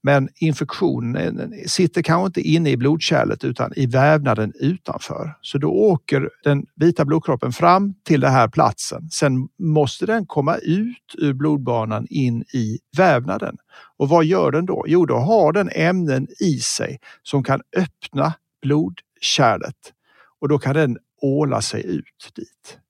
Men 0.03 0.29
infektionen 0.35 1.39
eh, 1.39 1.49
sitter 1.67 2.01
kanske 2.01 2.25
inte 2.25 2.41
inne 2.41 2.69
i 2.69 2.77
blodkärlet 2.77 3.43
utan 3.43 3.73
i 3.75 3.85
vävnaden 3.85 4.53
utanför. 4.59 5.37
Så 5.41 5.57
då 5.57 5.71
åker 5.71 6.29
den 6.43 6.65
vita 6.75 7.05
blodkroppen 7.05 7.53
fram 7.53 7.93
till 8.03 8.21
den 8.21 8.31
här 8.31 8.47
platsen. 8.47 9.09
Sen 9.09 9.47
måste 9.59 10.05
den 10.05 10.25
komma 10.25 10.55
ut 10.55 11.15
ur 11.17 11.33
blodbanan 11.33 12.07
in 12.09 12.41
i 12.41 12.79
vävnaden. 12.97 13.57
Och 13.97 14.09
vad 14.09 14.25
gör 14.25 14.51
den 14.51 14.65
då? 14.65 14.85
Jo, 14.87 15.05
då 15.05 15.15
har 15.15 15.53
den 15.53 15.69
ämnen 15.69 16.27
i 16.39 16.59
sig 16.59 16.99
som 17.23 17.43
kan 17.43 17.61
öppna 17.77 18.33
blodkärlet 18.61 19.93
och 20.41 20.49
då 20.49 20.59
kan 20.59 20.75
den 20.75 20.97
åla 21.21 21.61
sig 21.61 21.85
ut 21.85 22.31
dit. 22.35 22.82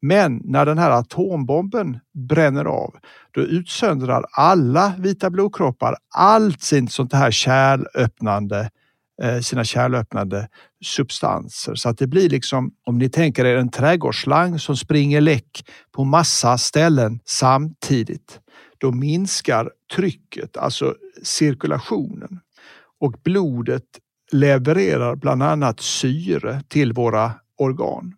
Men 0.00 0.40
när 0.44 0.66
den 0.66 0.78
här 0.78 0.90
atombomben 0.90 1.98
bränner 2.28 2.64
av, 2.64 2.94
då 3.30 3.40
utsöndrar 3.40 4.24
alla 4.32 4.94
vita 4.98 5.30
blodkroppar 5.30 5.96
allt 6.14 6.62
sin 6.62 6.88
sånt 6.88 7.12
här 7.12 7.30
kärlöppnande 7.30 8.70
eh, 9.22 9.40
sina 9.40 9.64
kärlöppnande 9.64 10.48
substanser. 10.84 11.74
Så 11.74 11.88
att 11.88 11.98
det 11.98 12.06
blir 12.06 12.28
liksom, 12.28 12.74
om 12.86 12.98
ni 12.98 13.08
tänker 13.08 13.44
er 13.44 13.56
en 13.56 13.70
trädgårdsslang 13.70 14.58
som 14.58 14.76
springer 14.76 15.20
läck 15.20 15.64
på 15.92 16.04
massa 16.04 16.58
ställen 16.58 17.20
samtidigt. 17.24 18.40
Då 18.78 18.92
minskar 18.92 19.70
trycket, 19.96 20.56
alltså 20.56 20.94
cirkulationen. 21.22 22.40
Och 23.00 23.14
blodet 23.22 23.84
levererar 24.32 25.16
bland 25.16 25.42
annat 25.42 25.80
syre 25.80 26.62
till 26.68 26.92
våra 26.92 27.32
organ. 27.56 28.14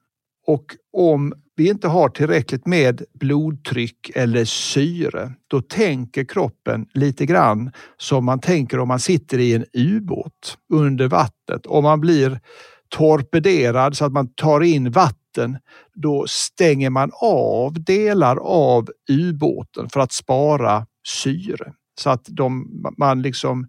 Och 0.46 0.64
om 0.92 1.32
vi 1.56 1.68
inte 1.68 1.88
har 1.88 2.08
tillräckligt 2.08 2.66
med 2.66 3.02
blodtryck 3.14 4.10
eller 4.14 4.44
syre, 4.44 5.32
då 5.46 5.62
tänker 5.62 6.24
kroppen 6.24 6.86
lite 6.94 7.26
grann 7.26 7.72
som 7.96 8.24
man 8.24 8.40
tänker 8.40 8.78
om 8.78 8.88
man 8.88 9.00
sitter 9.00 9.38
i 9.38 9.54
en 9.54 9.64
ubåt 9.72 10.58
under 10.72 11.08
vattnet. 11.08 11.66
Om 11.66 11.84
man 11.84 12.00
blir 12.00 12.40
torpederad 12.88 13.96
så 13.96 14.04
att 14.04 14.12
man 14.12 14.34
tar 14.34 14.60
in 14.60 14.90
vatten, 14.90 15.58
då 15.94 16.24
stänger 16.28 16.90
man 16.90 17.10
av 17.20 17.84
delar 17.84 18.36
av 18.36 18.88
ubåten 19.10 19.88
för 19.88 20.00
att 20.00 20.12
spara 20.12 20.86
syre. 21.06 21.72
Så 22.00 22.10
att 22.10 22.26
de, 22.28 22.82
man 22.98 23.22
liksom 23.22 23.66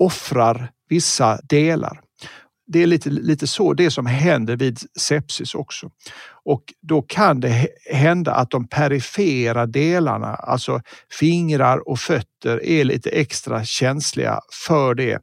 offrar 0.00 0.70
vissa 0.88 1.40
delar. 1.42 2.03
Det 2.66 2.82
är 2.82 2.86
lite, 2.86 3.10
lite 3.10 3.46
så 3.46 3.74
det 3.74 3.90
som 3.90 4.06
händer 4.06 4.56
vid 4.56 4.78
sepsis 4.98 5.54
också. 5.54 5.90
Och 6.44 6.62
då 6.80 7.02
kan 7.02 7.40
det 7.40 7.68
hända 7.92 8.34
att 8.34 8.50
de 8.50 8.68
perifera 8.68 9.66
delarna, 9.66 10.34
alltså 10.34 10.80
fingrar 11.20 11.88
och 11.88 11.98
fötter, 11.98 12.64
är 12.64 12.84
lite 12.84 13.10
extra 13.10 13.64
känsliga 13.64 14.40
för 14.66 14.94
det 14.94 15.18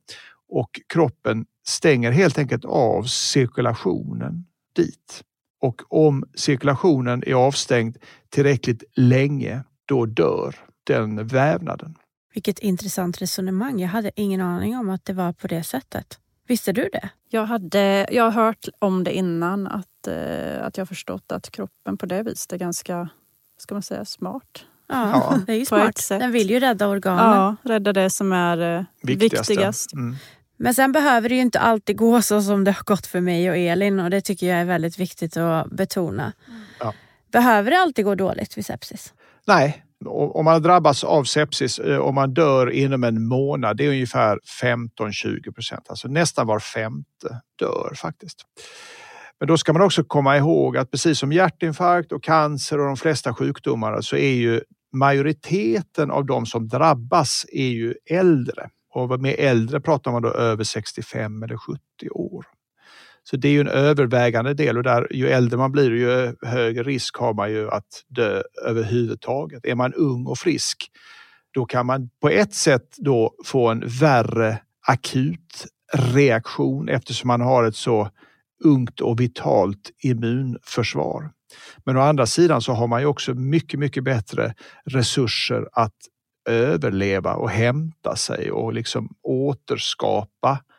och 0.50 0.70
kroppen 0.94 1.46
stänger 1.68 2.12
helt 2.12 2.38
enkelt 2.38 2.66
av 2.66 3.04
cirkulationen 3.04 4.46
dit. 4.76 5.24
Och 5.62 5.82
om 5.90 6.24
cirkulationen 6.36 7.24
är 7.28 7.34
avstängd 7.34 7.98
tillräckligt 8.30 8.84
länge, 8.96 9.64
då 9.86 10.06
dör 10.06 10.56
den 10.84 11.28
vävnaden. 11.28 11.96
Vilket 12.34 12.60
intressant 12.60 13.22
resonemang. 13.22 13.80
Jag 13.80 13.90
hade 13.90 14.12
ingen 14.16 14.42
aning 14.42 14.78
om 14.78 14.90
att 14.90 15.06
det 15.06 15.14
var 15.14 15.34
på 15.34 15.48
det 15.48 15.64
sättet. 15.64 16.20
Visste 16.52 16.72
du 16.72 16.90
det? 16.94 17.10
Jag, 17.30 17.46
hade, 17.46 18.08
jag 18.12 18.24
har 18.24 18.32
hört 18.32 18.68
om 18.80 19.04
det 19.04 19.14
innan, 19.14 19.68
att, 19.68 20.08
eh, 20.08 20.66
att 20.66 20.78
jag 20.78 20.88
förstått 20.88 21.32
att 21.32 21.52
kroppen 21.52 21.98
på 21.98 22.06
det 22.06 22.24
viset 22.24 22.54
är 22.54 22.58
ganska, 22.58 23.10
ska 23.58 23.76
man 23.76 23.82
säga, 23.82 24.06
smart. 24.06 24.66
Ja, 24.88 25.40
det 25.48 25.54
är 25.54 25.58
ju 25.58 25.66
smart. 25.66 26.06
Den 26.10 26.32
vill 26.32 26.50
ju 26.50 26.60
rädda 26.60 26.88
organen. 26.88 27.38
Ja, 27.38 27.56
rädda 27.64 27.94
det 27.94 28.10
som 28.10 28.32
är 28.32 28.78
eh, 28.78 28.86
viktigast. 29.02 29.94
Mm. 29.94 30.16
Men 30.58 30.76
sen 30.76 30.92
behöver 30.92 31.30
det 31.30 31.36
ju 31.36 31.42
inte 31.42 31.60
alltid 31.60 31.98
gå 31.98 32.22
så 32.22 32.42
som 32.42 32.64
det 32.64 32.72
har 32.72 32.84
gått 32.84 33.08
för 33.08 33.22
mig 33.22 33.50
och 33.50 33.58
Elin 33.58 34.00
och 34.00 34.10
det 34.10 34.22
tycker 34.22 34.48
jag 34.48 34.60
är 34.60 34.66
väldigt 34.66 35.00
viktigt 35.00 35.38
att 35.38 35.72
betona. 35.72 36.34
Ja. 36.80 36.94
Behöver 37.32 37.72
det 37.72 37.78
alltid 37.78 38.06
gå 38.06 38.16
dåligt 38.16 38.58
vid 38.58 38.66
sepsis? 38.66 39.14
Nej, 39.48 39.84
om 40.08 40.46
man 40.46 40.62
drabbas 40.62 41.04
av 41.04 41.24
sepsis 41.24 41.80
eh, 41.80 41.98
och 41.98 42.14
man 42.14 42.34
dör 42.34 42.72
inom 42.72 43.04
en 43.04 43.28
månad, 43.28 43.78
det 43.78 43.86
är 43.86 43.90
ungefär 43.90 44.40
15-20 44.62 45.52
procent. 45.52 45.86
Alltså 45.90 46.08
nästan 46.08 46.48
var 46.48 46.60
femte 46.60 47.42
dör 47.60 47.94
faktiskt. 47.96 48.46
Men 49.40 49.48
då 49.48 49.58
ska 49.58 49.74
man 49.74 49.82
också 49.82 50.04
komma 50.04 50.38
ihåg 50.38 50.78
att 50.78 50.92
precis 50.92 51.20
som 51.20 51.32
hjärtinfarkt 51.32 52.12
och 52.12 52.24
cancer 52.24 52.80
och 52.80 52.86
de 52.86 52.98
flesta 52.98 53.34
sjukdomar 53.34 54.02
så 54.02 54.16
är 54.16 54.34
ju 54.34 54.62
majoriteten 54.94 56.12
av 56.12 56.26
de 56.26 56.46
som 56.46 56.68
drabbas 56.68 57.46
är 57.52 57.68
ju 57.68 57.94
äldre. 58.10 58.70
Och 58.94 59.22
med 59.22 59.36
äldre 59.38 59.82
pratar 59.82 60.12
man 60.12 60.22
då 60.22 60.30
över 60.30 60.64
65 60.64 61.44
eller 61.44 61.58
70 61.58 61.80
år. 62.12 62.46
Så 63.24 63.38
det 63.38 63.48
är 63.48 63.52
ju 63.52 63.62
en 63.62 63.68
övervägande 63.68 64.54
del 64.54 64.78
och 64.78 64.84
där, 64.84 65.08
ju 65.12 65.30
äldre 65.30 65.58
man 65.58 65.72
blir 65.72 65.92
ju 65.92 66.36
högre 66.42 66.84
risk 66.84 67.18
har 67.18 67.34
man 67.34 67.52
ju 67.52 67.70
att 67.70 68.04
dö 68.08 68.42
överhuvudtaget. 68.66 69.66
Är 69.66 69.76
man 69.76 69.94
ung 69.94 70.26
och 70.26 70.38
frisk 70.38 70.92
då 71.54 71.66
kan 71.66 71.86
man 71.86 72.10
på 72.22 72.30
ett 72.30 72.54
sätt 72.54 72.96
då 72.98 73.34
få 73.46 73.70
en 73.70 73.84
värre 73.88 74.62
akut 74.88 75.68
reaktion 75.94 76.90
eftersom 76.90 77.28
man 77.28 77.42
har 77.42 77.64
ett 77.64 77.76
så 77.76 78.10
ungt 78.64 79.02
och 79.02 79.20
vitalt 79.20 79.92
immunförsvar. 80.04 81.32
Men 81.86 81.98
å 81.98 82.00
andra 82.00 82.26
sidan 82.26 82.62
så 82.62 82.74
har 82.74 82.88
man 82.88 83.02
ju 83.02 83.08
också 83.08 83.34
mycket, 83.34 83.80
mycket 83.80 84.04
bättre 84.04 84.54
resurser 84.86 85.68
att 85.74 85.96
överleva 86.50 87.34
och 87.34 87.50
hämta 87.50 88.16
sig 88.16 88.52
och 88.52 88.74
liksom 88.74 89.10
återskapa 89.24 90.52
Eh, 90.52 90.71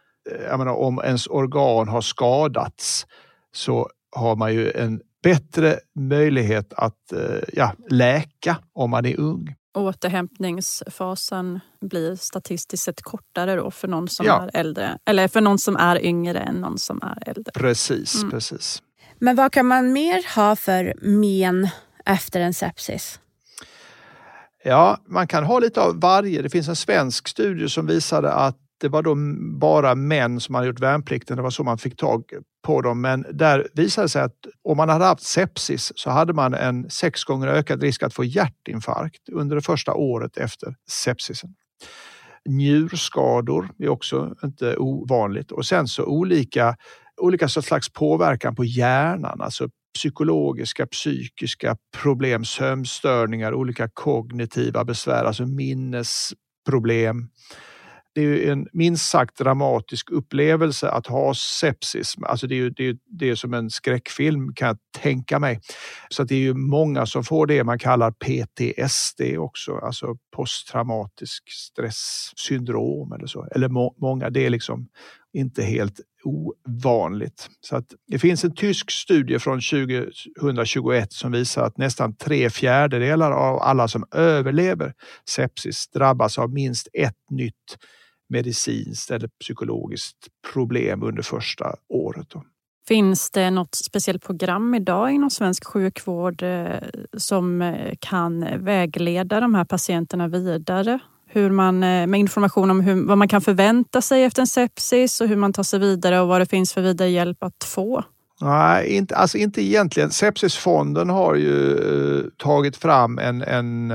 jag 0.48 0.58
menar, 0.58 0.72
om 0.72 1.00
ens 1.04 1.26
organ 1.26 1.88
har 1.88 2.00
skadats 2.00 3.06
så 3.52 3.88
har 4.16 4.36
man 4.36 4.54
ju 4.54 4.70
en 4.70 5.00
bättre 5.22 5.78
möjlighet 5.94 6.72
att 6.72 7.12
eh, 7.12 7.20
ja, 7.52 7.72
läka 7.90 8.56
om 8.72 8.90
man 8.90 9.06
är 9.06 9.20
ung. 9.20 9.54
Återhämtningsfasen 9.74 11.60
blir 11.80 12.16
statistiskt 12.16 12.84
sett 12.84 13.02
kortare 13.02 13.56
då 13.56 13.70
för 13.70 13.88
någon 13.88 14.08
som 14.08 14.26
ja. 14.26 14.42
är 14.42 14.60
äldre 14.60 14.98
eller 15.04 15.28
för 15.28 15.40
någon 15.40 15.58
som 15.58 15.76
är 15.76 16.04
yngre 16.04 16.38
än 16.38 16.54
någon 16.54 16.78
som 16.78 17.02
är 17.02 17.28
äldre. 17.28 17.52
Precis, 17.54 18.14
mm. 18.14 18.30
precis. 18.30 18.82
Men 19.18 19.36
vad 19.36 19.52
kan 19.52 19.66
man 19.66 19.92
mer 19.92 20.34
ha 20.36 20.56
för 20.56 20.94
men 21.02 21.68
efter 22.04 22.40
en 22.40 22.54
sepsis? 22.54 23.20
Ja, 24.64 24.98
man 25.06 25.26
kan 25.26 25.44
ha 25.44 25.58
lite 25.58 25.80
av 25.80 26.00
varje. 26.00 26.42
Det 26.42 26.50
finns 26.50 26.68
en 26.68 26.76
svensk 26.76 27.28
studie 27.28 27.68
som 27.68 27.86
visade 27.86 28.32
att 28.32 28.58
det 28.82 28.88
var 28.88 29.02
då 29.02 29.14
bara 29.58 29.94
män 29.94 30.40
som 30.40 30.54
hade 30.54 30.66
gjort 30.66 30.80
värnplikten. 30.80 31.36
Det 31.36 31.42
var 31.42 31.50
så 31.50 31.64
man 31.64 31.78
fick 31.78 31.96
tag 31.96 32.24
på 32.66 32.80
dem. 32.80 33.00
Men 33.00 33.26
där 33.32 33.68
visade 33.74 34.04
det 34.04 34.08
sig 34.08 34.22
att 34.22 34.36
om 34.64 34.76
man 34.76 34.88
hade 34.88 35.04
haft 35.04 35.22
sepsis 35.22 35.92
så 35.94 36.10
hade 36.10 36.32
man 36.32 36.54
en 36.54 36.90
sex 36.90 37.24
gånger 37.24 37.48
ökad 37.48 37.82
risk 37.82 38.02
att 38.02 38.14
få 38.14 38.24
hjärtinfarkt 38.24 39.28
under 39.32 39.56
det 39.56 39.62
första 39.62 39.94
året 39.94 40.36
efter 40.36 40.74
sepsisen. 40.90 41.54
Njurskador 42.48 43.68
är 43.78 43.88
också 43.88 44.34
inte 44.44 44.76
ovanligt 44.76 45.52
och 45.52 45.66
sen 45.66 45.88
så 45.88 46.04
olika, 46.04 46.76
olika 47.20 47.48
slags 47.48 47.92
påverkan 47.92 48.54
på 48.54 48.64
hjärnan, 48.64 49.40
alltså 49.40 49.68
psykologiska, 49.94 50.86
psykiska 50.86 51.76
problem, 52.02 52.44
sömnstörningar, 52.44 53.54
olika 53.54 53.88
kognitiva 53.94 54.84
besvär, 54.84 55.24
alltså 55.24 55.46
minnesproblem 55.46 57.28
det 58.14 58.22
är 58.22 58.52
en 58.52 58.66
minst 58.72 59.10
sagt 59.10 59.38
dramatisk 59.38 60.10
upplevelse 60.10 60.90
att 60.90 61.06
ha 61.06 61.34
sepsis. 61.34 62.14
Alltså 62.22 62.46
det 62.46 62.60
är, 62.60 62.70
det, 62.70 62.98
det 63.06 63.30
är 63.30 63.34
som 63.34 63.54
en 63.54 63.70
skräckfilm 63.70 64.54
kan 64.54 64.68
jag 64.68 64.78
tänka 64.98 65.38
mig. 65.38 65.60
Så 66.08 66.24
det 66.24 66.34
är 66.34 66.38
ju 66.38 66.54
många 66.54 67.06
som 67.06 67.24
får 67.24 67.46
det 67.46 67.64
man 67.64 67.78
kallar 67.78 68.10
PTSD 68.10 69.38
också, 69.38 69.76
alltså 69.76 70.16
posttraumatisk 70.36 71.42
stresssyndrom 71.50 73.12
eller 73.12 73.26
så. 73.26 73.46
Eller 73.54 73.68
må, 73.68 73.94
många, 73.98 74.30
det 74.30 74.46
är 74.46 74.50
liksom 74.50 74.88
inte 75.32 75.62
helt 75.62 76.00
ovanligt. 76.24 77.48
Så 77.60 77.76
att 77.76 77.86
det 78.06 78.18
finns 78.18 78.44
en 78.44 78.54
tysk 78.54 78.90
studie 78.90 79.38
från 79.38 79.60
2021 80.40 81.12
som 81.12 81.32
visar 81.32 81.64
att 81.64 81.78
nästan 81.78 82.16
tre 82.16 82.50
fjärdedelar 82.50 83.30
av 83.30 83.58
alla 83.58 83.88
som 83.88 84.04
överlever 84.14 84.94
sepsis 85.28 85.88
drabbas 85.88 86.38
av 86.38 86.52
minst 86.52 86.88
ett 86.92 87.30
nytt 87.30 87.78
medicinskt 88.28 89.10
eller 89.10 89.28
psykologiskt 89.40 90.28
problem 90.52 91.02
under 91.02 91.22
första 91.22 91.74
året. 91.88 92.34
Finns 92.88 93.30
det 93.30 93.50
något 93.50 93.74
speciellt 93.74 94.24
program 94.24 94.74
idag 94.74 95.10
inom 95.10 95.30
svensk 95.30 95.64
sjukvård 95.64 96.42
eh, 96.42 96.76
som 97.16 97.62
eh, 97.62 97.94
kan 98.00 98.64
vägleda 98.64 99.40
de 99.40 99.54
här 99.54 99.64
patienterna 99.64 100.28
vidare? 100.28 100.98
Hur 101.26 101.50
man, 101.50 101.82
eh, 101.82 102.06
med 102.06 102.20
information 102.20 102.70
om 102.70 102.80
hur, 102.80 103.06
vad 103.06 103.18
man 103.18 103.28
kan 103.28 103.40
förvänta 103.40 104.02
sig 104.02 104.24
efter 104.24 104.42
en 104.42 104.46
sepsis 104.46 105.20
och 105.20 105.28
hur 105.28 105.36
man 105.36 105.52
tar 105.52 105.62
sig 105.62 105.78
vidare 105.80 106.20
och 106.20 106.28
vad 106.28 106.40
det 106.40 106.46
finns 106.46 106.72
för 106.72 106.80
vidare 106.80 107.08
hjälp 107.08 107.42
att 107.42 107.64
få? 107.64 108.04
Nej, 108.40 108.88
inte, 108.88 109.16
alltså 109.16 109.38
inte 109.38 109.62
egentligen. 109.62 110.10
Sepsisfonden 110.10 111.10
har 111.10 111.34
ju 111.34 112.30
tagit 112.36 112.76
fram 112.76 113.18
en, 113.18 113.42
en 113.42 113.92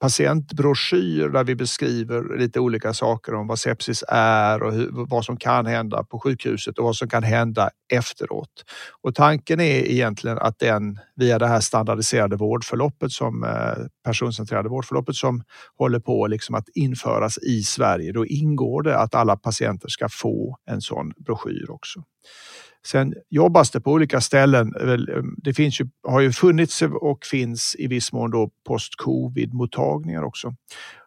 patientbroschyr 0.00 1.28
där 1.28 1.44
vi 1.44 1.54
beskriver 1.54 2.38
lite 2.38 2.60
olika 2.60 2.94
saker 2.94 3.34
om 3.34 3.46
vad 3.46 3.58
sepsis 3.58 4.04
är 4.08 4.62
och 4.62 4.72
hur, 4.72 4.88
vad 4.92 5.24
som 5.24 5.36
kan 5.36 5.66
hända 5.66 6.04
på 6.04 6.20
sjukhuset 6.20 6.78
och 6.78 6.84
vad 6.84 6.96
som 6.96 7.08
kan 7.08 7.22
hända 7.22 7.70
efteråt. 7.92 8.64
Och 9.02 9.14
tanken 9.14 9.60
är 9.60 9.90
egentligen 9.90 10.38
att 10.38 10.58
den 10.58 10.98
via 11.16 11.38
det 11.38 11.46
här 11.46 11.60
standardiserade 11.60 12.36
vårdförloppet 12.36 13.12
som 13.12 13.44
eh, 13.44 13.86
personcentrerade 14.04 14.68
vårdförloppet 14.68 15.16
som 15.16 15.42
håller 15.78 16.00
på 16.00 16.26
liksom 16.26 16.54
att 16.54 16.68
införas 16.74 17.38
i 17.38 17.62
Sverige. 17.62 18.12
Då 18.12 18.26
ingår 18.26 18.82
det 18.82 18.98
att 18.98 19.14
alla 19.14 19.36
patienter 19.36 19.88
ska 19.88 20.08
få 20.08 20.56
en 20.70 20.80
sån 20.80 21.12
broschyr 21.16 21.70
också. 21.70 22.02
Sen 22.86 23.14
jobbas 23.30 23.70
det 23.70 23.80
på 23.80 23.92
olika 23.92 24.20
ställen. 24.20 24.74
Eh, 24.80 25.22
det 25.36 25.54
finns 25.54 25.80
ju, 25.80 25.88
har 26.08 26.20
ju 26.20 26.32
funnits 26.32 26.82
och 26.82 27.26
finns 27.26 27.76
i 27.78 27.86
viss 27.86 28.12
mån 28.12 28.30
då 28.30 28.50
post-covid-mottagningar 28.68 30.22
också. 30.22 30.54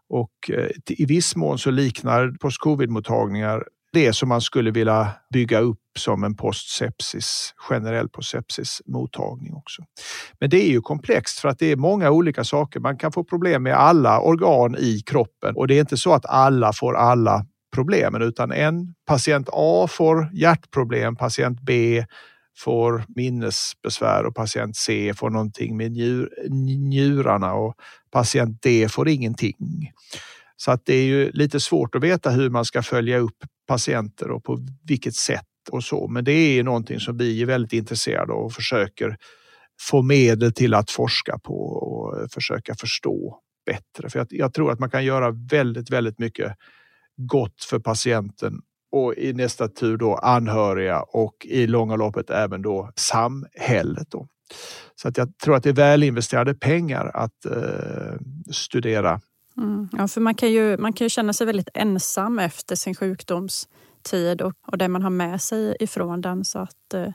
Och 0.09 0.49
eh, 0.49 0.69
i 0.87 1.05
viss 1.05 1.35
mån 1.35 1.57
så 1.57 1.71
liknar 1.71 2.31
post-covid-mottagningar 2.41 3.63
det 3.93 4.13
som 4.13 4.29
man 4.29 4.41
skulle 4.41 4.71
vilja 4.71 5.09
bygga 5.33 5.59
upp 5.59 5.79
som 5.99 6.23
en 6.23 6.35
postsepsis, 6.35 7.53
generell 7.57 8.09
postsepsis-mottagning 8.09 9.53
också. 9.53 9.83
Men 10.39 10.49
det 10.49 10.65
är 10.65 10.69
ju 10.69 10.81
komplext 10.81 11.39
för 11.39 11.49
att 11.49 11.59
det 11.59 11.71
är 11.71 11.75
många 11.75 12.11
olika 12.11 12.43
saker. 12.43 12.79
Man 12.79 12.97
kan 12.97 13.11
få 13.11 13.23
problem 13.23 13.63
med 13.63 13.73
alla 13.73 14.19
organ 14.19 14.75
i 14.79 15.01
kroppen 15.05 15.55
och 15.55 15.67
det 15.67 15.75
är 15.75 15.79
inte 15.79 15.97
så 15.97 16.13
att 16.13 16.25
alla 16.25 16.73
får 16.73 16.95
alla 16.95 17.45
problemen 17.73 18.21
utan 18.21 18.51
en 18.51 18.93
patient 19.07 19.49
A 19.51 19.87
får 19.89 20.29
hjärtproblem, 20.33 21.15
patient 21.15 21.61
B 21.61 22.05
får 22.57 23.03
minnesbesvär 23.07 24.25
och 24.25 24.35
patient 24.35 24.75
C 24.75 25.13
får 25.15 25.29
någonting 25.29 25.77
med 25.77 25.91
njur, 25.91 26.29
njurarna 26.49 27.53
och 27.53 27.75
patient 28.11 28.61
D 28.61 28.87
får 28.89 29.09
ingenting. 29.09 29.91
Så 30.55 30.71
att 30.71 30.85
det 30.85 30.95
är 30.95 31.05
ju 31.05 31.31
lite 31.31 31.59
svårt 31.59 31.95
att 31.95 32.03
veta 32.03 32.29
hur 32.29 32.49
man 32.49 32.65
ska 32.65 32.83
följa 32.83 33.17
upp 33.17 33.37
patienter 33.67 34.31
och 34.31 34.43
på 34.43 34.59
vilket 34.83 35.15
sätt 35.15 35.45
och 35.71 35.83
så. 35.83 36.07
Men 36.07 36.23
det 36.23 36.31
är 36.31 36.63
någonting 36.63 36.99
som 36.99 37.17
vi 37.17 37.41
är 37.41 37.45
väldigt 37.45 37.73
intresserade 37.73 38.33
av 38.33 38.45
och 38.45 38.53
försöker 38.53 39.17
få 39.89 40.01
medel 40.01 40.53
till 40.53 40.73
att 40.73 40.91
forska 40.91 41.39
på 41.43 41.55
och 41.63 42.31
försöka 42.31 42.75
förstå 42.75 43.39
bättre. 43.65 44.09
För 44.09 44.19
jag, 44.19 44.27
jag 44.29 44.53
tror 44.53 44.71
att 44.71 44.79
man 44.79 44.89
kan 44.89 45.05
göra 45.05 45.31
väldigt, 45.31 45.89
väldigt 45.89 46.19
mycket 46.19 46.53
gott 47.17 47.63
för 47.63 47.79
patienten 47.79 48.61
och 48.91 49.13
i 49.17 49.33
nästa 49.33 49.67
tur 49.67 49.97
då 49.97 50.15
anhöriga 50.15 51.01
och 51.01 51.45
i 51.49 51.67
långa 51.67 51.95
loppet 51.95 52.29
även 52.29 52.61
då 52.61 52.91
samhället. 52.95 54.07
Då. 54.11 54.27
Så 54.95 55.07
att 55.07 55.17
jag 55.17 55.37
tror 55.37 55.55
att 55.55 55.63
det 55.63 55.69
är 55.69 55.73
väl 55.73 56.03
investerade 56.03 56.53
pengar 56.53 57.11
att 57.13 57.45
eh, 57.45 58.19
studera. 58.51 59.21
Mm. 59.57 59.89
Ja, 59.97 60.07
för 60.07 60.21
man 60.21 60.35
kan, 60.35 60.51
ju, 60.51 60.77
man 60.77 60.93
kan 60.93 61.05
ju 61.05 61.09
känna 61.09 61.33
sig 61.33 61.47
väldigt 61.47 61.69
ensam 61.73 62.39
efter 62.39 62.75
sin 62.75 62.95
sjukdomstid 62.95 64.41
och, 64.41 64.53
och 64.67 64.77
det 64.77 64.87
man 64.87 65.01
har 65.01 65.09
med 65.09 65.41
sig 65.41 65.75
ifrån 65.79 66.21
den. 66.21 66.45
Så 66.45 66.59
att, 66.59 66.93
eh, 66.93 67.09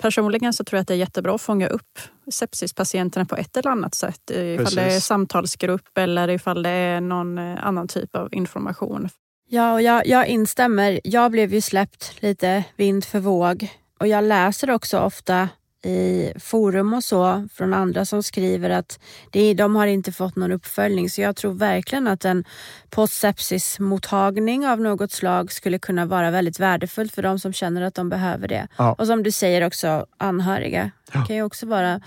personligen 0.00 0.52
så 0.52 0.64
tror 0.64 0.76
jag 0.76 0.82
att 0.82 0.88
det 0.88 0.94
är 0.94 0.98
jättebra 0.98 1.34
att 1.34 1.40
fånga 1.40 1.68
upp 1.68 1.98
sepsispatienterna 2.30 3.26
på 3.26 3.36
ett 3.36 3.56
eller 3.56 3.70
annat 3.70 3.94
sätt. 3.94 4.30
Ifall 4.30 4.56
Precis. 4.56 4.74
det 4.74 4.82
är 4.82 5.00
samtalsgrupp 5.00 5.98
eller 5.98 6.28
ifall 6.30 6.62
det 6.62 6.70
är 6.70 7.00
någon 7.00 7.38
eh, 7.38 7.66
annan 7.66 7.88
typ 7.88 8.16
av 8.16 8.34
information. 8.34 9.08
Ja, 9.48 9.72
och 9.72 9.82
jag, 9.82 10.06
jag 10.06 10.26
instämmer. 10.26 11.00
Jag 11.04 11.30
blev 11.30 11.54
ju 11.54 11.60
släppt 11.60 12.22
lite 12.22 12.64
vind 12.76 13.04
för 13.04 13.20
våg 13.20 13.68
och 14.00 14.06
jag 14.06 14.24
läser 14.24 14.70
också 14.70 14.98
ofta 14.98 15.48
i 15.82 16.32
forum 16.38 16.94
och 16.94 17.04
så 17.04 17.48
från 17.54 17.74
andra 17.74 18.04
som 18.04 18.22
skriver 18.22 18.70
att 18.70 19.00
det, 19.30 19.54
de 19.54 19.76
har 19.76 19.86
inte 19.86 20.12
fått 20.12 20.36
någon 20.36 20.52
uppföljning. 20.52 21.10
Så 21.10 21.20
jag 21.20 21.36
tror 21.36 21.52
verkligen 21.52 22.08
att 22.08 22.24
en 22.24 22.44
postsepsismottagning 22.90 24.66
av 24.66 24.80
något 24.80 25.12
slag 25.12 25.52
skulle 25.52 25.78
kunna 25.78 26.06
vara 26.06 26.30
väldigt 26.30 26.60
värdefullt 26.60 27.14
för 27.14 27.22
de 27.22 27.38
som 27.38 27.52
känner 27.52 27.82
att 27.82 27.94
de 27.94 28.08
behöver 28.08 28.48
det. 28.48 28.68
Ja. 28.76 28.92
Och 28.98 29.06
som 29.06 29.22
du 29.22 29.30
säger 29.30 29.66
också 29.66 30.06
anhöriga. 30.18 30.90
Ja. 31.12 31.24
kan 31.24 31.36
ju 31.36 31.42
också 31.42 31.66
vara... 31.66 32.00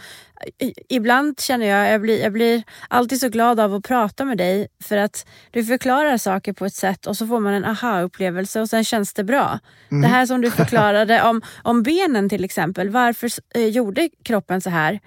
Ibland 0.90 1.40
känner 1.40 1.66
jag, 1.66 1.94
jag 1.94 2.02
blir, 2.02 2.22
jag 2.22 2.34
blir 2.34 2.64
alltid 2.88 3.20
så 3.20 3.30
glad 3.30 3.60
av 3.60 3.74
att 3.74 3.84
prata 3.84 4.26
med 4.26 4.38
dig 4.38 4.68
för 4.84 4.98
att 4.98 5.28
du 5.52 5.64
förklarar 5.64 6.18
saker 6.18 6.54
på 6.54 6.66
ett 6.66 6.76
sätt 6.76 7.06
och 7.06 7.18
så 7.18 7.28
får 7.28 7.40
man 7.40 7.54
en 7.54 7.66
aha-upplevelse 7.66 8.62
och 8.62 8.70
sen 8.70 8.84
känns 8.84 9.14
det 9.14 9.24
bra. 9.24 9.60
Mm. 9.92 10.02
Det 10.02 10.08
här 10.08 10.26
som 10.26 10.42
du 10.42 10.52
förklarade 10.62 11.24
om, 11.24 11.42
om 11.64 11.84
benen 11.84 12.30
till 12.30 12.44
exempel. 12.44 12.90
Varför 12.90 13.30
eh, 13.56 13.68
gjorde 13.68 14.10
kroppen 14.24 14.62
så 14.62 14.70
här? 14.70 15.00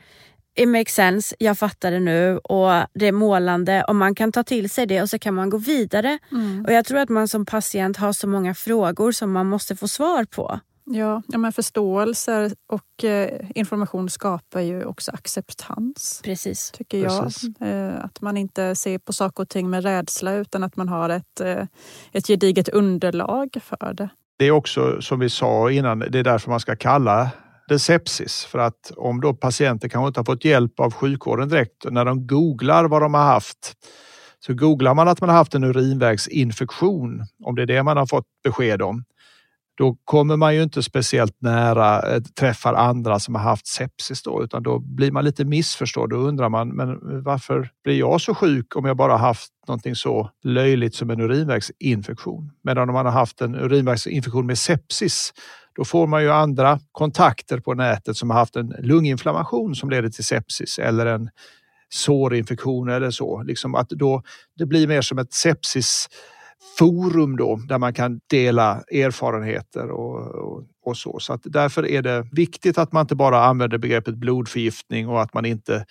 it 0.57 0.69
makes 0.69 0.95
sense, 0.95 1.37
jag 1.39 1.59
fattar 1.59 1.91
det 1.91 2.01
nu 2.01 2.39
och 2.39 2.71
det 2.95 3.07
är 3.07 3.13
målande 3.13 3.85
och 3.85 3.97
man 3.97 4.15
kan 4.15 4.33
ta 4.33 4.43
till 4.43 4.71
sig 4.71 4.87
det 4.87 5.03
och 5.03 5.11
så 5.11 5.19
kan 5.19 5.35
man 5.35 5.51
gå 5.51 5.59
vidare. 5.59 6.19
Mm. 6.33 6.65
Och 6.65 6.73
Jag 6.73 6.85
tror 6.85 6.99
att 6.99 7.09
man 7.09 7.29
som 7.29 7.47
patient 7.47 7.97
har 7.97 8.13
så 8.13 8.29
många 8.29 8.55
frågor 8.55 9.13
som 9.13 9.33
man 9.33 9.47
måste 9.47 9.77
få 9.77 9.89
svar 9.89 10.25
på. 10.25 10.61
Ja, 10.91 11.23
ja 11.29 11.39
men 11.39 11.53
förståelse 11.53 12.51
och 12.67 13.05
eh, 13.05 13.51
information 13.55 14.09
skapar 14.09 14.61
ju 14.61 14.85
också 14.85 15.13
acceptans. 15.13 16.21
Precis. 16.25 16.71
Tycker 16.71 16.99
jag. 16.99 17.23
Precis. 17.23 17.61
Eh, 17.61 18.05
att 18.05 18.21
man 18.21 18.37
inte 18.37 18.75
ser 18.75 18.99
på 18.99 19.13
saker 19.13 19.43
och 19.43 19.49
ting 19.49 19.71
med 19.71 19.83
rädsla 19.83 20.35
utan 20.35 20.63
att 20.63 20.77
man 20.77 20.89
har 20.89 21.09
ett, 21.09 21.41
eh, 21.41 21.67
ett 22.13 22.27
gediget 22.27 22.69
underlag 22.69 23.57
för 23.63 23.95
det. 23.95 24.09
Det 24.39 24.45
är 24.45 24.51
också 24.51 25.03
som 25.03 25.21
vi 25.21 25.31
sa 25.31 25.71
innan, 25.71 25.99
det 25.99 26.19
är 26.19 26.25
därför 26.25 26.51
man 26.51 26.61
ska 26.61 26.77
kalla 26.77 27.31
det 27.69 27.79
sepsis. 27.79 28.45
För 28.45 28.59
att 28.59 28.93
om 28.97 29.21
då 29.21 29.35
patienter 29.35 29.89
kanske 29.89 30.09
inte 30.09 30.21
har 30.21 30.25
fått 30.25 30.45
hjälp 30.45 30.81
av 30.81 30.93
sjukvården 30.93 31.49
direkt 31.49 31.85
när 31.91 32.05
de 32.05 32.27
googlar 32.27 32.85
vad 32.85 33.03
de 33.03 33.15
har 33.15 33.25
haft 33.25 33.75
så 34.47 34.55
googlar 34.55 34.95
man 34.95 35.09
att 35.09 35.21
man 35.21 35.31
har 35.31 35.37
haft 35.37 35.55
en 35.55 35.65
urinvägsinfektion, 35.65 37.25
om 37.45 37.55
det 37.55 37.63
är 37.63 37.67
det 37.67 37.83
man 37.83 37.97
har 37.97 38.07
fått 38.07 38.27
besked 38.45 38.83
om, 38.83 39.05
då 39.77 39.97
kommer 40.05 40.37
man 40.37 40.55
ju 40.55 40.63
inte 40.63 40.83
speciellt 40.83 41.43
nära, 41.43 42.15
eh, 42.15 42.23
träffar 42.23 42.75
andra 42.75 43.19
som 43.19 43.35
har 43.35 43.43
haft 43.43 43.67
sepsis 43.67 44.23
då, 44.23 44.45
utan 44.45 44.63
då 44.63 44.79
blir 44.79 45.11
man 45.11 45.25
lite 45.25 45.45
missförstådd. 45.45 46.11
Då 46.11 46.17
undrar 46.17 46.49
man, 46.49 46.69
men 46.69 47.23
varför 47.23 47.71
blir 47.85 47.99
jag 47.99 48.21
så 48.21 48.35
sjuk 48.35 48.77
om 48.77 48.85
jag 48.85 48.97
bara 48.97 49.17
haft 49.17 49.53
någonting 49.69 49.95
så 49.95 50.31
löjligt 50.45 50.95
som 50.95 51.11
en 51.11 51.21
urinvägsinfektion? 51.21 52.53
Medan 52.65 52.89
om 52.89 52.95
man 52.95 53.07
har 53.07 53.13
haft 53.13 53.41
en 53.41 53.55
urinvägsinfektion 53.55 54.47
med 54.47 54.59
sepsis, 54.59 55.33
då 55.77 55.85
får 55.85 56.07
man 56.07 56.23
ju 56.23 56.31
andra 56.31 56.81
kontakter 56.93 57.61
på 57.61 57.75
nätet 57.75 58.17
som 58.17 58.31
har 58.31 58.39
haft 58.39 58.57
en 58.57 58.75
lunginflammation 58.79 59.75
som 59.75 59.91
leder 59.91 60.09
till 60.09 60.25
sepsis 60.25 60.79
eller 60.79 61.07
en 61.07 61.31
sårinfektion 61.89 62.89
eller 62.89 63.11
så. 63.11 63.43
Liksom 63.43 63.75
att 63.75 63.89
då, 63.89 64.23
det 64.59 64.67
blir 64.67 64.87
mer 64.87 65.03
som 65.03 65.19
ett 65.19 65.33
sepsis 65.33 66.09
forum 66.79 67.37
då 67.37 67.57
där 67.69 67.79
man 67.79 67.95
kan 67.95 68.21
dela 68.31 68.83
erfarenheter 68.93 69.91
och, 69.91 70.35
och, 70.35 70.65
och, 70.85 70.97
så. 70.97 71.19
Så 71.19 71.33
att 71.33 71.41
därför 71.45 71.87
är 71.87 72.03
det 72.03 72.29
viktigt 72.33 72.79
att 72.79 72.93
man 72.93 73.01
inte 73.01 73.17
bara 73.17 73.45
använder 73.45 73.79
begreppet 73.79 74.15
blodförgiftning 74.15 75.09
och 75.09 75.23
att 75.23 75.35
man 75.35 75.45
inte 75.45 75.85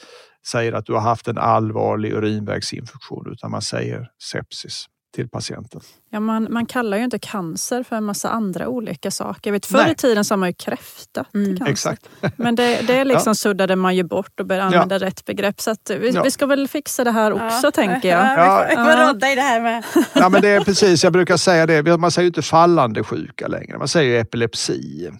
säger 0.47 0.73
att 0.73 0.85
du 0.85 0.93
har 0.93 1.01
haft 1.01 1.27
en 1.27 1.37
allvarlig 1.37 2.13
urinvägsinfektion 2.13 3.31
utan 3.31 3.51
man 3.51 3.61
säger 3.61 4.09
sepsis 4.31 4.85
till 5.15 5.29
patienten. 5.29 5.81
Ja, 6.09 6.19
man, 6.19 6.47
man 6.49 6.65
kallar 6.65 6.97
ju 6.97 7.03
inte 7.03 7.19
cancer 7.19 7.83
för 7.83 7.95
en 7.95 8.03
massa 8.03 8.29
andra 8.29 8.67
olika 8.67 9.11
saker. 9.11 9.49
Jag 9.49 9.53
vet, 9.53 9.65
förr 9.65 9.91
i 9.91 9.95
tiden 9.95 10.25
sa 10.25 10.37
man 10.37 10.49
ju 10.49 10.53
kräfta 10.53 11.25
mm. 11.33 11.57
Exakt. 11.67 12.09
Men 12.35 12.55
det, 12.55 12.81
det 12.87 13.03
liksom 13.03 13.29
ja. 13.29 13.35
suddade 13.35 13.75
man 13.75 13.95
ju 13.95 14.03
bort 14.03 14.39
och 14.39 14.45
började 14.45 14.65
använda 14.65 14.95
ja. 14.95 15.07
rätt 15.07 15.25
begrepp. 15.25 15.61
Så 15.61 15.75
vi, 15.87 16.09
ja. 16.09 16.23
vi, 16.23 16.31
ska 16.31 16.45
väl 16.45 16.67
fixa 16.67 17.03
det 17.03 17.11
här 17.11 17.33
också 17.33 17.67
ja. 17.67 17.71
tänker 17.71 18.09
jag. 18.09 18.39
Ja, 18.39 18.65
vi 18.69 18.75
får 18.75 19.07
rodda 19.07 19.31
i 19.31 19.35
det 19.35 19.41
här 19.41 19.61
med. 19.61 19.83
Ja, 20.13 20.29
men 20.29 20.41
det 20.41 20.49
är 20.49 20.61
precis, 20.61 21.03
jag 21.03 21.13
brukar 21.13 21.37
säga 21.37 21.65
det, 21.65 21.97
man 21.97 22.11
säger 22.11 22.23
ju 22.23 22.27
inte 22.27 22.41
fallande 22.41 23.03
sjuka 23.03 23.47
längre, 23.47 23.77
man 23.77 23.87
säger 23.87 24.21
epilepsi 24.21 25.11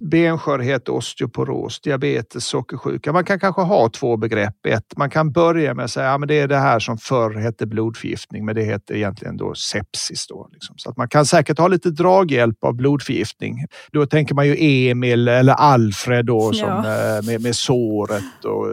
benskörhet, 0.00 0.88
osteoporos, 0.88 1.80
diabetes, 1.80 2.44
sockersjuka. 2.44 3.12
Man 3.12 3.24
kan 3.24 3.40
kanske 3.40 3.62
ha 3.62 3.88
två 3.88 4.16
begrepp. 4.16 4.66
Ett, 4.66 4.96
man 4.96 5.10
kan 5.10 5.32
börja 5.32 5.74
med 5.74 5.84
att 5.84 5.90
säga 5.90 6.14
att 6.14 6.20
ja, 6.20 6.26
det 6.26 6.38
är 6.38 6.48
det 6.48 6.58
här 6.58 6.78
som 6.78 6.98
förr 6.98 7.34
hette 7.34 7.66
blodförgiftning, 7.66 8.44
men 8.44 8.54
det 8.54 8.62
heter 8.62 8.94
egentligen 8.94 9.36
då 9.36 9.54
sepsis. 9.54 10.26
Då, 10.26 10.48
liksom. 10.52 10.74
Så 10.78 10.90
att 10.90 10.96
man 10.96 11.08
kan 11.08 11.26
säkert 11.26 11.58
ha 11.58 11.68
lite 11.68 11.90
draghjälp 11.90 12.64
av 12.64 12.74
blodförgiftning. 12.74 13.66
Då 13.92 14.06
tänker 14.06 14.34
man 14.34 14.46
ju 14.46 14.56
Emil 14.58 15.28
eller 15.28 15.52
Alfred 15.52 16.26
då, 16.26 16.52
som, 16.52 16.68
ja. 16.68 16.78
Eh, 16.78 17.24
med, 17.26 17.42
med 17.42 17.56
såret 17.56 18.44
och, 18.44 18.66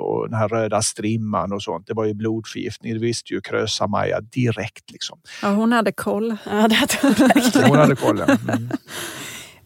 och 0.00 0.28
den 0.28 0.38
här 0.38 0.48
röda 0.48 0.82
strimman 0.82 1.52
och 1.52 1.62
sånt. 1.62 1.86
Det 1.86 1.94
var 1.94 2.04
ju 2.04 2.14
blodförgiftning. 2.14 2.92
Det 2.92 3.00
visste 3.00 3.34
ju 3.34 3.40
Krösa-Maja 3.40 4.20
direkt. 4.20 4.90
Liksom. 4.90 5.18
Ja, 5.42 5.48
hon 5.48 5.72
hade 5.72 5.92
koll. 5.92 6.36
Ja, 6.44 6.68
det 6.68 6.74
hade 6.74 6.94
hon, 7.02 7.14
hon 7.68 7.78
hade 7.78 7.96
koll, 7.96 8.22
ja. 8.26 8.36
Mm. 8.48 8.68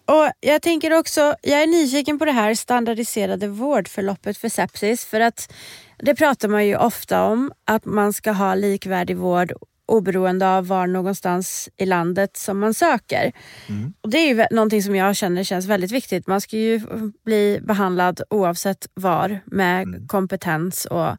Och 0.05 0.31
Jag 0.41 0.63
tänker 0.63 0.99
också, 0.99 1.35
jag 1.43 1.63
är 1.63 1.67
nyfiken 1.67 2.19
på 2.19 2.25
det 2.25 2.33
här 2.33 2.55
standardiserade 2.55 3.49
vårdförloppet 3.49 4.39
för 4.39 4.49
sepsis. 4.49 5.05
För 5.05 5.21
att 5.21 5.53
det 5.99 6.15
pratar 6.15 6.49
man 6.49 6.67
ju 6.67 6.77
ofta 6.77 7.25
om, 7.25 7.53
att 7.65 7.85
man 7.85 8.13
ska 8.13 8.33
ha 8.33 8.55
likvärdig 8.55 9.17
vård 9.17 9.53
oberoende 9.87 10.49
av 10.49 10.67
var 10.67 10.87
någonstans 10.87 11.69
i 11.77 11.87
landet 11.87 12.37
som 12.37 12.59
man 12.59 12.75
söker. 12.75 13.33
Mm. 13.69 13.93
Och 14.01 14.11
Det 14.11 14.19
är 14.19 14.35
ju 14.35 14.47
någonting 14.51 14.83
som 14.83 14.97
jag 14.97 15.17
känner 15.17 15.45
känns 15.45 15.67
väldigt 15.67 15.93
viktigt. 15.93 16.27
Man 16.27 16.41
ska 16.41 16.57
ju 16.57 16.81
bli 17.25 17.61
behandlad 17.63 18.23
oavsett 18.31 18.87
var 18.95 19.41
med 19.45 19.83
mm. 19.83 20.07
kompetens. 20.09 20.85
Och, 20.85 21.17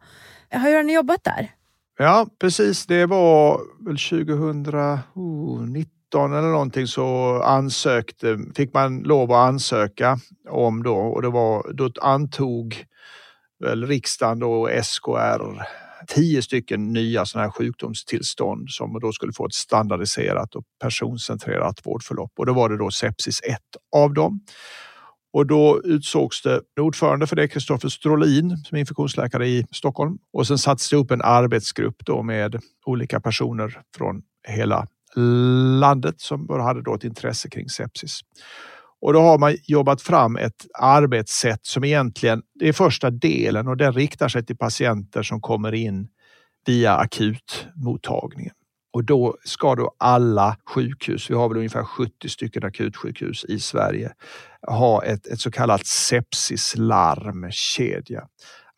hur 0.50 0.76
har 0.76 0.84
ni 0.84 0.94
jobbat 0.94 1.24
där? 1.24 1.52
Ja 1.98 2.28
precis, 2.40 2.86
det 2.86 3.06
var 3.06 3.62
väl 3.80 3.98
2019 3.98 5.90
2019 6.14 6.34
eller 6.34 6.50
någonting 6.50 6.88
så 6.88 7.42
ansökte, 7.42 8.40
fick 8.56 8.74
man 8.74 9.00
lov 9.00 9.32
att 9.32 9.48
ansöka 9.48 10.20
om 10.50 10.84
då 10.84 10.96
och 10.96 11.22
det 11.22 11.30
var, 11.30 11.74
då 11.74 11.92
antog 12.02 12.86
väl 13.60 13.88
riksdagen 13.88 14.40
då 14.40 14.70
SKR 14.84 15.64
tio 16.08 16.42
stycken 16.42 16.94
nya 16.94 17.26
sådana 17.26 17.48
här 17.48 17.52
sjukdomstillstånd 17.52 18.70
som 18.70 19.00
då 19.00 19.12
skulle 19.12 19.34
få 19.34 19.46
ett 19.46 19.54
standardiserat 19.54 20.56
och 20.56 20.64
personcentrerat 20.82 21.86
vårdförlopp 21.86 22.32
och 22.38 22.46
då 22.46 22.54
var 22.54 22.70
det 22.70 22.78
då 22.78 22.92
sepsis 22.92 23.42
ett 23.44 23.96
av 23.96 24.14
dem. 24.14 24.40
Och 25.34 25.48
då 25.48 25.82
utsågs 25.84 26.42
det 26.42 26.62
ordförande 26.82 27.28
för 27.28 27.36
det, 27.36 27.48
Kristoffer 27.48 27.90
Strolin, 27.90 28.58
som 28.58 28.76
är 28.76 28.80
infektionsläkare 28.80 29.48
i 29.48 29.66
Stockholm. 29.72 30.18
Och 30.34 30.48
sen 30.48 30.58
sattes 30.58 30.90
det 30.90 30.96
upp 30.96 31.12
en 31.12 31.22
arbetsgrupp 31.22 32.06
då 32.06 32.24
med 32.24 32.60
olika 32.86 33.20
personer 33.20 33.82
från 33.98 34.22
hela 34.48 34.88
landet 35.80 36.22
som 36.22 36.50
hade 36.50 36.82
då 36.82 36.96
ett 36.96 37.04
intresse 37.04 37.50
kring 37.50 37.70
sepsis. 37.70 38.20
Och 39.02 39.14
då 39.14 39.22
har 39.22 39.38
man 39.38 39.56
jobbat 39.64 40.02
fram 40.02 40.38
ett 40.38 40.66
arbetssätt 40.80 41.66
som 41.66 41.84
egentligen, 41.84 42.42
det 42.60 42.68
är 42.68 42.74
första 42.74 43.10
delen 43.10 43.68
och 43.68 43.78
den 43.78 43.94
riktar 43.94 44.28
sig 44.28 44.46
till 44.46 44.58
patienter 44.58 45.24
som 45.24 45.42
kommer 45.42 45.74
in 45.74 46.08
via 46.66 46.96
akutmottagningen. 46.96 48.54
Och 48.94 49.04
då 49.04 49.38
ska 49.44 49.76
då 49.76 49.96
alla 49.98 50.58
sjukhus, 50.66 51.30
vi 51.30 51.36
har 51.36 51.50
väl 51.50 51.58
ungefär 51.58 51.84
70 51.84 52.30
stycken 52.30 52.64
akutsjukhus 52.64 53.46
i 53.46 53.60
Sverige, 53.60 54.12
ha 54.68 55.04
ett, 55.04 55.28
ett 55.28 55.40
så 55.40 55.52
kallat 55.52 55.86
sepsislarmkedja. 55.86 58.28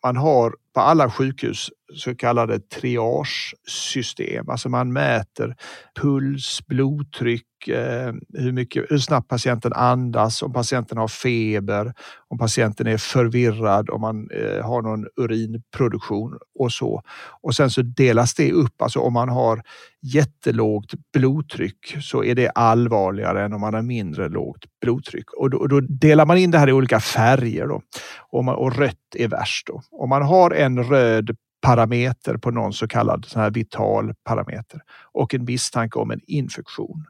Man 0.04 0.16
har 0.16 0.54
på 0.76 0.80
alla 0.80 1.10
sjukhus 1.10 1.70
så 1.94 2.14
kallade 2.14 2.58
triagesystem. 2.60 4.48
Alltså 4.48 4.68
man 4.68 4.92
mäter 4.92 5.56
puls, 6.00 6.60
blodtryck, 6.66 7.46
eh, 7.68 8.12
hur, 8.34 8.52
mycket, 8.52 8.84
hur 8.88 8.98
snabbt 8.98 9.28
patienten 9.28 9.72
andas, 9.72 10.42
om 10.42 10.52
patienten 10.52 10.98
har 10.98 11.08
feber, 11.08 11.92
om 12.28 12.38
patienten 12.38 12.86
är 12.86 12.98
förvirrad, 12.98 13.90
om 13.90 14.00
man 14.00 14.28
eh, 14.30 14.66
har 14.66 14.82
någon 14.82 15.06
urinproduktion 15.16 16.38
och 16.58 16.72
så. 16.72 17.02
Och 17.42 17.54
sen 17.54 17.70
så 17.70 17.82
delas 17.82 18.34
det 18.34 18.52
upp, 18.52 18.82
alltså 18.82 18.98
om 18.98 19.12
man 19.12 19.28
har 19.28 19.62
jättelågt 20.02 20.94
blodtryck 21.12 21.96
så 22.00 22.24
är 22.24 22.34
det 22.34 22.48
allvarligare 22.48 23.44
än 23.44 23.52
om 23.52 23.60
man 23.60 23.74
har 23.74 23.82
mindre 23.82 24.28
lågt 24.28 24.64
blodtryck. 24.80 25.32
Och 25.32 25.50
då, 25.50 25.58
och 25.58 25.68
då 25.68 25.80
delar 25.80 26.26
man 26.26 26.38
in 26.38 26.50
det 26.50 26.58
här 26.58 26.68
i 26.68 26.72
olika 26.72 27.00
färger 27.00 27.66
då. 27.66 27.82
Och, 28.30 28.44
man, 28.44 28.54
och 28.54 28.76
rött 28.76 29.14
är 29.14 29.28
värst. 29.28 29.66
Då. 29.66 29.82
Om 29.90 30.08
man 30.08 30.22
har 30.22 30.50
en 30.50 30.84
röd 30.84 31.36
parameter 31.66 32.36
på 32.36 32.50
någon 32.50 32.72
så 32.72 32.88
kallad 32.88 33.24
sån 33.24 33.42
här 33.42 33.50
vital 33.50 34.14
parameter 34.24 34.80
och 35.12 35.34
en 35.34 35.44
misstanke 35.44 35.98
om 35.98 36.10
en 36.10 36.20
infektion. 36.26 37.04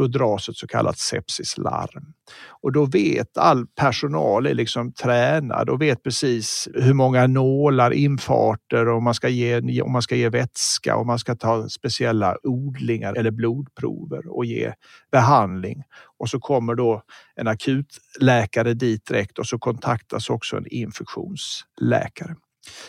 Då 0.00 0.06
dras 0.06 0.48
ett 0.48 0.56
så 0.56 0.66
kallat 0.66 0.98
sepsislarm. 0.98 2.12
Och 2.62 2.72
då 2.72 2.84
vet 2.84 3.38
all 3.38 3.66
personal 3.66 4.46
är 4.46 4.54
liksom 4.54 4.92
tränad 4.92 5.70
och 5.70 5.82
vet 5.82 6.02
precis 6.02 6.68
hur 6.74 6.94
många 6.94 7.26
nålar, 7.26 7.90
infarter, 7.90 8.88
om 8.88 9.04
man 9.04 9.14
ska 9.14 9.28
ge, 9.28 9.82
om 9.82 9.92
man 9.92 10.02
ska 10.02 10.16
ge 10.16 10.28
vätska, 10.28 10.96
och 10.96 11.06
man 11.06 11.18
ska 11.18 11.34
ta 11.34 11.68
speciella 11.68 12.36
odlingar 12.42 13.14
eller 13.14 13.30
blodprover 13.30 14.36
och 14.36 14.44
ge 14.44 14.72
behandling. 15.12 15.82
Och 16.18 16.28
så 16.28 16.40
kommer 16.40 16.74
då 16.74 17.02
en 17.36 17.48
akutläkare 17.48 18.74
dit 18.74 19.06
direkt 19.06 19.38
och 19.38 19.46
så 19.46 19.58
kontaktas 19.58 20.30
också 20.30 20.56
en 20.56 20.66
infektionsläkare. 20.66 22.36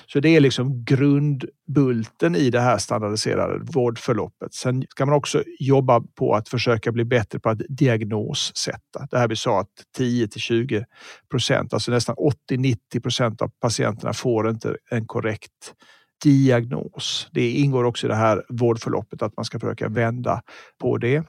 Så 0.07 0.19
det 0.19 0.29
är 0.29 0.39
liksom 0.39 0.83
grundbulten 0.85 2.35
i 2.35 2.49
det 2.49 2.59
här 2.59 2.77
standardiserade 2.77 3.59
vårdförloppet. 3.73 4.53
Sen 4.53 4.85
ska 4.89 5.05
man 5.05 5.15
också 5.15 5.43
jobba 5.59 6.01
på 6.01 6.35
att 6.35 6.49
försöka 6.49 6.91
bli 6.91 7.05
bättre 7.05 7.39
på 7.39 7.49
att 7.49 7.61
diagnossätta. 7.69 9.07
Det 9.11 9.17
här 9.17 9.27
vi 9.27 9.35
sa 9.35 9.59
att 9.59 9.71
10 9.97 10.27
till 10.27 10.41
20 10.41 10.85
procent, 11.31 11.73
alltså 11.73 11.91
nästan 11.91 12.15
80-90 12.49 12.99
procent 13.01 13.41
av 13.41 13.51
patienterna 13.59 14.13
får 14.13 14.49
inte 14.49 14.77
en 14.89 15.07
korrekt 15.07 15.73
diagnos. 16.23 17.27
Det 17.31 17.51
ingår 17.51 17.83
också 17.83 18.07
i 18.07 18.09
det 18.09 18.15
här 18.15 18.43
vårdförloppet 18.49 19.21
att 19.21 19.35
man 19.35 19.45
ska 19.45 19.59
försöka 19.59 19.89
vända 19.89 20.41
på 20.81 20.97
det. 20.97 21.23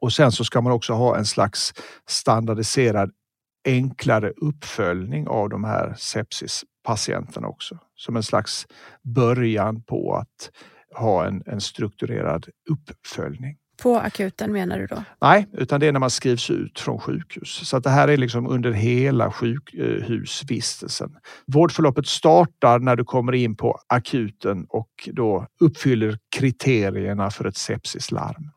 Och 0.00 0.12
sen 0.12 0.32
så 0.32 0.44
ska 0.44 0.60
man 0.60 0.72
också 0.72 0.92
ha 0.92 1.16
en 1.16 1.26
slags 1.26 1.74
standardiserad 2.08 3.10
enklare 3.64 4.32
uppföljning 4.36 5.28
av 5.28 5.48
de 5.48 5.64
här 5.64 5.94
sepsis 5.98 6.64
sepsispatienterna 6.96 7.48
också. 7.48 7.78
Som 7.96 8.16
en 8.16 8.22
slags 8.22 8.66
början 9.02 9.82
på 9.82 10.14
att 10.14 10.50
ha 10.96 11.26
en, 11.26 11.42
en 11.46 11.60
strukturerad 11.60 12.46
uppföljning. 12.70 13.56
På 13.82 13.96
akuten 13.96 14.52
menar 14.52 14.78
du 14.78 14.86
då? 14.86 15.04
Nej, 15.20 15.46
utan 15.52 15.80
det 15.80 15.86
är 15.86 15.92
när 15.92 16.00
man 16.00 16.10
skrivs 16.10 16.50
ut 16.50 16.80
från 16.80 16.98
sjukhus. 16.98 17.68
Så 17.68 17.76
att 17.76 17.84
det 17.84 17.90
här 17.90 18.08
är 18.08 18.16
liksom 18.16 18.46
under 18.46 18.72
hela 18.72 19.32
sjukhusvistelsen. 19.32 21.16
Vårdförloppet 21.46 22.06
startar 22.06 22.78
när 22.78 22.96
du 22.96 23.04
kommer 23.04 23.32
in 23.32 23.56
på 23.56 23.78
akuten 23.86 24.66
och 24.68 25.08
då 25.12 25.46
uppfyller 25.60 26.18
kriterierna 26.36 27.30
för 27.30 27.44
ett 27.44 27.56
sepsislarm. 27.56 28.50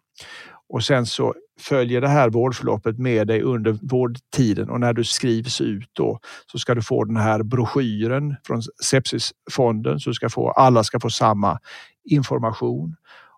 Och 0.69 0.83
sen 0.83 1.05
så 1.05 1.33
följer 1.59 2.01
det 2.01 2.07
här 2.07 2.29
vårdförloppet 2.29 2.97
med 2.97 3.27
dig 3.27 3.41
under 3.41 3.77
vårdtiden 3.81 4.69
och 4.69 4.79
när 4.79 4.93
du 4.93 5.03
skrivs 5.03 5.61
ut 5.61 5.89
då 5.93 6.19
så 6.51 6.59
ska 6.59 6.75
du 6.75 6.81
få 6.81 7.03
den 7.03 7.17
här 7.17 7.43
broschyren 7.43 8.35
från 8.47 8.61
Sepsisfonden 8.83 9.99
så 9.99 10.13
ska 10.13 10.29
få, 10.29 10.49
alla 10.49 10.83
ska 10.83 10.99
få 10.99 11.09
samma 11.09 11.59
information 12.09 12.95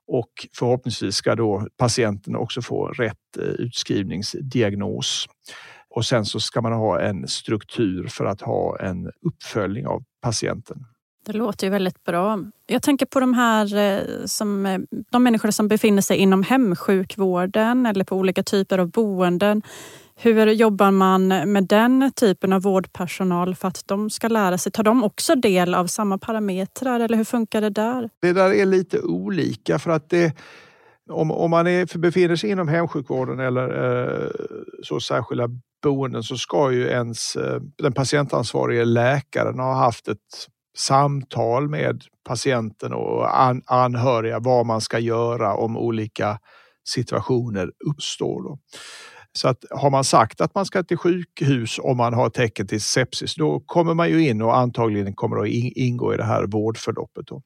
och 0.08 0.48
förhoppningsvis 0.58 1.16
ska 1.16 1.36
då 1.36 1.68
patienten 1.78 2.36
också 2.36 2.62
få 2.62 2.88
rätt 2.88 3.38
eh, 3.38 3.44
utskrivningsdiagnos. 3.44 5.28
Och 5.90 6.06
sen 6.06 6.26
så 6.26 6.40
ska 6.40 6.62
man 6.62 6.74
ha 6.74 7.00
en 7.00 7.28
struktur 7.28 8.08
för 8.08 8.26
att 8.26 8.42
ha 8.42 8.80
en 8.80 9.12
uppföljning 9.22 9.88
av 9.88 10.04
patienten. 10.22 10.86
Det 11.26 11.34
låter 11.34 11.68
ju 11.68 11.72
väldigt 11.72 12.04
bra. 12.04 12.40
Jag 12.68 12.82
tänker 12.82 13.06
på 13.06 13.20
de 13.20 13.34
här 13.34 13.76
eh, 13.76 14.26
som, 14.26 14.66
eh, 14.66 14.80
de 15.12 15.24
människor 15.24 15.52
som 15.52 15.68
befinner 15.68 16.02
sig 16.02 16.18
inom 16.18 16.44
hemsjukvården 16.44 17.86
eller 17.86 18.04
på 18.04 18.16
olika 18.16 18.44
typer 18.44 18.78
av 18.78 18.92
boenden. 18.92 19.62
Hur 20.16 20.48
jobbar 20.48 20.92
man 20.92 21.28
med 21.28 21.64
den 21.68 22.12
typen 22.16 22.54
av 22.54 22.62
vårdpersonal 22.62 23.56
för 23.56 23.68
att 23.68 23.84
de 23.86 24.10
ska 24.10 24.28
lära 24.28 24.58
sig? 24.58 24.72
Tar 24.72 24.84
de 24.84 25.04
också 25.04 25.36
del 25.36 25.76
av 25.76 25.88
samma 25.88 26.18
parametrar 26.18 27.00
eller 27.00 27.18
hur 27.18 27.24
funkar 27.24 27.62
det 27.62 27.70
där? 27.70 28.10
Det 28.22 28.34
där 28.34 28.54
är 28.54 28.66
lite 28.66 29.02
olika 29.02 29.80
för 29.80 29.92
att 29.92 30.10
det 30.10 30.36
om, 31.10 31.32
om 31.32 31.52
man 31.52 31.68
är, 31.68 31.98
befinner 31.98 32.36
sig 32.36 32.50
inom 32.50 32.68
hemsjukvården 32.68 33.40
eller 33.40 33.68
eh, 33.68 34.30
så 34.84 35.00
särskilda 35.00 35.50
boenden 35.84 36.24
så 36.24 36.38
ska 36.38 36.72
ju 36.72 36.88
ens 36.88 37.36
eh, 37.36 37.62
den 37.78 37.94
patientansvarige 37.94 38.86
läkaren 38.86 39.60
ha 39.60 39.74
haft 39.74 40.08
ett 40.08 40.18
samtal 40.78 41.70
med 41.70 42.04
patienten 42.28 42.94
och 42.94 43.42
an, 43.42 43.62
anhöriga 43.66 44.40
vad 44.40 44.66
man 44.66 44.82
ska 44.82 45.00
göra 45.00 45.56
om 45.56 45.78
olika 45.78 46.40
situationer 46.88 47.72
uppstår. 47.90 48.44
Då. 48.44 48.60
Så 49.34 49.48
att 49.48 49.66
har 49.70 49.90
man 49.90 50.04
sagt 50.04 50.42
att 50.42 50.56
man 50.56 50.66
ska 50.66 50.84
till 50.84 50.98
sjukhus 50.98 51.80
om 51.80 51.98
man 51.98 52.14
har 52.14 52.30
tecken 52.30 52.68
till 52.68 52.82
sepsis, 52.82 53.36
då 53.36 53.60
kommer 53.60 53.94
man 53.94 54.10
ju 54.10 54.28
in 54.28 54.42
och 54.42 54.58
antagligen 54.58 55.14
kommer 55.14 55.38
att 55.38 55.48
ingå 55.76 56.14
i 56.14 56.18
det 56.18 56.24
här 56.24 56.46
vårdförloppet. 56.46 57.28
Då. 57.28 57.42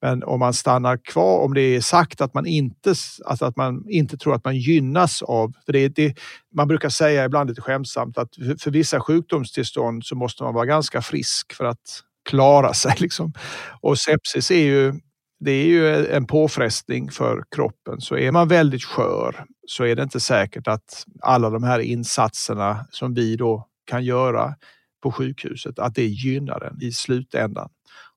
Men 0.00 0.24
om 0.24 0.40
man 0.40 0.54
stannar 0.54 0.96
kvar, 0.96 1.38
om 1.38 1.54
det 1.54 1.60
är 1.60 1.80
sagt 1.80 2.20
att 2.20 2.34
man 2.34 2.46
inte, 2.46 2.94
alltså 3.24 3.44
att 3.44 3.56
man 3.56 3.84
inte 3.88 4.16
tror 4.16 4.34
att 4.34 4.44
man 4.44 4.56
gynnas 4.56 5.22
av, 5.22 5.52
för 5.66 5.72
det, 5.72 5.88
det, 5.88 6.14
man 6.54 6.68
brukar 6.68 6.88
säga 6.88 7.24
ibland 7.24 7.48
lite 7.48 7.62
skämtsamt 7.62 8.18
att 8.18 8.36
för, 8.36 8.56
för 8.60 8.70
vissa 8.70 9.00
sjukdomstillstånd 9.00 10.04
så 10.04 10.14
måste 10.14 10.42
man 10.42 10.54
vara 10.54 10.66
ganska 10.66 11.02
frisk 11.02 11.52
för 11.52 11.64
att 11.64 12.02
klara 12.28 12.74
sig. 12.74 12.94
Liksom. 12.98 13.32
Och 13.80 13.98
sepsis 13.98 14.50
är 14.50 14.64
ju, 14.64 14.94
det 15.40 15.50
är 15.50 15.64
ju 15.64 16.06
en 16.06 16.26
påfrestning 16.26 17.10
för 17.10 17.44
kroppen. 17.56 18.00
Så 18.00 18.16
är 18.16 18.32
man 18.32 18.48
väldigt 18.48 18.84
skör 18.84 19.44
så 19.66 19.84
är 19.84 19.96
det 19.96 20.02
inte 20.02 20.20
säkert 20.20 20.68
att 20.68 21.04
alla 21.20 21.50
de 21.50 21.62
här 21.62 21.78
insatserna 21.78 22.86
som 22.90 23.14
vi 23.14 23.36
då 23.36 23.68
kan 23.86 24.04
göra 24.04 24.54
på 25.02 25.12
sjukhuset, 25.12 25.78
att 25.78 25.94
det 25.94 26.06
gynnar 26.06 26.64
en 26.64 26.82
i 26.82 26.92
slutändan. 26.92 27.68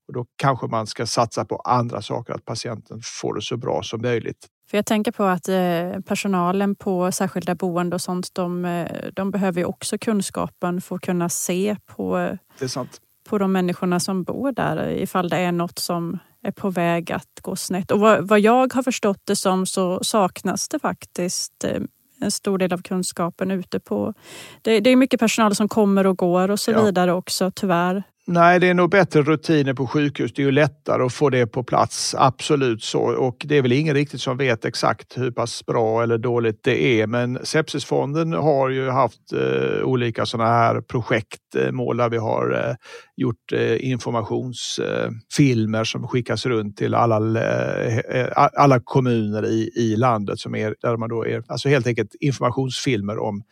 Och 0.08 0.14
då 0.14 0.26
kanske 0.36 0.68
man 0.68 0.88
ska 0.88 1.06
satsa 1.06 1.46
på 1.46 1.56
andra 1.56 2.02
saker, 2.02 2.34
att 2.34 2.46
patienten 2.46 3.00
får 3.04 3.36
det 3.36 3.42
så 3.42 3.58
bra 3.58 3.84
som 3.84 4.02
möjligt. 4.02 4.48
För 4.70 4.78
jag 4.78 4.86
tänker 4.86 5.12
på 5.12 5.24
att 5.24 5.48
eh, 5.48 6.02
personalen 6.06 6.76
på 6.76 7.12
särskilda 7.12 7.56
boenden 7.56 7.94
och 7.94 8.02
sånt, 8.02 8.30
de, 8.34 8.66
eh, 8.66 8.88
de 9.14 9.32
behöver 9.32 9.66
också 9.66 9.98
kunskapen 9.98 10.82
för 10.82 10.96
att 10.96 11.02
kunna 11.02 11.30
se 11.30 11.76
på 11.86 12.38
det 12.60 12.66
är 12.66 12.68
sant 12.68 13.02
på 13.30 13.38
de 13.38 13.52
människorna 13.52 14.00
som 14.00 14.24
bor 14.24 14.52
där 14.52 14.90
ifall 14.90 15.30
det 15.30 15.38
är 15.38 15.52
något 15.52 15.80
som 15.80 16.20
är 16.44 16.52
på 16.52 16.70
väg 16.70 17.12
att 17.12 17.40
gå 17.42 17.56
snett. 17.56 17.92
Och 17.92 18.00
vad, 18.00 18.28
vad 18.28 18.40
jag 18.40 18.74
har 18.74 18.84
förstått 18.84 19.22
det 19.24 19.36
som 19.36 19.66
så 19.66 20.00
saknas 20.04 20.70
det 20.70 20.80
faktiskt 20.80 21.64
eh, 21.64 21.82
en 22.22 22.32
stor 22.32 22.58
del 22.58 22.74
av 22.74 22.82
kunskapen 22.82 23.52
ute 23.52 23.80
på... 23.80 24.14
Det, 24.62 24.80
det 24.80 24.90
är 24.90 24.96
mycket 24.96 25.20
personal 25.20 25.56
som 25.56 25.68
kommer 25.68 26.08
och 26.08 26.18
går 26.18 26.52
och 26.52 26.60
så 26.60 26.72
ja. 26.72 26.84
vidare 26.84 27.14
också 27.14 27.52
tyvärr. 27.56 28.04
Nej, 28.28 28.60
det 28.60 28.68
är 28.68 28.74
nog 28.74 28.90
bättre 28.90 29.22
rutiner 29.22 29.74
på 29.74 29.88
sjukhus. 29.88 30.34
Det 30.34 30.42
är 30.42 30.46
ju 30.46 30.52
lättare 30.52 31.04
att 31.04 31.14
få 31.14 31.30
det 31.30 31.48
på 31.48 31.64
plats, 31.64 32.16
absolut 32.18 32.84
så. 32.84 33.00
Och 33.00 33.36
det 33.46 33.58
är 33.58 33.62
väl 33.62 33.72
ingen 33.72 33.96
riktigt 33.96 34.22
som 34.22 34.38
vet 34.38 34.66
exakt 34.66 35.18
hur 35.18 35.32
pass 35.32 35.66
bra 35.66 36.04
eller 36.04 36.18
dåligt 36.18 36.64
det 36.64 37.02
är. 37.02 37.08
Men 37.08 37.40
Sepsisfonden 37.44 38.34
har 38.34 38.70
ju 38.70 38.90
haft 38.90 39.34
eh, 39.34 39.84
olika 39.84 40.26
sådana 40.26 40.50
här 40.50 40.82
projektmål 40.82 42.00
eh, 42.00 42.04
där 42.04 42.10
vi 42.10 42.18
har 42.18 42.68
eh, 42.70 42.76
gjort 43.16 43.52
eh, 43.54 43.90
informationsfilmer 43.90 45.80
eh, 45.80 45.84
som 45.84 46.08
skickas 46.08 46.46
runt 46.46 46.78
till 46.78 46.96
alla, 46.96 47.42
eh, 47.42 47.98
eh 47.98 48.28
alla 48.36 48.80
kommuner 48.80 49.46
i, 49.46 49.72
i 49.76 49.96
landet 49.96 50.40
som 50.40 50.56
är 50.56 50.76
där 50.82 50.98
man 50.98 51.10
då 51.10 51.28
är, 51.28 51.44
alltså 51.48 51.70
helt 51.70 51.88
enkelt 51.88 52.16
informationsfilmer 52.20 53.18
om 53.18 53.44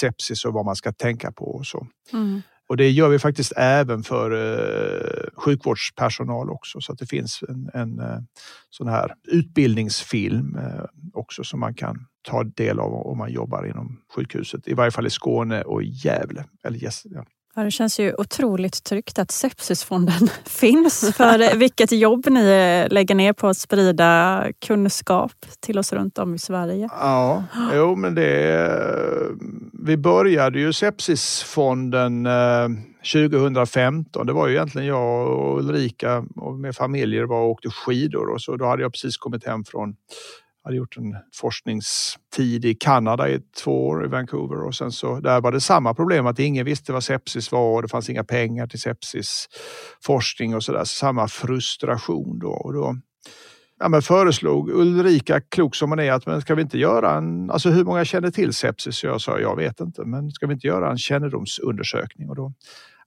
sepsis 0.00 0.44
och 0.44 0.52
vad 0.52 0.64
man 0.64 0.76
ska 0.76 0.92
tänka 0.92 1.32
på 1.32 1.44
och 1.44 1.66
så. 1.66 1.86
Mm. 2.12 2.42
Och 2.68 2.76
det 2.76 2.90
gör 2.90 3.08
vi 3.08 3.18
faktiskt 3.18 3.52
även 3.56 4.02
för 4.02 4.30
eh, 4.30 5.26
sjukvårdspersonal 5.34 6.50
också 6.50 6.80
så 6.80 6.92
att 6.92 6.98
det 6.98 7.06
finns 7.06 7.40
en, 7.48 7.70
en 7.74 7.98
eh, 7.98 8.18
sån 8.70 8.88
här 8.88 9.14
utbildningsfilm 9.28 10.56
eh, 10.56 10.84
också 11.12 11.44
som 11.44 11.60
man 11.60 11.74
kan 11.74 12.06
ta 12.22 12.44
del 12.44 12.78
av 12.80 12.94
om 12.94 13.18
man 13.18 13.32
jobbar 13.32 13.66
inom 13.66 14.00
sjukhuset. 14.14 14.68
I 14.68 14.74
varje 14.74 14.90
fall 14.90 15.06
i 15.06 15.10
Skåne 15.10 15.62
och 15.62 15.82
Gävle. 15.82 16.44
Eller 16.64 16.84
yes, 16.84 17.02
ja. 17.04 17.24
Ja, 17.56 17.64
det 17.64 17.70
känns 17.70 18.00
ju 18.00 18.14
otroligt 18.18 18.84
tryggt 18.84 19.18
att 19.18 19.30
Sepsisfonden 19.30 20.28
finns. 20.44 21.16
För 21.16 21.56
vilket 21.56 21.92
jobb 21.92 22.26
ni 22.30 22.40
eh, 22.40 22.92
lägger 22.92 23.14
ner 23.14 23.32
på 23.32 23.48
att 23.48 23.56
sprida 23.56 24.44
kunskap 24.66 25.32
till 25.60 25.78
oss 25.78 25.92
runt 25.92 26.18
om 26.18 26.34
i 26.34 26.38
Sverige. 26.38 26.88
Ja, 26.92 27.44
jo 27.74 27.96
men 27.96 28.14
det... 28.14 28.54
Eh, 28.54 29.36
vi 29.86 29.96
började 29.96 30.58
ju 30.60 30.72
Sepsisfonden 30.72 32.26
eh, 32.26 32.68
2015. 33.12 34.26
Det 34.26 34.32
var 34.32 34.48
ju 34.48 34.54
egentligen 34.54 34.88
jag 34.88 35.28
och 35.28 35.58
Ulrika 35.58 36.24
och 36.36 36.54
med 36.54 36.76
familjer 36.76 37.24
var 37.24 37.40
och 37.40 37.50
åkte 37.50 37.70
skidor 37.70 38.28
och 38.28 38.42
så 38.42 38.56
då 38.56 38.66
hade 38.66 38.82
jag 38.82 38.92
precis 38.92 39.16
kommit 39.16 39.46
hem 39.46 39.64
från 39.64 39.94
hade 40.64 40.76
gjort 40.76 40.96
en 40.96 41.16
forskningstid 41.34 42.64
i 42.64 42.74
Kanada 42.74 43.28
i 43.28 43.40
två 43.64 43.86
år 43.86 44.04
i 44.04 44.08
Vancouver 44.08 44.66
och 44.66 44.74
sen 44.74 44.92
så 44.92 45.20
där 45.20 45.40
var 45.40 45.52
det 45.52 45.60
samma 45.60 45.94
problem 45.94 46.26
att 46.26 46.38
ingen 46.38 46.64
visste 46.64 46.92
vad 46.92 47.04
sepsis 47.04 47.52
var 47.52 47.74
och 47.74 47.82
det 47.82 47.88
fanns 47.88 48.10
inga 48.10 48.24
pengar 48.24 48.66
till 48.66 48.80
sepsisforskning 48.80 50.54
och 50.54 50.64
så 50.64 50.72
där. 50.72 50.84
Samma 50.84 51.28
frustration 51.28 52.38
då. 52.38 52.50
Och 52.50 52.72
då 52.72 52.96
ja, 53.78 53.88
men 53.88 54.02
föreslog 54.02 54.70
Ulrika, 54.70 55.40
klok 55.40 55.74
som 55.74 55.90
hon 55.90 55.98
är, 55.98 56.12
att 56.12 56.26
men 56.26 56.40
ska 56.40 56.54
vi 56.54 56.62
inte 56.62 56.78
göra 56.78 57.14
en, 57.14 57.50
alltså 57.50 57.70
hur 57.70 57.84
många 57.84 58.04
känner 58.04 58.30
till 58.30 58.52
sepsis? 58.52 59.04
Jag 59.04 59.20
sa 59.20 59.40
jag 59.40 59.56
vet 59.56 59.80
inte, 59.80 60.04
men 60.04 60.30
ska 60.30 60.46
vi 60.46 60.54
inte 60.54 60.66
göra 60.66 60.90
en 60.90 60.98
kännedomsundersökning? 60.98 62.28
Och 62.28 62.36
då 62.36 62.52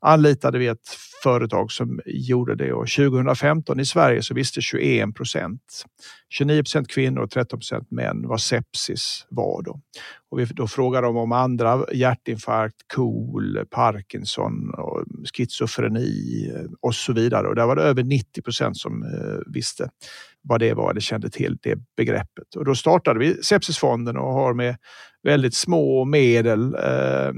anlitade 0.08 0.60
vi 0.60 0.68
ett 0.68 0.88
företag 1.24 1.72
som 1.72 2.02
gjorde 2.06 2.56
det 2.56 2.74
och 2.74 2.88
2015 2.88 3.80
i 3.80 3.86
Sverige 3.86 4.22
så 4.22 4.34
visste 4.34 4.62
21 4.62 5.16
procent, 5.16 5.86
29 6.30 6.62
procent 6.62 6.88
kvinnor 6.88 7.22
och 7.22 7.32
13 7.32 7.60
procent 7.60 7.92
män 7.92 8.28
vad 8.28 8.42
sepsis 8.42 9.26
var 9.30 9.62
då. 9.62 9.82
Och 10.30 10.40
vi 10.40 10.46
då 10.46 10.68
frågade 10.68 11.08
de 11.08 11.18
om 11.18 11.32
andra 11.32 11.86
hjärtinfarkt, 11.94 12.76
KOL, 12.96 13.66
Parkinson, 13.70 14.74
och 14.74 15.04
schizofreni 15.34 16.52
eh, 16.56 16.72
och 16.82 16.96
så 16.96 17.14
vidare. 17.14 17.48
Och 17.48 17.56
där 17.56 17.66
var 17.66 17.76
det 17.76 17.84
över 17.84 18.04
90 18.04 18.42
procent 18.42 18.78
som 18.78 19.04
eh, 19.04 19.54
visste 19.54 19.90
vad 20.42 20.60
det 20.60 20.74
var 20.74 20.92
eller 20.92 21.02
kände 21.02 21.30
till 21.30 21.58
det 21.62 21.78
begreppet. 21.98 22.56
Och 22.56 22.66
då 22.66 22.76
startade 22.76 23.20
vi 23.20 23.44
Sepsisfonden 23.44 24.18
och 24.18 24.34
har 24.34 24.54
med 24.54 24.76
väldigt 25.28 25.56
små 25.56 26.06
medel. 26.06 26.76
Eh, 26.76 27.32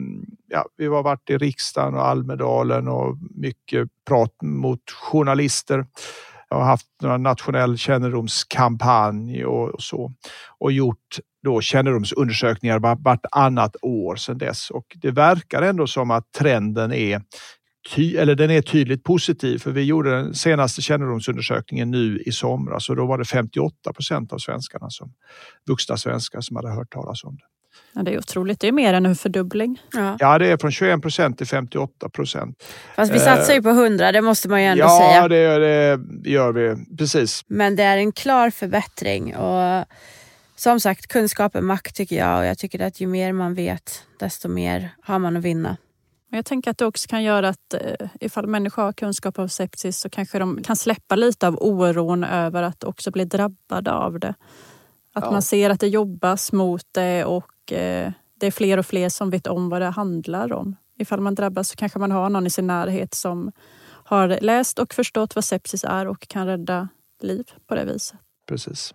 ja, 0.48 0.66
vi 0.78 0.88
har 0.88 1.04
varit 1.04 1.30
i 1.30 1.38
riksdagen 1.38 1.94
och 1.94 2.08
Almedalen 2.08 2.88
och 2.88 3.18
mycket 3.36 3.88
prat 4.08 4.36
mot 4.44 4.92
journalister. 4.92 5.86
Jag 6.50 6.58
har 6.58 6.66
haft 6.66 6.88
en 7.04 7.24
nationell 7.24 7.78
kännedomskampanj 7.78 9.46
och 9.46 9.82
så 9.82 10.14
och 10.60 10.72
gjort 10.72 11.20
då 11.44 11.62
kännedomsundersökningar 11.62 12.80
vartannat 12.80 13.76
år 13.82 14.16
sedan 14.16 14.38
dess 14.38 14.70
och 14.70 14.86
det 15.02 15.12
verkar 15.12 15.62
ändå 15.62 15.88
som 15.88 16.12
att 16.12 16.32
trenden 16.32 16.94
är 16.94 17.22
ty, 17.96 18.18
eller 18.18 18.36
den 18.36 18.52
är 18.52 18.62
tydligt 18.62 19.04
positiv 19.04 19.58
för 19.58 19.72
vi 19.72 19.84
gjorde 19.84 20.12
den 20.12 20.34
senaste 20.34 20.82
kännedomsundersökningen 20.82 21.92
nu 21.92 22.20
i 22.26 22.32
somras 22.32 22.90
och 22.90 22.96
då 22.96 23.06
var 23.06 23.18
det 23.18 23.26
58 23.26 23.94
procent 23.94 24.34
av 24.34 24.38
svenskarna 24.38 24.90
som 24.90 25.14
vuxna 25.68 25.98
svenskar 25.98 26.42
som 26.42 26.56
hade 26.56 26.70
hört 26.70 26.92
talas 26.92 27.24
om 27.24 27.36
det. 27.36 27.59
Ja, 27.94 28.04
det 28.04 28.14
är 28.14 28.18
otroligt, 28.18 28.60
det 28.60 28.68
är 28.68 28.72
mer 28.72 28.94
än 28.94 29.06
en 29.06 29.16
fördubbling. 29.16 29.82
Ja, 29.94 30.18
ja 30.20 30.38
det 30.38 30.48
är 30.48 30.58
från 30.58 30.72
21 30.72 31.02
procent 31.02 31.38
till 31.38 31.48
58 31.48 32.10
procent. 32.10 32.64
Fast 32.96 33.14
vi 33.14 33.20
satsar 33.20 33.54
ju 33.54 33.62
på 33.62 33.70
100, 33.70 34.12
det 34.12 34.22
måste 34.22 34.50
man 34.50 34.62
ju 34.62 34.68
ändå 34.68 34.84
ja, 34.84 35.00
säga. 35.00 35.22
Ja, 35.22 35.28
det, 35.28 35.98
det 36.24 36.30
gör 36.30 36.52
vi. 36.52 36.96
Precis. 36.98 37.44
Men 37.48 37.76
det 37.76 37.84
är 37.84 37.98
en 37.98 38.12
klar 38.12 38.50
förbättring 38.50 39.36
och 39.36 39.86
som 40.56 40.80
sagt, 40.80 41.08
kunskap 41.08 41.56
är 41.56 41.62
makt 41.62 41.96
tycker 41.96 42.16
jag 42.16 42.40
och 42.40 42.46
jag 42.46 42.58
tycker 42.58 42.80
att 42.80 43.02
ju 43.02 43.08
mer 43.08 43.34
man 43.34 43.54
vet, 43.54 44.04
desto 44.20 44.48
mer 44.48 44.90
har 45.02 45.20
man 45.20 45.38
att 45.38 45.44
vinna. 45.44 45.78
Jag 46.32 46.46
tänker 46.46 46.72
att 46.72 46.78
det 46.78 46.86
också 46.86 47.08
kan 47.08 47.24
göra 47.24 47.50
att 47.50 47.74
eh, 47.74 48.08
ifall 48.20 48.48
människor 48.48 48.84
har 48.84 48.94
kunskap 48.94 49.40
om 49.40 49.50
sepsis 49.50 50.00
så 50.00 50.10
kanske 50.10 50.40
de 50.40 50.64
kan 50.64 50.76
släppa 50.76 51.16
lite 51.16 51.48
av 51.48 51.58
oron 51.62 52.24
över 52.24 52.64
att 52.64 52.84
också 52.84 53.12
bli 53.12 53.26
drabbade 53.26 53.92
av 53.92 54.20
det. 54.20 54.34
Att 55.14 55.24
ja. 55.24 55.32
man 55.32 55.42
ser 55.42 55.70
att 55.70 55.80
det 55.80 55.88
jobbas 55.88 56.52
mot 56.52 56.84
det 56.92 57.26
och 57.26 57.52
eh, 57.72 58.12
det 58.40 58.48
är 58.48 58.52
fler 58.52 58.78
och 58.78 58.86
fler 58.86 59.10
som 59.10 59.30
vet 59.30 59.48
om 59.48 59.70
vad 59.70 59.82
det 59.82 59.90
handlar 59.90 60.54
om. 60.54 60.76
Ifall 60.98 61.22
man 61.22 61.36
drabbas 61.36 61.70
så 61.70 61.76
kanske 61.76 62.00
man 62.00 62.12
har 62.12 62.30
någon 62.30 62.48
i 62.48 62.50
sin 62.50 62.68
närhet 62.68 63.14
som 63.14 63.52
har 64.04 64.40
läst 64.42 64.80
och 64.80 64.94
förstått 64.94 65.36
vad 65.36 65.44
sepsis 65.44 65.84
är 65.84 66.08
och 66.08 66.28
kan 66.28 66.48
rädda 66.48 66.88
liv 67.22 67.52
på 67.68 67.76
det 67.76 67.86
viset. 67.86 68.20
Precis. 68.48 68.94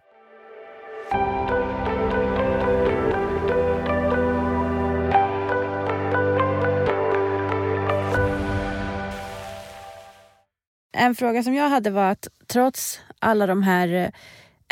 En 10.96 11.14
fråga 11.14 11.42
som 11.42 11.54
jag 11.54 11.68
hade 11.68 11.90
var 11.90 12.10
att 12.10 12.28
trots 12.46 13.00
alla 13.18 13.46
de 13.46 13.62
här 13.62 13.88
eh, 13.88 14.08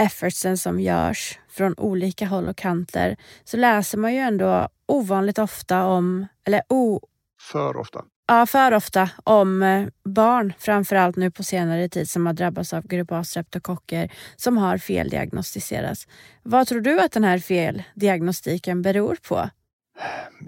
effortsen 0.07 0.59
som 0.59 0.81
görs 0.81 1.39
från 1.53 1.75
olika 1.79 2.27
håll 2.27 2.49
och 2.49 2.57
kanter 2.57 3.17
så 3.45 3.57
läser 3.57 3.99
man 3.99 4.15
ju 4.15 4.19
ändå 4.19 4.69
ovanligt 4.87 5.39
ofta 5.39 5.85
om, 5.85 6.27
eller 6.45 6.63
o... 6.69 7.01
För 7.41 7.77
ofta. 7.77 8.05
Ja, 8.27 8.47
för 8.47 8.75
ofta 8.75 9.11
om 9.25 9.63
eh, 9.63 9.89
barn, 10.05 10.53
framförallt 10.59 11.17
nu 11.17 11.31
på 11.31 11.43
senare 11.43 11.89
tid, 11.89 12.11
som 12.11 12.27
har 12.27 12.33
drabbats 12.33 12.73
av 12.73 12.87
grupp 12.87 13.13
A-streptokocker 13.13 14.13
som 14.37 14.57
har 14.57 14.79
feldiagnostiserats. 14.79 16.09
Vad 16.43 16.67
tror 16.67 16.81
du 16.81 17.01
att 17.01 17.13
den 17.13 17.25
här 17.25 17.39
feldiagnostiken 17.39 18.83
beror 18.83 19.17
på? 19.29 19.51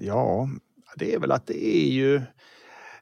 Ja, 0.00 0.48
det 0.96 1.14
är 1.14 1.18
väl 1.18 1.32
att 1.32 1.46
det 1.46 1.66
är 1.66 1.88
ju 1.88 2.22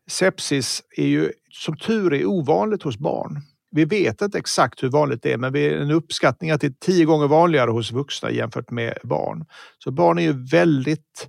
Sepsis 0.06 0.82
är 0.96 1.06
ju 1.06 1.32
som 1.50 1.76
tur 1.76 2.14
är 2.14 2.26
ovanligt 2.26 2.82
hos 2.82 2.98
barn. 2.98 3.40
Vi 3.72 3.84
vet 3.84 4.22
inte 4.22 4.38
exakt 4.38 4.82
hur 4.82 4.88
vanligt 4.88 5.22
det 5.22 5.32
är, 5.32 5.36
men 5.36 5.52
vi 5.52 5.66
är 5.66 5.76
en 5.76 5.90
uppskattning 5.90 6.50
att 6.50 6.60
det 6.60 6.66
är 6.66 6.74
tio 6.80 7.04
gånger 7.04 7.28
vanligare 7.28 7.70
hos 7.70 7.92
vuxna 7.92 8.30
jämfört 8.30 8.70
med 8.70 8.98
barn. 9.02 9.44
Så 9.78 9.90
barn 9.90 10.18
är 10.18 10.22
ju 10.22 10.46
väldigt 10.50 11.28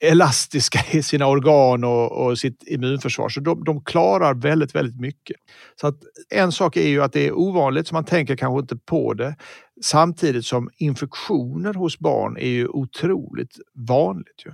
elastiska 0.00 0.78
i 0.98 1.02
sina 1.02 1.26
organ 1.26 1.84
och, 1.84 2.12
och 2.12 2.38
sitt 2.38 2.62
immunförsvar, 2.66 3.28
så 3.28 3.40
de, 3.40 3.64
de, 3.64 3.84
klarar 3.84 4.34
väldigt, 4.34 4.74
väldigt 4.74 5.00
mycket. 5.00 5.36
Så 5.80 5.86
att 5.86 5.96
en 6.30 6.52
sak 6.52 6.76
är 6.76 6.88
ju 6.88 7.02
att 7.02 7.12
det 7.12 7.26
är 7.26 7.38
ovanligt, 7.38 7.86
så 7.86 7.94
man 7.94 8.04
tänker 8.04 8.36
kanske 8.36 8.60
inte 8.60 8.76
på 8.76 9.14
det. 9.14 9.36
Samtidigt 9.82 10.46
som 10.46 10.70
infektioner 10.76 11.74
hos 11.74 11.98
barn 11.98 12.36
är 12.36 12.48
ju 12.48 12.68
otroligt 12.68 13.56
vanligt. 13.88 14.42
Ju. 14.46 14.52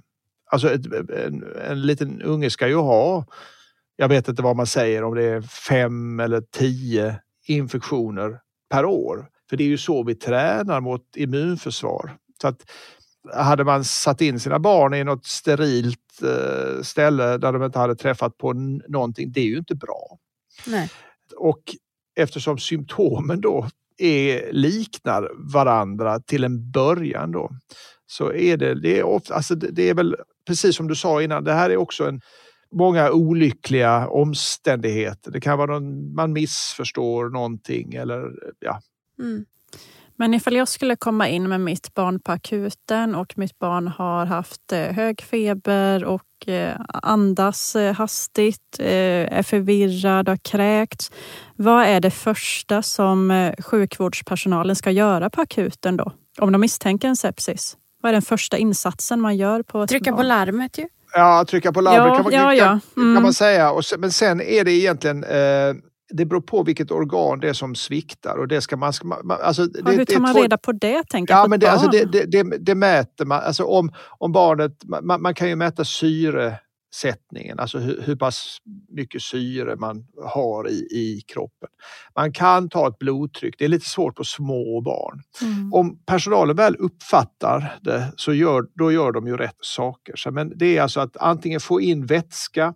Alltså 0.51 0.70
ett, 0.70 0.87
en, 1.27 1.45
en 1.70 1.83
liten 1.83 2.22
unge 2.22 2.51
ska 2.51 2.68
ju 2.68 2.77
ha, 2.77 3.24
jag 3.97 4.09
vet 4.09 4.28
inte 4.28 4.42
vad 4.42 4.57
man 4.57 4.66
säger, 4.66 5.05
om 5.05 5.14
det 5.14 5.24
är 5.24 5.40
fem 5.42 6.20
eller 6.20 6.40
tio 6.40 7.20
infektioner 7.47 8.38
per 8.70 8.84
år. 8.84 9.28
För 9.51 9.57
det 9.57 9.64
är 9.64 9.68
ju 9.68 9.78
så 9.78 10.03
vi 10.03 10.14
tränar 10.14 10.80
mot 10.80 11.16
immunförsvar. 11.16 12.16
Så 12.40 12.49
att 12.49 12.70
hade 13.34 13.64
man 13.64 13.84
satt 13.84 14.20
in 14.20 14.40
sina 14.40 14.59
barn 14.59 14.94
i 14.94 15.05
något 15.05 15.26
sterilt 15.26 16.22
eh, 16.22 16.82
ställe 16.82 17.38
där 17.38 17.53
de 17.53 17.62
inte 17.62 17.78
hade 17.78 17.97
träffat 17.97 18.38
på 18.38 18.53
någonting, 18.88 19.32
det 19.32 19.40
är 19.40 19.44
ju 19.44 19.59
inte 19.59 19.74
bra. 19.74 20.18
Nej. 20.66 20.90
Och 21.36 21.62
eftersom 22.16 22.59
symptomen 22.59 23.40
då 23.40 23.68
är, 23.99 24.53
liknar 24.53 25.30
varandra 25.53 26.20
till 26.20 26.44
en 26.44 26.70
början 26.70 27.32
då, 27.32 27.51
så 28.07 28.32
är 28.32 28.57
det, 28.57 28.80
det 28.80 28.99
är, 28.99 29.03
ofta, 29.03 29.34
alltså 29.34 29.55
det, 29.55 29.70
det 29.70 29.88
är 29.88 29.94
väl 29.94 30.16
precis 30.47 30.76
som 30.76 30.88
du 30.88 30.94
sa 30.94 31.22
innan, 31.22 31.44
det 31.44 31.53
här 31.53 31.70
är 31.70 31.76
också 31.76 32.09
en 32.09 32.20
många 32.72 33.10
olyckliga 33.10 34.08
omständigheter. 34.08 35.30
Det 35.30 35.40
kan 35.40 35.58
vara 35.58 35.72
någon, 35.72 36.14
man 36.14 36.32
missförstår 36.32 37.28
någonting 37.28 37.94
eller 37.94 38.32
ja. 38.60 38.80
Mm. 39.18 39.44
Men 40.18 40.34
ifall 40.34 40.56
jag 40.56 40.68
skulle 40.68 40.96
komma 40.96 41.28
in 41.28 41.48
med 41.48 41.60
mitt 41.60 41.94
barn 41.94 42.20
på 42.20 42.32
akuten 42.32 43.14
och 43.14 43.38
mitt 43.38 43.58
barn 43.58 43.88
har 43.88 44.26
haft 44.26 44.72
eh, 44.72 44.78
hög 44.78 45.22
feber 45.22 46.04
och 46.04 46.48
eh, 46.48 46.80
andas 46.88 47.76
eh, 47.76 47.94
hastigt, 47.94 48.76
är 48.78 49.42
förvirrad, 49.42 50.28
har 50.28 50.36
kräkts. 50.36 51.12
Vad 51.56 51.84
är 51.84 52.00
det 52.00 52.10
första 52.10 52.82
som 52.82 53.52
sjukvårdspersonalen 53.58 54.76
ska 54.76 54.90
göra 54.90 55.30
på 55.30 55.40
akuten 55.40 55.96
då? 55.96 56.12
Om 56.38 56.52
de 56.52 56.60
misstänker 56.60 57.08
en 57.08 57.16
sepsis? 57.16 57.76
Vad 58.02 58.10
är 58.10 58.12
den 58.12 58.22
första 58.22 58.58
insatsen 58.58 59.20
man 59.20 59.36
gör? 59.36 59.62
på 59.62 59.86
Trycka 59.86 60.16
på 60.16 60.22
larmet 60.22 60.78
ju. 60.78 60.88
Ja, 61.16 61.44
trycka 61.48 61.72
på 61.72 61.80
larmet 61.80 62.06
ja, 62.06 62.14
kan, 62.14 62.22
man, 62.22 62.32
ja, 62.32 62.54
ja. 62.54 62.66
Mm. 62.66 62.80
kan 62.94 63.12
man 63.12 63.16
mm. 63.16 63.32
säga. 63.32 63.70
Och 63.70 63.82
men 63.98 64.12
sen 64.12 64.40
är 64.40 64.64
det 64.64 64.72
egentligen 64.72 65.24
eh, 65.24 65.74
det 66.08 66.24
beror 66.24 66.40
på 66.40 66.62
vilket 66.62 66.90
organ 66.90 67.40
det 67.40 67.48
är 67.48 67.52
som 67.52 67.74
sviktar. 67.74 68.36
Och 68.38 68.48
det 68.48 68.60
ska 68.60 68.76
man, 68.76 68.92
alltså 69.42 69.66
det, 69.66 69.80
ja, 69.84 69.90
hur 69.90 70.04
tar 70.04 70.20
man 70.20 70.34
två... 70.34 70.42
reda 70.42 70.58
på 70.58 70.72
det? 70.72 71.02
Tänker 71.08 71.34
ja, 71.34 71.46
men 71.48 71.60
det, 71.60 71.70
alltså 71.70 71.88
det, 71.88 72.24
det, 72.24 72.42
det, 72.58 72.74
mäter 72.74 73.24
man. 73.24 73.42
Alltså 73.42 73.64
om, 73.64 73.92
om 74.18 74.32
barnet, 74.32 74.72
man, 75.02 75.22
man 75.22 75.34
kan 75.34 75.48
ju 75.48 75.56
mäta 75.56 75.84
syre 75.84 76.58
sättningen, 76.97 77.59
alltså 77.59 77.78
hur, 77.78 78.03
hur 78.03 78.16
pass 78.16 78.59
mycket 78.88 79.22
syre 79.22 79.76
man 79.76 80.07
har 80.24 80.68
i, 80.68 80.86
i 80.90 81.22
kroppen. 81.26 81.68
Man 82.14 82.32
kan 82.32 82.68
ta 82.68 82.88
ett 82.88 82.99
blodtryck, 82.99 83.55
det 83.59 83.64
är 83.64 83.68
lite 83.68 83.88
svårt 83.88 84.16
på 84.16 84.24
små 84.24 84.80
barn. 84.80 85.22
Mm. 85.42 85.74
Om 85.74 85.99
personalen 86.07 86.57
väl 86.57 86.76
uppfattar 86.76 87.78
det 87.82 88.12
så 88.16 88.34
gör, 88.34 88.66
då 88.74 88.92
gör 88.92 89.12
de 89.12 89.26
ju 89.26 89.36
rätt 89.36 89.59
saker. 89.61 90.16
Så, 90.16 90.30
men 90.30 90.59
det 90.59 90.76
är 90.76 90.82
alltså 90.82 91.01
att 91.01 91.16
antingen 91.16 91.61
få 91.61 91.80
in 91.80 92.07
vätska 92.07 92.74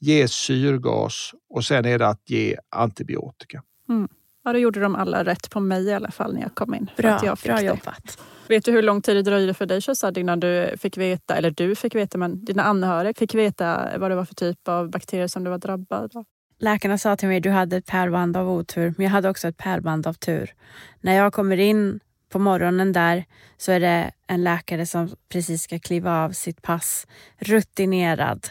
ge 0.00 0.28
syrgas 0.28 1.34
och 1.50 1.64
sen 1.64 1.84
är 1.84 1.98
det 1.98 2.08
att 2.08 2.30
ge 2.30 2.56
antibiotika. 2.70 3.62
Mm. 3.88 4.08
Ja, 4.44 4.52
då 4.52 4.58
gjorde 4.58 4.80
de 4.80 4.96
alla 4.96 5.24
rätt 5.24 5.50
på 5.50 5.60
mig 5.60 5.84
i 5.84 5.92
alla 5.92 6.10
fall 6.10 6.34
när 6.34 6.42
jag 6.42 6.54
kom 6.54 6.74
in. 6.74 6.90
Bra, 6.96 7.20
jag 7.24 7.38
bra 7.44 7.62
jobbat. 7.62 8.18
Vet 8.50 8.64
du 8.64 8.72
hur 8.72 8.82
lång 8.82 9.02
tid 9.02 9.16
det 9.16 9.22
dröjde 9.22 9.54
för 9.54 9.66
dig 9.66 9.80
Shazad 9.80 10.18
innan 10.18 10.40
du 10.40 10.76
fick 10.78 10.96
veta, 10.98 11.36
eller 11.36 11.50
du 11.50 11.74
fick 11.74 11.94
veta, 11.94 12.18
men 12.18 12.44
dina 12.44 12.62
anhöriga 12.62 13.14
fick 13.14 13.34
veta 13.34 13.98
vad 13.98 14.10
det 14.10 14.14
var 14.14 14.24
för 14.24 14.34
typ 14.34 14.68
av 14.68 14.90
bakterier 14.90 15.26
som 15.26 15.44
du 15.44 15.50
var 15.50 15.58
drabbad 15.58 16.16
av? 16.16 16.24
Läkarna 16.58 16.98
sa 16.98 17.16
till 17.16 17.28
mig 17.28 17.36
att 17.36 17.42
du 17.42 17.50
hade 17.50 17.76
ett 17.76 17.86
pärlband 17.86 18.36
av 18.36 18.50
otur, 18.50 18.94
men 18.96 19.04
jag 19.04 19.10
hade 19.10 19.28
också 19.28 19.48
ett 19.48 19.56
pärlband 19.56 20.06
av 20.06 20.14
tur. 20.14 20.54
När 21.00 21.16
jag 21.16 21.32
kommer 21.32 21.56
in 21.56 22.00
på 22.32 22.38
morgonen 22.38 22.92
där 22.92 23.24
så 23.56 23.72
är 23.72 23.80
det 23.80 24.10
en 24.26 24.44
läkare 24.44 24.86
som 24.86 25.08
precis 25.28 25.62
ska 25.62 25.78
kliva 25.78 26.24
av 26.24 26.30
sitt 26.30 26.62
pass, 26.62 27.06
rutinerad, 27.38 28.46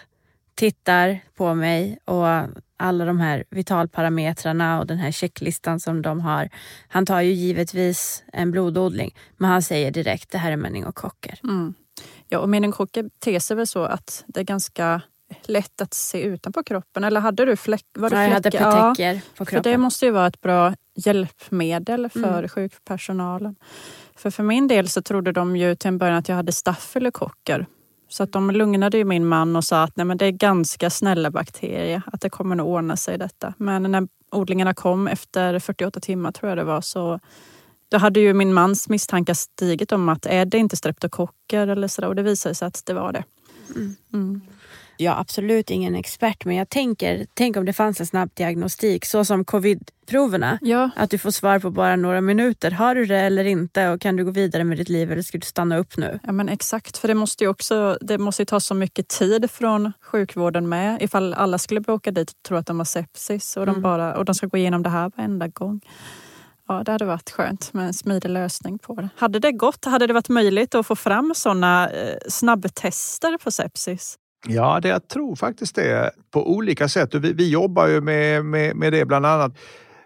tittar 0.60 1.20
på 1.36 1.54
mig 1.54 2.00
och 2.06 2.26
alla 2.78 3.06
de 3.06 3.20
här 3.20 3.44
vitalparametrarna 3.50 4.80
och 4.80 4.88
den 4.88 4.98
här 4.98 5.12
checklistan 5.12 5.80
som 5.80 6.02
de 6.02 6.22
har. 6.22 6.50
Han 6.88 7.06
tar 7.06 7.22
ju 7.22 7.32
givetvis 7.32 8.24
en 8.34 8.52
blododling, 8.52 9.16
men 9.38 9.50
han 9.50 9.62
säger 9.62 9.92
direkt 9.92 10.32
det 10.32 10.38
här 10.38 10.52
är 10.52 10.58
meningokocker. 10.58 11.40
Mm. 11.44 11.74
Ja, 12.28 12.40
och 12.40 12.50
meningokocker 12.50 13.10
ter 13.20 13.40
sig 13.40 13.58
väl 13.58 13.68
så 13.68 13.84
att 13.84 14.24
det 14.28 14.40
är 14.40 14.44
ganska 14.44 15.02
lätt 15.44 15.82
att 15.82 15.94
se 15.94 16.22
utanpå 16.22 16.64
kroppen. 16.64 17.04
Eller 17.04 17.22
hade 17.22 17.46
du 17.46 17.56
fläck, 17.56 17.86
var 17.94 18.10
det 18.10 18.16
ja, 18.16 18.24
jag 18.24 18.30
hade 18.30 18.52
petecker 18.52 19.14
ja, 19.14 19.20
på 19.38 19.46
kroppen. 19.46 19.64
För 19.64 19.72
det 19.72 19.78
måste 19.78 20.06
ju 20.06 20.12
vara 20.12 20.28
ett 20.28 20.42
bra 20.42 20.74
hjälpmedel 20.96 22.10
för 22.10 22.38
mm. 22.38 22.50
sjukpersonalen. 22.50 23.56
För 24.16 24.30
för 24.30 24.44
min 24.44 24.68
del 24.68 24.90
så 24.90 25.02
trodde 25.02 25.32
de 25.32 25.58
ju 25.58 25.76
till 25.76 25.88
en 25.88 25.98
början 25.98 26.18
att 26.18 26.30
jag 26.30 26.36
hade 26.36 26.52
stafylokocker. 26.52 27.66
Så 28.10 28.24
att 28.24 28.32
de 28.32 28.52
lugnade 28.52 28.98
ju 28.98 29.06
min 29.06 29.28
man 29.28 29.56
och 29.56 29.64
sa 29.64 29.84
att 29.84 29.96
Nej, 29.96 30.06
men 30.06 30.18
det 30.18 30.26
är 30.26 30.32
ganska 30.32 30.90
snälla 30.90 31.32
bakterier, 31.32 32.02
att 32.06 32.22
det 32.22 32.30
kommer 32.30 32.56
nog 32.56 32.68
ordna 32.68 32.98
sig 32.98 33.18
detta. 33.18 33.54
Men 33.58 33.92
när 33.92 34.08
odlingarna 34.32 34.74
kom 34.74 35.08
efter 35.08 35.60
48 35.60 36.00
timmar 36.00 36.32
tror 36.32 36.50
jag 36.50 36.58
det 36.58 36.64
var 36.64 36.82
så 36.82 37.20
då 37.90 37.98
hade 37.98 38.20
ju 38.20 38.34
min 38.34 38.54
mans 38.54 38.90
misstankar 38.90 39.34
stigit 39.34 39.92
om 39.92 40.10
att 40.10 40.26
är 40.26 40.46
det 40.46 40.58
inte 40.58 40.78
streptokocker 40.78 41.68
eller 41.68 41.88
sådär 41.88 42.08
och 42.08 42.16
det 42.16 42.24
visade 42.24 42.56
sig 42.56 42.66
att 42.68 42.84
det 42.86 42.94
var 42.94 43.12
det. 43.14 43.24
Mm. 43.76 43.96
Mm 44.14 44.42
jag 45.02 45.16
är 45.16 45.20
absolut 45.20 45.70
ingen 45.70 45.96
expert 45.96 46.46
men 46.46 46.56
jag 46.56 46.70
tänker, 46.70 47.26
tänk 47.34 47.58
om 47.58 47.66
det 47.66 47.74
fanns 47.74 48.00
en 48.00 48.06
snabb 48.06 48.30
diagnostik 48.34 49.06
så 49.06 49.26
som 49.26 49.46
covidproverna. 49.46 50.60
Ja. 50.62 50.90
Att 50.96 51.10
du 51.10 51.18
får 51.18 51.32
svar 51.32 51.60
på 51.60 51.72
bara 51.72 51.96
några 51.96 52.22
minuter. 52.22 52.72
Har 52.72 52.96
du 52.96 53.06
det 53.06 53.20
eller 53.20 53.46
inte 53.46 53.90
och 53.90 54.02
kan 54.02 54.16
du 54.16 54.26
gå 54.26 54.32
vidare 54.32 54.64
med 54.64 54.78
ditt 54.78 54.90
liv 54.90 55.12
eller 55.12 55.22
ska 55.22 55.38
du 55.38 55.46
stanna 55.46 55.78
upp 55.78 55.98
nu? 55.98 56.20
Ja 56.24 56.32
men 56.32 56.50
exakt, 56.50 56.98
för 56.98 57.08
det 57.08 57.16
måste 57.16 57.44
ju 57.44 57.50
också 57.50 57.98
det 58.02 58.18
måste 58.18 58.46
ta 58.46 58.60
så 58.60 58.74
mycket 58.74 59.08
tid 59.08 59.52
från 59.52 59.94
sjukvården 60.02 60.70
med 60.70 61.02
ifall 61.02 61.34
alla 61.34 61.58
skulle 61.58 61.82
åka 61.88 62.12
dit 62.12 62.30
och 62.30 62.44
tro 62.48 62.58
att 62.58 62.66
de 62.66 62.80
har 62.80 62.86
sepsis 62.86 63.58
och, 63.58 63.64
mm. 63.64 63.76
de, 63.76 63.82
bara, 63.82 64.18
och 64.18 64.26
de 64.26 64.36
ska 64.36 64.48
gå 64.48 64.58
igenom 64.58 64.84
det 64.84 64.90
här 64.90 65.12
varenda 65.16 65.48
gång. 65.48 65.82
Ja, 66.68 66.84
det 66.84 66.92
hade 66.92 67.06
varit 67.06 67.32
skönt 67.32 67.74
med 67.74 67.88
en 67.88 67.94
smidig 67.94 68.30
lösning 68.30 68.80
på 68.80 68.96
det. 68.96 69.10
Hade 69.16 69.40
det 69.40 69.52
gått, 69.52 69.86
hade 69.86 70.08
det 70.08 70.14
varit 70.14 70.30
möjligt 70.30 70.76
att 70.76 70.88
få 70.88 70.96
fram 70.96 71.34
sådana 71.36 71.90
eh, 71.90 72.18
snabbtester 72.28 73.38
på 73.38 73.52
sepsis? 73.52 74.18
Ja, 74.48 74.80
det, 74.80 74.90
jag 74.90 75.08
tror 75.08 75.36
faktiskt 75.36 75.76
det 75.76 76.12
på 76.32 76.52
olika 76.52 76.88
sätt. 76.88 77.16
Vi, 77.16 77.34
vi 77.34 77.50
jobbar 77.50 77.88
ju 77.88 78.02
med, 78.02 78.46
med, 78.46 78.76
med 78.76 78.94
det 78.94 79.06
bland 79.06 79.26
annat. 79.26 79.58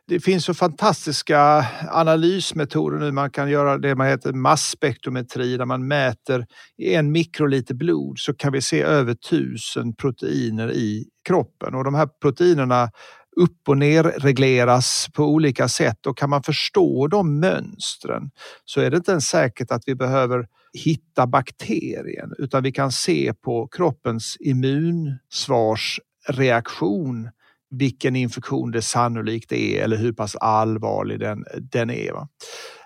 Det 0.08 0.20
finns 0.20 0.46
så 0.46 0.54
fantastiska 0.54 1.66
analysmetoder 1.92 2.98
nu. 2.98 3.12
Man 3.12 3.30
kan 3.30 3.50
göra 3.50 3.78
det 3.78 3.96
man 3.96 4.08
heter 4.08 4.34
masspektrometri 4.34 5.58
där 5.58 5.66
man 5.66 5.88
mäter 5.88 6.46
i 6.78 6.94
en 6.94 7.12
mikroliter 7.12 7.76
blod 7.76 8.20
så 8.20 8.34
kan 8.34 8.54
vi 8.54 8.62
se 8.62 8.82
över 8.82 9.14
tusen 9.14 9.96
proteiner 9.96 10.72
i 10.72 11.06
kroppen 11.28 11.76
och 11.76 11.84
de 11.84 11.96
här 11.96 12.10
proteinerna 12.22 12.90
upp 13.36 13.70
och 13.70 13.78
ner 13.78 14.04
regleras 14.04 15.08
på 15.14 15.24
olika 15.24 15.68
sätt 15.68 16.06
och 16.08 16.18
kan 16.18 16.30
man 16.30 16.44
förstå 16.44 17.08
de 17.08 17.40
mönstren 17.40 18.32
så 18.66 18.82
är 18.82 18.92
det 18.92 18.98
inte 18.98 19.12
ens 19.12 19.26
säkert 19.26 19.72
att 19.72 19.84
vi 19.86 19.96
behöver 19.96 20.46
hitta 20.74 21.28
bakterien 21.28 22.34
utan 22.38 22.64
vi 22.64 22.72
kan 22.72 22.92
se 22.92 23.34
på 23.34 23.68
kroppens 23.68 24.38
immunsvarsreaktion 24.40 27.30
vilken 27.70 28.16
infektion 28.16 28.72
det 28.72 28.82
sannolikt 28.82 29.52
är 29.52 29.84
eller 29.84 29.98
hur 29.98 30.14
pass 30.14 30.36
allvarlig 30.36 31.20
den, 31.20 31.46
den 31.62 31.90
är. 31.90 32.12
Va? 32.12 32.28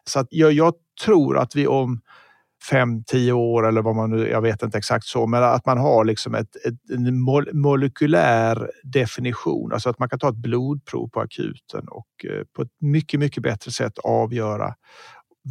Så 0.05 0.19
att 0.19 0.27
jag, 0.29 0.51
jag 0.51 0.73
tror 1.05 1.38
att 1.38 1.55
vi 1.55 1.67
om 1.67 2.01
fem, 2.69 3.03
tio 3.03 3.31
år 3.31 3.67
eller 3.67 3.81
vad 3.81 3.95
man 3.95 4.09
nu, 4.09 4.27
jag 4.27 4.41
vet 4.41 4.63
inte 4.63 4.77
exakt 4.77 5.05
så, 5.05 5.27
men 5.27 5.43
att 5.43 5.65
man 5.65 5.77
har 5.77 6.05
liksom 6.05 6.35
ett, 6.35 6.55
ett, 6.55 6.89
en 6.89 7.19
molekylär 7.53 8.71
definition, 8.83 9.73
alltså 9.73 9.89
att 9.89 9.99
man 9.99 10.09
kan 10.09 10.19
ta 10.19 10.29
ett 10.29 10.35
blodprov 10.35 11.09
på 11.09 11.19
akuten 11.19 11.88
och 11.88 12.25
eh, 12.25 12.43
på 12.55 12.61
ett 12.61 12.71
mycket, 12.79 13.19
mycket 13.19 13.43
bättre 13.43 13.71
sätt 13.71 13.97
avgöra 13.97 14.73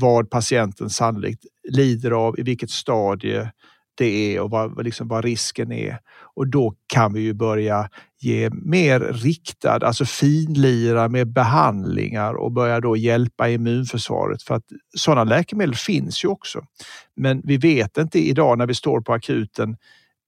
vad 0.00 0.30
patienten 0.30 0.90
sannolikt 0.90 1.44
lider 1.68 2.10
av, 2.10 2.38
i 2.38 2.42
vilket 2.42 2.70
stadie 2.70 3.50
det 3.96 4.36
är 4.36 4.40
och 4.40 4.50
vad, 4.50 4.84
liksom 4.84 5.08
vad 5.08 5.24
risken 5.24 5.72
är. 5.72 5.98
Och 6.34 6.46
då 6.46 6.74
kan 6.86 7.12
vi 7.12 7.20
ju 7.20 7.32
börja 7.32 7.90
ge 8.20 8.50
mer 8.50 9.00
riktad, 9.00 9.86
alltså 9.86 10.04
finlira 10.04 11.08
med 11.08 11.32
behandlingar 11.32 12.34
och 12.34 12.52
börja 12.52 12.80
då 12.80 12.96
hjälpa 12.96 13.48
immunförsvaret 13.48 14.42
för 14.42 14.54
att 14.54 14.64
sådana 14.96 15.24
läkemedel 15.24 15.74
finns 15.74 16.24
ju 16.24 16.28
också. 16.28 16.64
Men 17.16 17.42
vi 17.44 17.56
vet 17.56 17.98
inte 17.98 18.18
idag 18.18 18.58
när 18.58 18.66
vi 18.66 18.74
står 18.74 19.00
på 19.00 19.12
akuten 19.12 19.76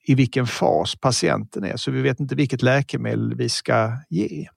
i 0.07 0.15
vilken 0.15 0.47
fas 0.47 0.97
patienten 0.97 1.65
är, 1.65 1.77
så 1.77 1.91
vi 1.91 2.03
vet 2.03 2.21
inte 2.21 2.35
vilket 2.35 2.63
läkemedel 2.63 3.35
vi 3.35 3.49
ska 3.49 3.93
ge. 4.09 4.49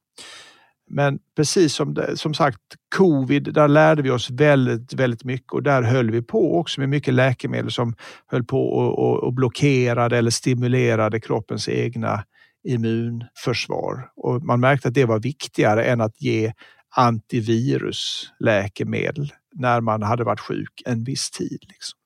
Men 0.90 1.18
precis 1.36 1.74
som, 1.74 1.94
det, 1.94 2.16
som 2.16 2.34
sagt, 2.34 2.60
covid, 2.96 3.54
där 3.54 3.68
lärde 3.68 4.02
vi 4.02 4.10
oss 4.10 4.30
väldigt, 4.30 4.94
väldigt 4.94 5.24
mycket 5.24 5.52
och 5.52 5.62
där 5.62 5.82
höll 5.82 6.10
vi 6.10 6.22
på 6.22 6.58
också 6.58 6.80
med 6.80 6.88
mycket 6.88 7.14
läkemedel 7.14 7.70
som 7.70 7.94
höll 8.26 8.44
på 8.44 8.68
och, 8.68 8.98
och, 8.98 9.24
och 9.24 9.32
blockerade 9.32 10.18
eller 10.18 10.30
stimulerade 10.30 11.20
kroppens 11.20 11.68
egna 11.68 12.24
immunförsvar. 12.68 14.10
Och 14.16 14.42
man 14.42 14.60
märkte 14.60 14.88
att 14.88 14.94
det 14.94 15.04
var 15.04 15.18
viktigare 15.18 15.84
än 15.84 16.00
att 16.00 16.20
ge 16.20 16.52
antivirusläkemedel 16.96 19.32
när 19.54 19.80
man 19.80 20.02
hade 20.02 20.24
varit 20.24 20.40
sjuk 20.40 20.82
en 20.84 21.04
viss 21.04 21.30
tid. 21.30 21.64
Liksom. 21.68 21.98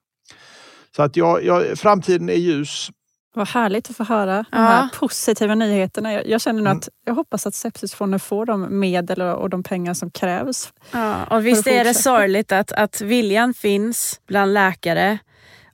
Så 0.97 1.03
att 1.03 1.16
jag, 1.16 1.45
jag, 1.45 1.79
framtiden 1.79 2.29
är 2.29 2.35
ljus. 2.35 2.91
Vad 3.37 3.49
härligt 3.49 3.91
att 3.91 3.97
få 3.97 4.05
höra 4.05 4.45
ja. 4.53 4.59
de 4.59 4.64
här 4.64 4.89
positiva 4.99 5.55
nyheterna. 5.55 6.12
Jag, 6.12 6.26
jag 6.26 6.41
känner 6.41 6.62
nu 6.62 6.70
mm. 6.70 6.78
att 6.78 6.89
jag 7.05 7.14
hoppas 7.14 7.47
att 7.47 7.55
Sepsisfonden 7.55 8.20
får 8.20 8.47
de 8.47 8.80
medel 8.80 9.22
och, 9.22 9.43
och 9.43 9.51
de 9.51 9.62
pengar 9.62 9.95
som 9.95 10.11
krävs. 10.11 10.72
Ja, 10.93 11.24
och 11.24 11.47
visst 11.47 11.66
är 11.66 11.84
det 11.84 11.95
sorgligt 11.95 12.53
att, 12.53 12.72
att 12.72 13.01
viljan 13.01 13.55
finns 13.55 14.20
bland 14.26 14.53
läkare 14.55 15.18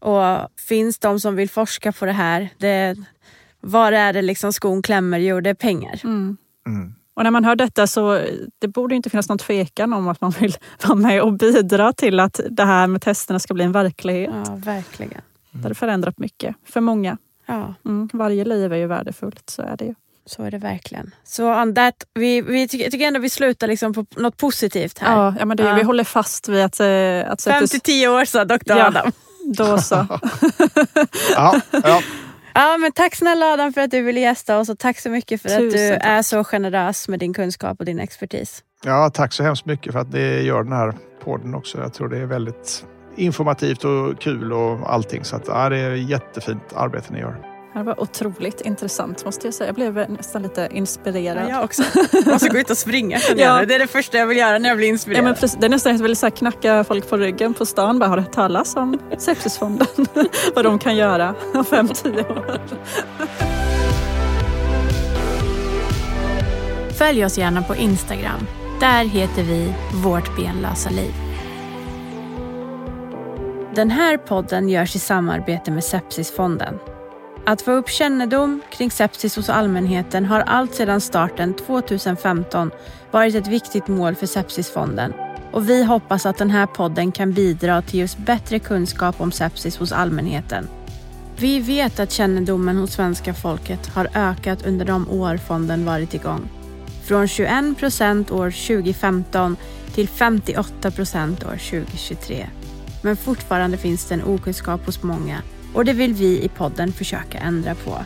och 0.00 0.48
finns 0.68 0.98
de 0.98 1.20
som 1.20 1.36
vill 1.36 1.50
forska 1.50 1.92
på 1.92 2.06
det 2.06 2.12
här. 2.12 2.48
Det, 2.58 2.96
var 3.60 3.92
är 3.92 4.12
det 4.12 4.22
liksom 4.22 4.52
skon 4.52 4.82
klämmer? 4.82 5.18
Jo, 5.18 5.40
det 5.40 5.50
är 5.50 5.54
pengar. 5.54 6.00
Mm. 6.04 6.36
Mm. 6.66 6.94
Och 7.14 7.22
när 7.22 7.30
man 7.30 7.44
hör 7.44 7.56
detta 7.56 7.86
så 7.86 8.20
det 8.58 8.68
borde 8.68 8.94
inte 8.94 9.10
finnas 9.10 9.28
någon 9.28 9.38
tvekan 9.38 9.92
om 9.92 10.08
att 10.08 10.20
man 10.20 10.30
vill 10.30 10.54
vara 10.86 10.94
med 10.94 11.22
och 11.22 11.32
bidra 11.32 11.92
till 11.92 12.20
att 12.20 12.40
det 12.50 12.64
här 12.64 12.86
med 12.86 13.02
testerna 13.02 13.38
ska 13.38 13.54
bli 13.54 13.64
en 13.64 13.72
verklighet. 13.72 14.34
Ja, 14.46 14.54
verkligen. 14.56 15.20
Det 15.50 15.68
har 15.68 15.74
förändrat 15.74 16.18
mycket 16.18 16.56
för 16.64 16.80
många. 16.80 17.18
Ja. 17.46 17.74
Mm, 17.84 18.08
varje 18.12 18.44
liv 18.44 18.72
är 18.72 18.76
ju 18.76 18.86
värdefullt, 18.86 19.50
så 19.50 19.62
är 19.62 19.76
det 19.76 19.84
ju. 19.84 19.94
Så 20.26 20.42
är 20.42 20.50
det 20.50 20.58
verkligen. 20.58 21.14
Så 21.24 21.62
on 21.62 21.74
that, 21.74 21.94
vi, 22.14 22.40
vi 22.40 22.68
tycker, 22.68 22.90
tycker 22.90 23.06
ändå 23.06 23.20
vi 23.20 23.30
slutar 23.30 23.66
liksom 23.66 23.94
på 23.94 24.06
något 24.16 24.36
positivt 24.36 24.98
här. 24.98 25.16
Ja, 25.16 25.34
ja 25.38 25.44
men 25.44 25.56
det, 25.56 25.62
ja. 25.62 25.74
vi 25.74 25.82
håller 25.82 26.04
fast 26.04 26.48
vid 26.48 26.62
att... 26.62 26.80
Eh, 26.80 27.32
att 27.32 27.42
Fem 27.42 27.66
till 27.66 27.80
tio 27.80 28.08
år 28.08 28.24
sa 28.24 28.44
doktor 28.44 28.76
ja, 28.76 28.86
Adam. 28.86 29.12
Då 29.56 29.78
så. 29.78 29.94
ja, 31.34 31.60
ja. 31.70 32.02
Ja, 32.54 32.78
men 32.78 32.92
tack 32.92 33.14
snälla 33.14 33.46
Adam 33.46 33.72
för 33.72 33.80
att 33.80 33.90
du 33.90 34.02
ville 34.02 34.20
gästa 34.20 34.58
oss 34.58 34.68
och 34.68 34.78
tack 34.78 34.98
så 34.98 35.10
mycket 35.10 35.42
för 35.42 35.48
Tusen 35.48 35.66
att 35.66 35.72
du 35.72 35.88
tack. 35.88 36.06
är 36.06 36.22
så 36.22 36.44
generös 36.44 37.08
med 37.08 37.18
din 37.18 37.34
kunskap 37.34 37.80
och 37.80 37.84
din 37.84 37.98
expertis. 37.98 38.64
Ja, 38.84 39.10
tack 39.14 39.32
så 39.32 39.42
hemskt 39.42 39.66
mycket 39.66 39.92
för 39.92 40.00
att 40.00 40.12
ni 40.12 40.42
gör 40.42 40.62
den 40.62 40.72
här 40.72 40.94
podden 41.24 41.54
också. 41.54 41.78
Jag 41.78 41.94
tror 41.94 42.08
det 42.08 42.18
är 42.18 42.26
väldigt 42.26 42.84
informativt 43.16 43.84
och 43.84 44.18
kul 44.20 44.52
och 44.52 44.92
allting. 44.92 45.24
Så 45.24 45.36
att, 45.36 45.46
ja, 45.46 45.68
det 45.68 45.78
är 45.78 45.94
jättefint 45.94 46.72
arbete 46.74 47.12
ni 47.12 47.20
gör. 47.20 47.52
Det 47.74 47.82
var 47.82 48.00
otroligt 48.00 48.60
intressant 48.60 49.24
måste 49.24 49.46
jag 49.46 49.54
säga. 49.54 49.68
Jag 49.68 49.74
blev 49.74 50.10
nästan 50.10 50.42
lite 50.42 50.68
inspirerad. 50.72 51.44
Ja, 51.44 51.50
jag 51.50 51.64
också. 51.64 51.82
Jag 52.12 52.26
måste 52.26 52.48
gå 52.48 52.58
ut 52.58 52.70
och 52.70 52.78
springa 52.78 53.18
ja. 53.36 53.64
Det 53.64 53.74
är 53.74 53.78
det 53.78 53.86
första 53.86 54.18
jag 54.18 54.26
vill 54.26 54.38
göra 54.38 54.58
när 54.58 54.68
jag 54.68 54.78
blir 54.78 54.88
inspirerad. 54.88 55.18
Ja, 55.18 55.22
men 55.22 55.34
precis, 55.34 55.58
det 55.60 55.66
är 55.66 55.70
nästan 55.70 55.96
jag 55.96 56.02
vill 56.02 56.16
så 56.16 56.30
knacka 56.30 56.84
folk 56.84 57.10
på 57.10 57.16
ryggen 57.16 57.54
på 57.54 57.66
stan. 57.66 57.98
Bara, 57.98 58.08
har 58.08 58.16
du 58.16 58.22
hört 58.22 58.32
talas 58.32 58.76
om 58.76 58.98
Sepsisfonden? 59.18 59.86
Vad 60.54 60.64
de 60.64 60.78
kan 60.78 60.96
göra 60.96 61.34
om 61.54 61.64
fem, 61.64 61.88
tio 61.88 62.28
år. 62.28 62.60
Följ 66.98 67.24
oss 67.24 67.38
gärna 67.38 67.62
på 67.62 67.76
Instagram. 67.76 68.46
Där 68.80 69.04
heter 69.04 69.42
vi 69.42 69.74
Vårt 70.04 70.36
benlösa 70.36 70.90
liv. 70.90 71.31
Den 73.74 73.90
här 73.90 74.16
podden 74.16 74.68
görs 74.68 74.96
i 74.96 74.98
samarbete 74.98 75.70
med 75.70 75.84
Sepsisfonden 75.84 76.78
Att 77.46 77.62
få 77.62 77.72
upp 77.72 77.88
kännedom 77.88 78.60
kring 78.72 78.90
sepsis 78.90 79.36
hos 79.36 79.48
allmänheten 79.48 80.24
har 80.24 80.40
allt 80.40 80.74
sedan 80.74 81.00
starten 81.00 81.54
2015 81.54 82.70
varit 83.10 83.34
ett 83.34 83.46
viktigt 83.46 83.88
mål 83.88 84.14
för 84.14 84.26
Sepsisfonden 84.26 85.12
och 85.52 85.68
vi 85.68 85.84
hoppas 85.84 86.26
att 86.26 86.38
den 86.38 86.50
här 86.50 86.66
podden 86.66 87.12
kan 87.12 87.32
bidra 87.32 87.82
till 87.82 88.00
just 88.00 88.18
bättre 88.18 88.58
kunskap 88.58 89.20
om 89.20 89.32
sepsis 89.32 89.76
hos 89.76 89.92
allmänheten. 89.92 90.68
Vi 91.36 91.60
vet 91.60 92.00
att 92.00 92.12
kännedomen 92.12 92.76
hos 92.76 92.92
svenska 92.92 93.34
folket 93.34 93.86
har 93.86 94.08
ökat 94.14 94.66
under 94.66 94.84
de 94.84 95.10
år 95.10 95.36
fonden 95.36 95.84
varit 95.84 96.14
igång. 96.14 96.48
Från 97.04 97.28
21 97.28 97.78
procent 97.78 98.30
år 98.30 98.50
2015 98.50 99.56
till 99.94 100.08
58 100.08 100.90
procent 100.90 101.44
år 101.44 101.70
2023. 101.70 102.46
Men 103.02 103.16
fortfarande 103.16 103.76
finns 103.76 104.04
det 104.04 104.14
en 104.14 104.24
okunskap 104.24 104.86
hos 104.86 105.02
många 105.02 105.42
och 105.74 105.84
det 105.84 105.92
vill 105.92 106.14
vi 106.14 106.42
i 106.42 106.48
podden 106.48 106.92
försöka 106.92 107.38
ändra 107.38 107.74
på. 107.74 107.98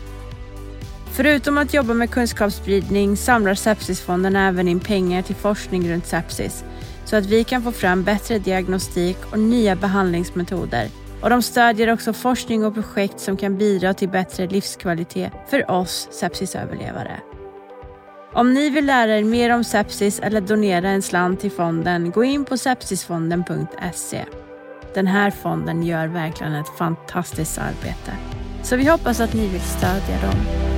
Förutom 1.13 1.59
att 1.59 1.75
jobba 1.75 1.95
med 1.95 2.11
kunskapsspridning 2.11 3.17
samlar 3.17 3.55
Sepsisfonden 3.55 4.37
även 4.37 4.69
in 4.69 4.81
pengar 4.81 5.23
till 5.23 5.35
forskning 5.35 5.93
runt 5.93 6.07
sepsis 6.07 6.65
så 7.05 7.17
att 7.17 7.27
vi 7.27 7.45
kan 7.45 7.63
få 7.63 7.73
fram 7.73 8.05
bättre 8.05 8.39
diagnostik 8.39 9.17
och 9.31 9.39
nya 9.39 9.77
behandlingsmetoder. 9.77 10.89
Och 11.21 11.31
de 11.31 11.43
stödjer 11.43 11.93
också 11.93 12.13
forskning 12.13 12.65
och 12.65 12.75
projekt 12.75 13.21
som 13.21 13.37
kan 13.37 13.59
bidra 13.59 13.95
till 13.95 14.09
bättre 14.09 14.47
livskvalitet 14.47 15.33
för 15.49 15.71
oss 15.71 16.09
sepsisöverlevare. 16.11 17.21
Om 18.33 18.55
ni 18.55 18.71
vill 18.71 18.87
lära 18.87 19.19
er 19.19 19.25
mer 19.25 19.51
om 19.51 19.65
sepsis 19.65 20.21
eller 20.21 20.41
donera 20.41 20.89
en 20.89 21.03
slant 21.03 21.41
till 21.41 21.51
fonden, 21.51 22.11
gå 22.11 22.25
in 22.25 22.45
på 22.45 22.59
sepsisfonden.se. 22.59 24.25
Den 24.97 25.07
här 25.07 25.31
fonden 25.31 25.83
gör 25.83 26.07
verkligen 26.07 26.55
ett 26.55 26.79
fantastiskt 26.79 27.59
arbete. 27.59 28.13
Så 28.63 28.77
vi 28.77 28.89
hoppas 28.89 29.21
att 29.21 29.35
ni 29.35 29.49
vill 29.49 29.61
stödja 29.61 30.21
dem. 30.21 30.76